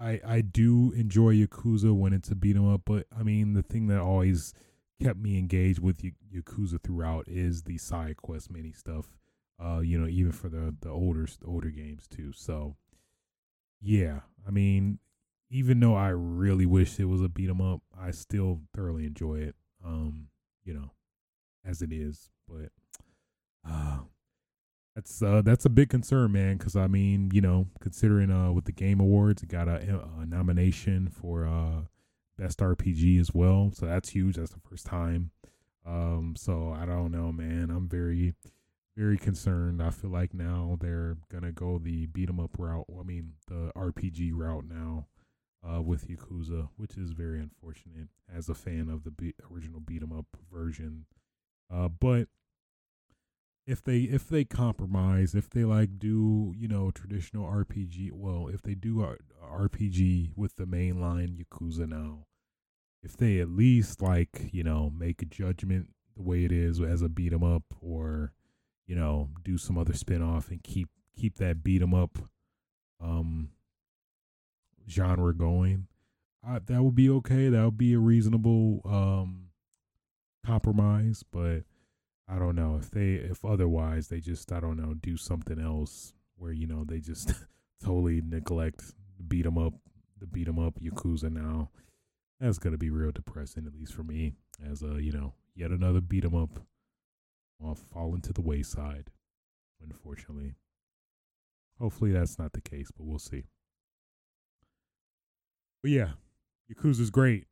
[0.00, 3.62] I I do enjoy Yakuza when it's a beat 'em up, but I mean the
[3.62, 4.54] thing that always
[5.02, 6.02] kept me engaged with
[6.32, 9.06] Yakuza throughout is the side quest mini stuff.
[9.62, 12.32] Uh, you know, even for the the older the older games too.
[12.34, 12.76] So,
[13.80, 14.98] yeah, I mean,
[15.50, 19.36] even though I really wish it was a beat 'em up, I still thoroughly enjoy
[19.40, 19.54] it.
[19.84, 20.28] Um,
[20.64, 20.90] you know,
[21.64, 22.70] as it is, but
[23.68, 24.00] uh
[24.94, 26.56] that's uh that's a big concern, man.
[26.56, 30.26] Because I mean, you know, considering uh with the Game Awards, it got a, a
[30.26, 31.82] nomination for uh
[32.38, 34.36] best RPG as well, so that's huge.
[34.36, 35.30] That's the first time.
[35.86, 37.70] Um, so I don't know, man.
[37.70, 38.34] I'm very
[38.96, 39.82] very concerned.
[39.82, 42.86] I feel like now they're gonna go the beat 'em up route.
[42.98, 45.06] I mean, the RPG route now
[45.68, 50.02] uh, with Yakuza, which is very unfortunate as a fan of the be- original beat
[50.02, 51.06] 'em up version.
[51.70, 52.28] Uh, but
[53.66, 58.62] if they if they compromise, if they like do you know traditional RPG, well, if
[58.62, 62.26] they do a RPG with the mainline Yakuza now,
[63.02, 67.02] if they at least like you know make a judgment the way it is as
[67.02, 68.32] a beat 'em up, or
[68.86, 72.18] you know do some other spin off and keep keep that beat 'em up
[73.00, 73.48] um
[74.88, 75.86] genre going,
[76.46, 77.48] I, that would be okay.
[77.48, 79.48] That would be a reasonable um
[80.44, 81.64] compromise, but
[82.28, 86.14] I don't know if they if otherwise they just I don't know do something else
[86.36, 87.32] where you know they just
[87.82, 88.94] totally neglect
[89.28, 89.74] beat 'em up
[90.18, 91.70] the beat 'em up yakuza now.
[92.40, 94.34] That's gonna be real depressing, at least for me,
[94.64, 96.66] as a you know yet another beat 'em up
[97.60, 99.10] will fall into the wayside.
[99.82, 100.54] Unfortunately,
[101.78, 103.44] hopefully that's not the case, but we'll see.
[105.82, 106.12] But yeah,
[106.72, 107.46] Yakuza's great.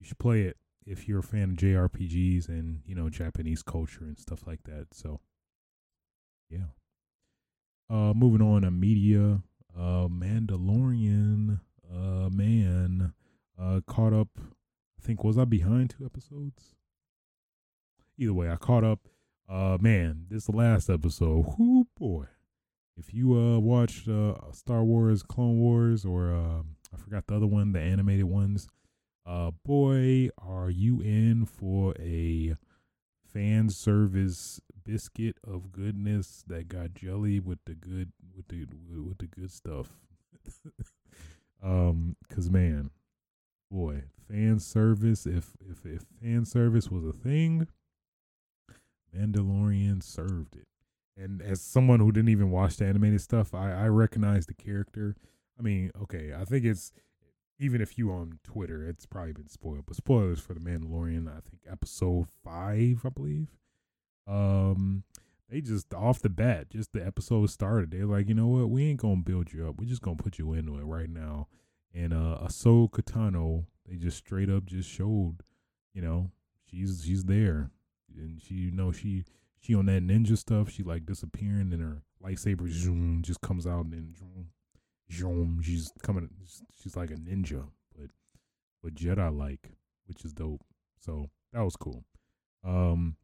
[0.00, 0.56] You should play it
[0.90, 4.88] if you're a fan of JRPGs and you know Japanese culture and stuff like that.
[4.92, 5.20] So,
[6.50, 6.70] yeah.
[7.88, 9.40] Uh, moving on to media.
[9.76, 11.60] Uh, Mandalorian.
[11.88, 13.12] Uh, man.
[13.58, 14.28] Uh, caught up.
[14.38, 16.74] I think was I behind two episodes?
[18.18, 19.06] Either way, I caught up.
[19.48, 21.54] Uh, man, this last episode.
[21.58, 22.26] Whoo boy!
[22.96, 26.62] If you uh watched uh Star Wars, Clone Wars, or uh,
[26.92, 28.68] I forgot the other one, the animated ones
[29.26, 32.56] uh, boy, are you in for a
[33.32, 38.66] fan service biscuit of goodness that got jelly with the good with the
[39.06, 39.88] with the good stuff.
[41.62, 42.90] um, cause man,
[43.70, 45.26] boy, fan service.
[45.26, 47.68] If if if fan service was a thing,
[49.16, 50.66] Mandalorian served it.
[51.16, 55.14] And as someone who didn't even watch the animated stuff, I I recognize the character.
[55.58, 56.92] I mean, okay, I think it's
[57.60, 59.84] even if you on Twitter, it's probably been spoiled.
[59.86, 63.48] But spoilers for the Mandalorian, I think episode five, I believe.
[64.26, 65.04] Um,
[65.50, 67.90] they just off the bat, just the episode started.
[67.90, 69.76] They're like, you know what, we ain't gonna build you up.
[69.78, 71.48] We're just gonna put you into it right now.
[71.94, 75.42] And uh, Ahsoka Tano, they just straight up just showed,
[75.92, 76.30] you know,
[76.64, 77.70] she's she's there,
[78.16, 79.24] and she, you know, she
[79.58, 80.70] she on that ninja stuff.
[80.70, 84.14] She like disappearing, and her lightsaber zoom just comes out and then
[85.10, 86.30] she's coming.
[86.80, 87.66] She's like a ninja,
[87.96, 88.10] but
[88.82, 89.72] but Jedi like,
[90.06, 90.62] which is dope.
[90.98, 92.04] So that was cool.
[92.64, 93.16] Um,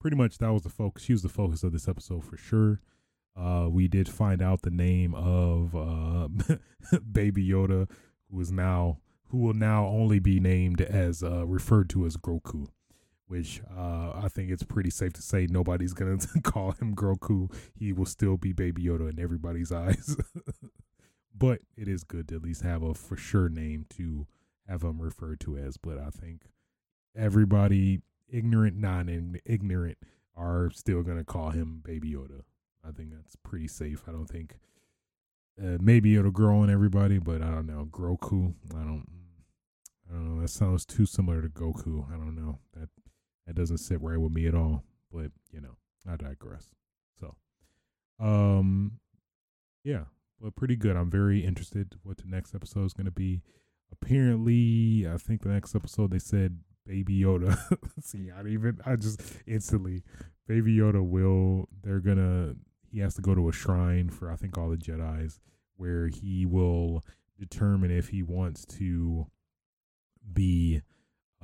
[0.00, 1.04] pretty much that was the focus.
[1.04, 2.80] She was the focus of this episode for sure.
[3.34, 6.28] Uh, we did find out the name of uh,
[7.12, 7.88] Baby Yoda,
[8.30, 8.98] who is now
[9.28, 12.68] who will now only be named as uh, referred to as Grogu,
[13.26, 17.50] which uh, I think it's pretty safe to say nobody's gonna call him Grogu.
[17.74, 20.16] He will still be Baby Yoda in everybody's eyes.
[21.36, 24.26] but it is good to at least have a for sure name to
[24.68, 25.76] have him referred to as.
[25.76, 26.42] But I think
[27.16, 29.98] everybody, ignorant, non ignorant,
[30.36, 32.42] are still gonna call him Baby Yoda.
[32.86, 34.02] I think that's pretty safe.
[34.08, 34.58] I don't think
[35.60, 37.86] uh, maybe it'll grow on everybody, but I don't know.
[37.90, 39.06] Grogu, I don't,
[40.10, 40.42] I don't know.
[40.42, 42.06] That sounds too similar to Goku.
[42.12, 42.58] I don't know.
[42.74, 42.88] That
[43.46, 44.84] that doesn't sit right with me at all.
[45.12, 45.76] But you know,
[46.10, 46.70] I digress.
[47.20, 47.36] So,
[48.18, 48.98] um,
[49.84, 50.04] yeah,
[50.42, 50.96] but pretty good.
[50.96, 53.42] I'm very interested what the next episode is going to be.
[53.92, 57.56] Apparently, I think the next episode they said Baby Yoda.
[58.00, 60.02] See, I even I just instantly
[60.48, 62.54] Baby Yoda will they're gonna
[62.90, 65.40] he has to go to a shrine for I think all the Jedi's
[65.76, 67.04] where he will
[67.38, 69.26] determine if he wants to
[70.32, 70.80] be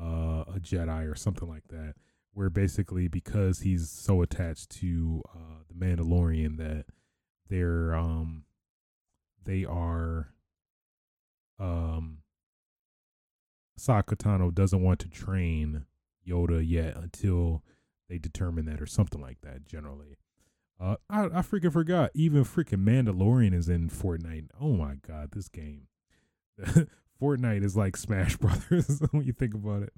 [0.00, 1.94] uh, a Jedi or something like that.
[2.32, 6.86] Where basically because he's so attached to uh, the Mandalorian that
[7.48, 8.44] they're um
[9.44, 10.32] they are
[11.59, 12.19] um
[13.78, 15.85] Ahsoka Tano doesn't want to train
[16.27, 17.62] Yoda yet until
[18.09, 20.19] they determine that or something like that generally.
[20.81, 22.10] Uh, I, I freaking forgot.
[22.15, 24.48] Even freaking Mandalorian is in Fortnite.
[24.60, 25.89] Oh my god, this game.
[27.20, 29.93] Fortnite is like Smash Brothers when you think about it.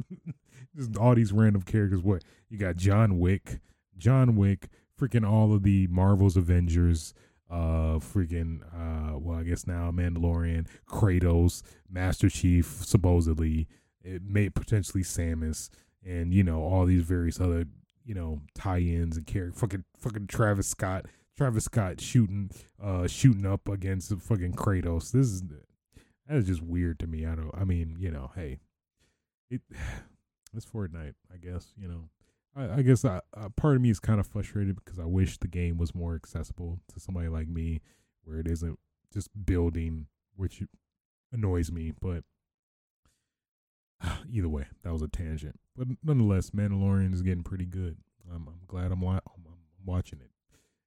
[0.76, 2.02] Just all these random characters.
[2.02, 2.76] What you got?
[2.76, 3.60] John Wick,
[3.98, 4.68] John Wick,
[4.98, 7.12] freaking all of the Marvel's Avengers,
[7.50, 13.66] uh, freaking uh, well, I guess now Mandalorian, Kratos, Master Chief, supposedly
[14.02, 15.68] it may potentially Samus,
[16.06, 17.66] and you know all these various other
[18.04, 19.58] you know tie-ins and character.
[19.58, 21.06] Fucking fucking Travis Scott,
[21.36, 22.50] Travis Scott shooting,
[22.82, 25.10] uh, shooting up against fucking Kratos.
[25.10, 27.26] This is that is just weird to me.
[27.26, 27.50] I don't.
[27.52, 28.58] I mean, you know, hey,
[29.50, 29.62] it.
[30.52, 31.72] It's Fortnite, I guess.
[31.80, 32.08] You know,
[32.56, 35.38] I, I guess I, uh, part of me is kind of frustrated because I wish
[35.38, 37.80] the game was more accessible to somebody like me,
[38.24, 38.78] where it isn't
[39.12, 40.06] just building,
[40.36, 40.62] which
[41.32, 41.92] annoys me.
[41.98, 42.24] But
[44.30, 45.58] either way, that was a tangent.
[45.76, 47.98] But nonetheless, Mandalorian is getting pretty good.
[48.32, 50.30] I'm, I'm glad I'm, I'm, I'm watching it.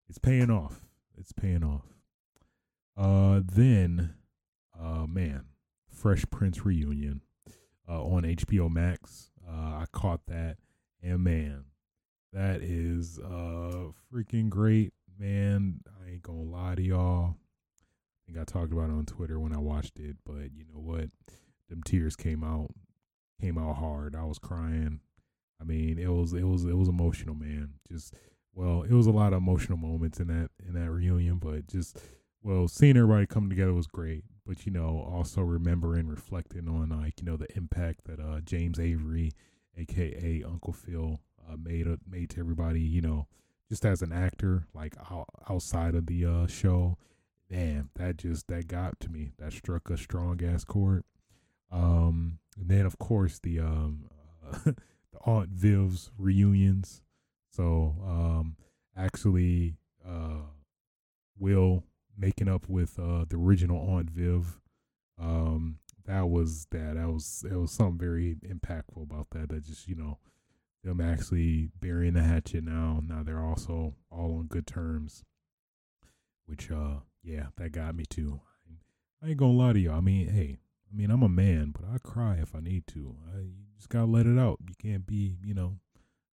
[0.09, 0.81] It's paying off.
[1.17, 1.85] It's paying off.
[2.95, 4.13] Uh, then
[4.79, 5.45] uh, man,
[5.89, 7.21] Fresh Prince reunion
[7.87, 9.29] uh, on HBO Max.
[9.47, 10.57] Uh, I caught that,
[11.03, 11.65] and man,
[12.31, 15.81] that is uh freaking great, man.
[16.01, 17.35] I ain't gonna lie to y'all.
[17.35, 20.79] I think I talked about it on Twitter when I watched it, but you know
[20.79, 21.09] what?
[21.69, 22.69] Them tears came out,
[23.41, 24.15] came out hard.
[24.15, 25.01] I was crying.
[25.61, 27.73] I mean, it was it was it was emotional, man.
[27.87, 28.15] Just
[28.53, 31.99] well, it was a lot of emotional moments in that in that reunion, but just
[32.41, 37.21] well, seeing everybody come together was great but you know, also remembering, reflecting on like
[37.21, 39.31] you know the impact that uh, James Avery,
[39.77, 41.19] aka Uncle Phil,
[41.49, 42.81] uh, made uh, made to everybody.
[42.81, 43.27] You know,
[43.69, 44.95] just as an actor, like
[45.49, 46.97] outside of the uh, show,
[47.49, 49.31] man, that just that got to me.
[49.37, 51.03] That struck a strong ass chord.
[51.71, 54.05] Um, and then of course the um,
[54.63, 54.75] the
[55.25, 57.01] Aunt Viv's reunions.
[57.49, 58.57] So um,
[58.95, 59.77] actually,
[60.07, 60.47] uh,
[61.39, 61.83] Will
[62.17, 64.59] making up with uh, the original Aunt Viv.
[65.19, 66.95] Um, that was that.
[66.95, 69.49] That was it was something very impactful about that.
[69.49, 70.19] That just you know
[70.83, 73.01] them actually burying the hatchet now.
[73.05, 75.23] Now they're also all on good terms.
[76.45, 78.41] Which uh yeah, that got me too.
[79.23, 79.91] I ain't gonna lie to you.
[79.91, 80.57] I mean, hey,
[80.91, 83.15] I mean I'm a man, but I cry if I need to.
[83.33, 84.59] I you just gotta let it out.
[84.67, 85.77] You can't be, you know,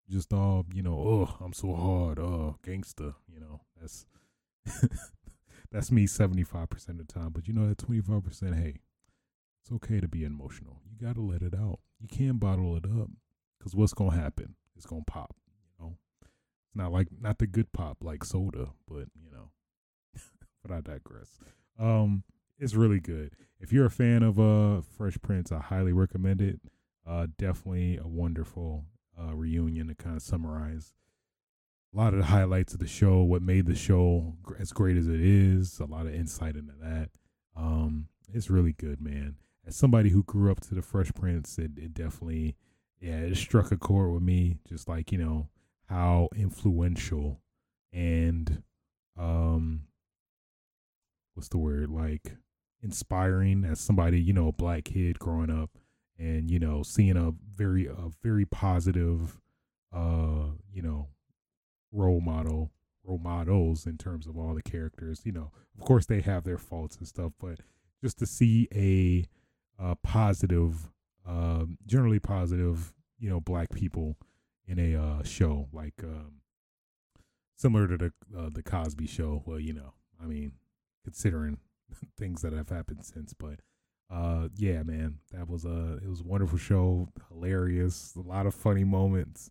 [0.09, 3.61] just all, you know, oh, I'm so hard, oh, gangster, you know.
[3.81, 4.07] That's
[5.71, 7.31] that's me 75% of the time.
[7.31, 8.81] But you know, that 25%, hey,
[9.63, 10.81] it's okay to be emotional.
[10.91, 11.81] You got to let it out.
[12.01, 13.09] You can't bottle it up
[13.59, 14.55] because what's going to happen?
[14.77, 15.97] It's going to pop, you know?
[16.23, 19.51] It's not like, not the good pop like soda, but, you know,
[20.63, 21.39] but I digress.
[21.79, 22.25] Um,
[22.59, 23.35] it's really good.
[23.59, 26.61] If you're a fan of uh Fresh Prince, I highly recommend it.
[27.07, 28.85] Uh, definitely a wonderful
[29.19, 30.95] uh, reunion to kind of summarize
[31.93, 35.09] a lot of the highlights of the show, what made the show as great as
[35.09, 37.11] it is, a lot of insight into that.
[37.57, 39.37] Um, it's really good, man.
[39.71, 42.57] As somebody who grew up to the Fresh Prince, it, it definitely,
[43.01, 44.59] yeah, it struck a chord with me.
[44.69, 45.49] Just like you know
[45.87, 47.41] how influential
[47.93, 48.65] and
[49.17, 49.83] um,
[51.35, 52.33] what's the word like
[52.83, 55.71] inspiring as somebody you know a black kid growing up
[56.19, 59.39] and you know seeing a very a very positive
[59.93, 61.09] uh you know
[61.93, 62.71] role model
[63.05, 65.23] role models in terms of all the characters.
[65.25, 67.61] You know, of course they have their faults and stuff, but
[68.03, 69.27] just to see a,
[69.81, 70.91] a positive,
[71.27, 74.17] uh, generally positive, you know, black people
[74.67, 76.41] in a uh, show like um,
[77.57, 79.43] similar to the uh, the Cosby Show.
[79.47, 80.53] Well, you know, I mean,
[81.05, 81.59] considering
[82.19, 83.61] things that have happened since, but
[84.11, 88.55] uh, yeah, man, that was a it was a wonderful show, hilarious, a lot of
[88.55, 89.51] funny moments.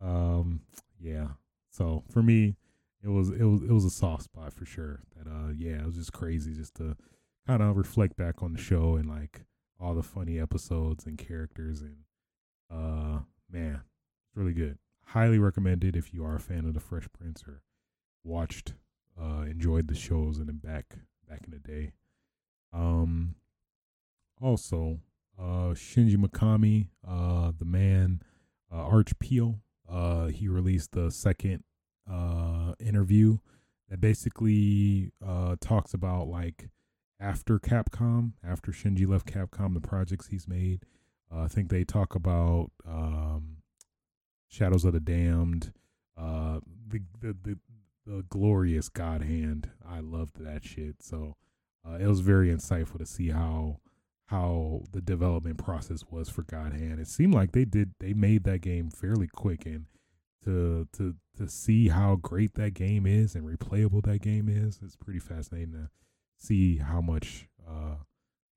[0.00, 0.60] Um,
[1.00, 1.28] yeah,
[1.70, 2.56] so for me,
[3.02, 5.00] it was it was it was a soft spot for sure.
[5.16, 6.96] That uh yeah, it was just crazy just to
[7.46, 9.45] kind of reflect back on the show and like
[9.80, 11.96] all the funny episodes and characters and
[12.70, 13.20] uh
[13.50, 13.82] man,
[14.26, 14.78] it's really good.
[15.04, 17.62] Highly recommended if you are a fan of the Fresh Prince or
[18.24, 18.74] watched
[19.20, 20.96] uh enjoyed the shows and then back
[21.28, 21.92] back in the day.
[22.72, 23.36] Um
[24.40, 25.00] also
[25.38, 28.22] uh Shinji Mikami, uh the man
[28.72, 31.62] uh Archipel uh, he released the second
[32.10, 33.38] uh, interview
[33.88, 36.68] that basically uh, talks about like
[37.18, 40.82] after Capcom, after Shinji left Capcom, the projects he's made.
[41.32, 43.58] Uh, I think they talk about um,
[44.48, 45.72] Shadows of the Damned,
[46.16, 47.58] uh, the, the the
[48.06, 49.70] the glorious God Hand.
[49.86, 51.02] I loved that shit.
[51.02, 51.36] So
[51.86, 53.80] uh, it was very insightful to see how
[54.26, 57.00] how the development process was for God Hand.
[57.00, 59.86] It seemed like they did they made that game fairly quick and
[60.44, 64.80] to to to see how great that game is and replayable that game is.
[64.82, 65.90] It's pretty fascinating to
[66.36, 67.96] see how much uh,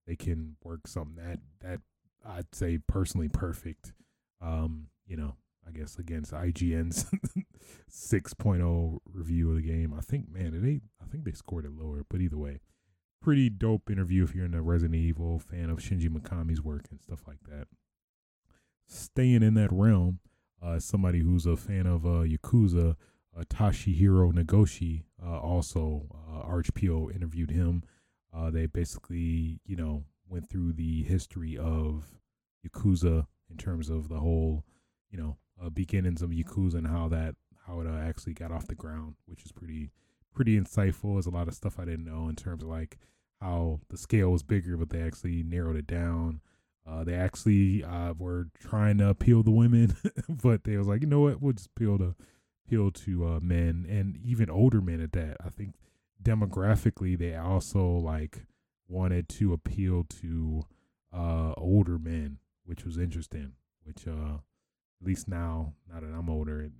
[0.07, 1.81] they can work something that that
[2.25, 3.93] I'd say personally perfect.
[4.41, 5.35] Um, you know,
[5.67, 7.05] I guess against IGN's
[7.91, 9.93] 6.0 review of the game.
[9.97, 12.59] I think man, they I think they scored it lower, but either way,
[13.21, 17.01] pretty dope interview if you're in a Resident Evil fan of Shinji Mikami's work and
[17.01, 17.67] stuff like that.
[18.87, 20.19] Staying in that realm,
[20.61, 22.95] uh, somebody who's a fan of uh, Yakuza,
[23.37, 27.83] uh, Toshihiro Nagoshi, uh, also uh, Archipel interviewed him.
[28.33, 32.05] Uh, they basically, you know, went through the history of
[32.67, 34.63] Yakuza in terms of the whole,
[35.09, 37.35] you know, uh, beginnings of Yakuza and how that
[37.67, 39.91] how it uh, actually got off the ground, which is pretty
[40.33, 41.15] pretty insightful.
[41.15, 42.97] There's a lot of stuff I didn't know in terms of like
[43.41, 46.41] how the scale was bigger, but they actually narrowed it down.
[46.87, 49.95] Uh, they actually uh, were trying to appeal the women,
[50.29, 52.15] but they was like, you know what, we'll just appeal to
[52.69, 55.37] appeal to uh, men and even older men at that.
[55.43, 55.73] I think
[56.21, 58.45] demographically they also like
[58.87, 60.63] wanted to appeal to
[61.11, 63.53] uh, older men, which was interesting.
[63.83, 64.35] Which uh,
[65.01, 66.71] at least now, now that I'm older, it,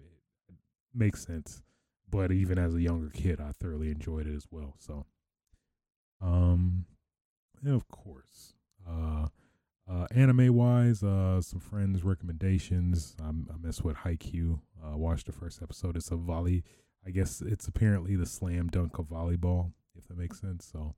[0.48, 0.56] it
[0.94, 1.64] makes sense.
[2.10, 4.76] But even as a younger kid, I thoroughly enjoyed it as well.
[4.78, 5.06] So,
[6.22, 6.86] um,
[7.64, 8.54] and of course,
[8.88, 9.28] uh,
[9.90, 13.16] uh, anime wise, uh, some friends' recommendations.
[13.20, 14.60] I'm, I mess with Haikyuu.
[14.84, 15.98] Uh, watched the first episode.
[15.98, 16.64] It's a volley.
[17.06, 20.70] I guess it's apparently the slam dunk of volleyball, if that makes sense.
[20.72, 20.96] So,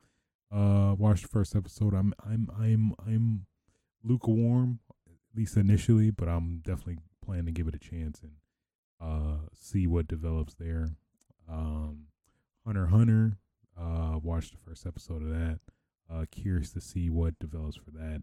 [0.51, 1.93] uh, watched the first episode.
[1.93, 3.45] I'm, I'm, I'm, I'm
[4.03, 8.34] lukewarm, at least initially, but I'm definitely planning to give it a chance and
[8.99, 10.89] uh, see what develops there.
[11.49, 12.07] Um,
[12.65, 13.38] Hunter Hunter.
[13.80, 15.59] Uh, watched the first episode of that.
[16.11, 18.22] Uh, curious to see what develops for that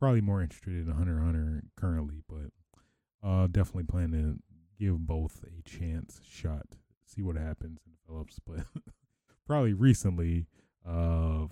[0.00, 4.38] probably more interested in Hunter Hunter currently, but uh, definitely plan to
[4.82, 6.66] give both a chance shot,
[7.04, 8.38] see what happens and develops.
[8.44, 8.64] But
[9.46, 10.46] probably recently,
[10.88, 11.46] uh,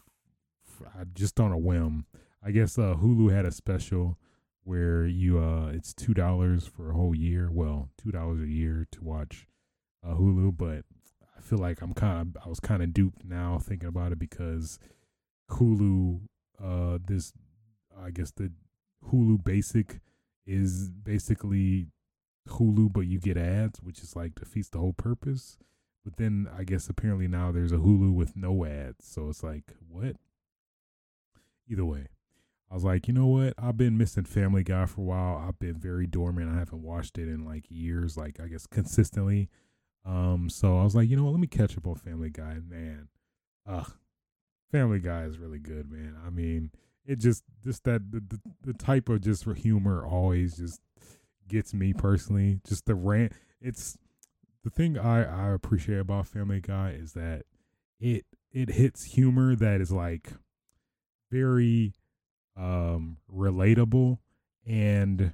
[1.13, 2.07] just on a whim,
[2.43, 4.19] I guess uh, Hulu had a special
[4.65, 7.51] where you uh, it's two dollars for a whole year.
[7.53, 9.47] Well, two dollars a year to watch
[10.07, 10.85] uh, Hulu, but
[11.37, 14.19] I feel like I'm kind of I was kind of duped now thinking about it
[14.19, 14.79] because
[15.51, 16.21] Hulu
[16.63, 17.33] uh this
[18.03, 18.53] I guess the
[19.11, 20.01] Hulu Basic
[20.47, 21.89] is basically
[22.49, 25.59] Hulu, but you get ads, which is like defeats the whole purpose.
[26.05, 29.75] But then I guess apparently now there's a Hulu with no ads, so it's like
[29.89, 30.17] what?
[31.71, 32.07] Either way,
[32.71, 33.55] I was like, you know what?
[33.59, 35.45] I've been missing Family Guy for a while.
[35.47, 36.51] I've been very dormant.
[36.51, 39.51] I haven't watched it in like years, like I guess consistently.
[40.05, 41.33] Um, so I was like, you know what?
[41.33, 42.59] Let me catch up on Family Guy.
[42.67, 43.09] Man,
[43.67, 43.85] uh,
[44.73, 46.17] Family Guy is really good, man.
[46.27, 46.71] I mean,
[47.09, 50.81] it just just that the, the, the type of just humor always just
[51.49, 52.61] gets me personally.
[52.69, 53.33] Just the rant.
[53.61, 53.97] It's
[54.63, 57.47] the thing I I appreciate about Family Guy is that
[57.99, 60.33] it it hits humor that is like
[61.33, 61.95] very
[62.57, 64.19] um relatable
[64.67, 65.33] and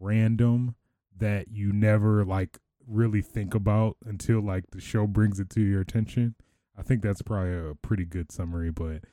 [0.00, 0.74] random
[1.16, 5.80] that you never like really think about until like the show brings it to your
[5.80, 6.34] attention.
[6.76, 9.04] I think that's probably a pretty good summary, but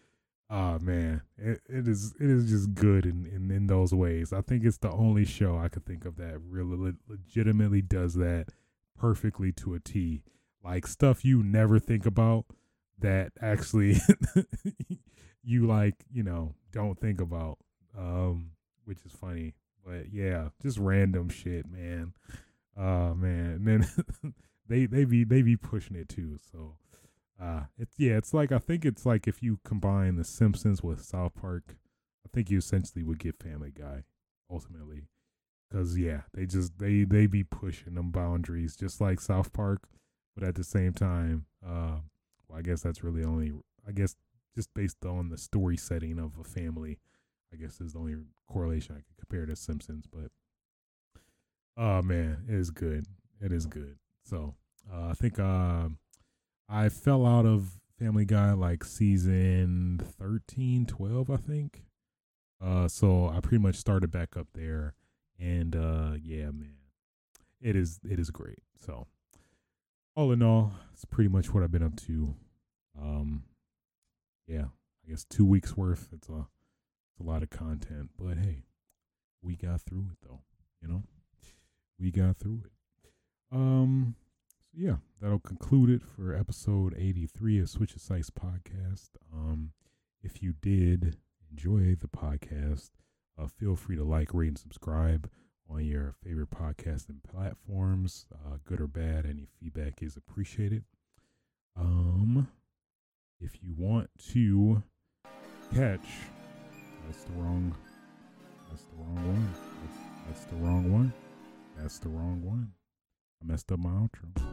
[0.54, 4.34] Oh man, it, it is it is just good in, in in those ways.
[4.34, 8.16] I think it's the only show I could think of that really le- legitimately does
[8.16, 8.48] that
[9.00, 10.24] perfectly to a T.
[10.64, 12.46] Like stuff you never think about
[13.00, 13.96] that actually
[15.44, 17.58] you like, you know, don't think about.
[17.98, 18.52] Um,
[18.86, 19.54] which is funny.
[19.86, 22.14] But yeah, just random shit, man.
[22.78, 23.62] Oh man.
[23.66, 24.34] And then
[24.68, 26.40] they they be they be pushing it too.
[26.52, 26.76] So
[27.42, 31.04] uh, it's yeah, it's like I think it's like if you combine The Simpsons with
[31.04, 31.76] South Park,
[32.26, 34.04] I think you essentially would get Family Guy
[34.50, 35.08] ultimately.
[35.72, 39.88] Cause yeah, they just they they be pushing them boundaries just like South Park,
[40.36, 42.00] but at the same time, uh,
[42.48, 43.54] well, I guess that's really only
[43.88, 44.16] I guess
[44.54, 47.00] just based on the story setting of a family,
[47.54, 48.16] I guess is the only
[48.48, 50.06] correlation I could compare to Simpsons.
[50.12, 50.32] But
[51.78, 53.06] oh man, it is good.
[53.40, 53.98] It is good.
[54.26, 54.56] So
[54.94, 55.88] uh, I think uh,
[56.72, 61.84] I fell out of Family Guy like season 13, 12, I think.
[62.64, 64.94] Uh, so I pretty much started back up there,
[65.38, 66.76] and uh, yeah, man,
[67.60, 68.60] it is it is great.
[68.80, 69.08] So
[70.16, 72.36] all in all, it's pretty much what I've been up to.
[73.00, 73.44] Um,
[74.48, 74.66] yeah,
[75.06, 76.10] I guess two weeks worth.
[76.14, 76.46] It's a
[77.10, 78.64] it's a lot of content, but hey,
[79.42, 80.42] we got through it though.
[80.82, 81.04] You know,
[82.00, 83.12] we got through it.
[83.52, 84.16] Um,
[84.74, 89.10] yeah, that'll conclude it for episode 83 of Switch of Sites podcast.
[89.34, 89.72] Um,
[90.24, 91.18] if you did
[91.50, 92.92] enjoy the podcast,
[93.40, 95.30] uh, feel free to like, rate, and subscribe
[95.70, 98.26] on your favorite podcasting platforms.
[98.34, 100.84] Uh, good or bad, any feedback is appreciated.
[101.78, 102.48] Um,
[103.40, 104.84] if you want to
[105.74, 106.08] catch,
[107.06, 107.76] that's the wrong,
[108.70, 109.54] that's the wrong one.
[109.84, 111.14] That's, that's the wrong one.
[111.78, 112.72] That's the wrong one.
[113.42, 114.51] I messed up my outro.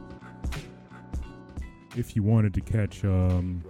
[1.99, 3.65] If you wanted to catch um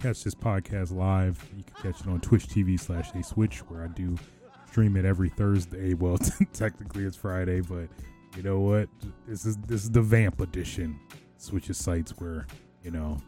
[0.00, 3.84] catch this podcast live, you can catch it on Twitch TV slash A Switch, where
[3.84, 4.18] I do
[4.66, 5.94] stream it every Thursday.
[6.00, 6.18] Well,
[6.52, 7.88] technically it's Friday, but
[8.36, 8.88] you know what?
[9.28, 10.98] This is this is the Vamp edition.
[11.36, 12.48] Switches sites where
[12.82, 13.18] you know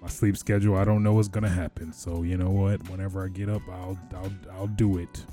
[0.00, 0.76] my sleep schedule.
[0.76, 1.92] I don't know what's gonna happen.
[1.92, 2.88] So you know what?
[2.88, 5.26] Whenever I get up, I'll I'll I'll do it.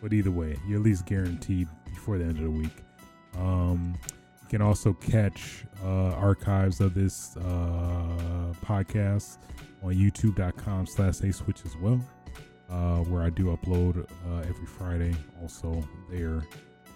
[0.00, 2.76] But either way, you're at least guaranteed before the end of the week.
[3.36, 3.98] Um,
[4.44, 9.38] you can also catch uh, archives of this uh, podcast
[9.82, 12.00] on youtube.com slash a switch as well
[12.70, 16.42] uh, where i do upload uh, every friday also there.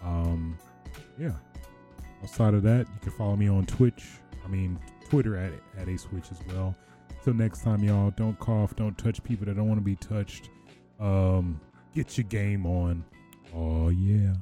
[0.04, 0.56] Um,
[1.18, 1.32] yeah.
[2.22, 4.06] Outside of that you can follow me on twitch.
[4.44, 6.74] I mean twitter at, at a switch as well.
[7.24, 10.50] Till next time y'all don't cough don't touch people that don't want to be touched.
[11.00, 11.60] Um,
[11.94, 13.04] get your game on.
[13.54, 14.34] Oh yeah.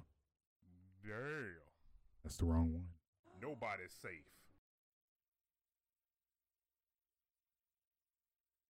[1.05, 1.57] Damn.
[2.24, 2.85] that's the wrong one
[3.59, 4.36] Nobody's safe.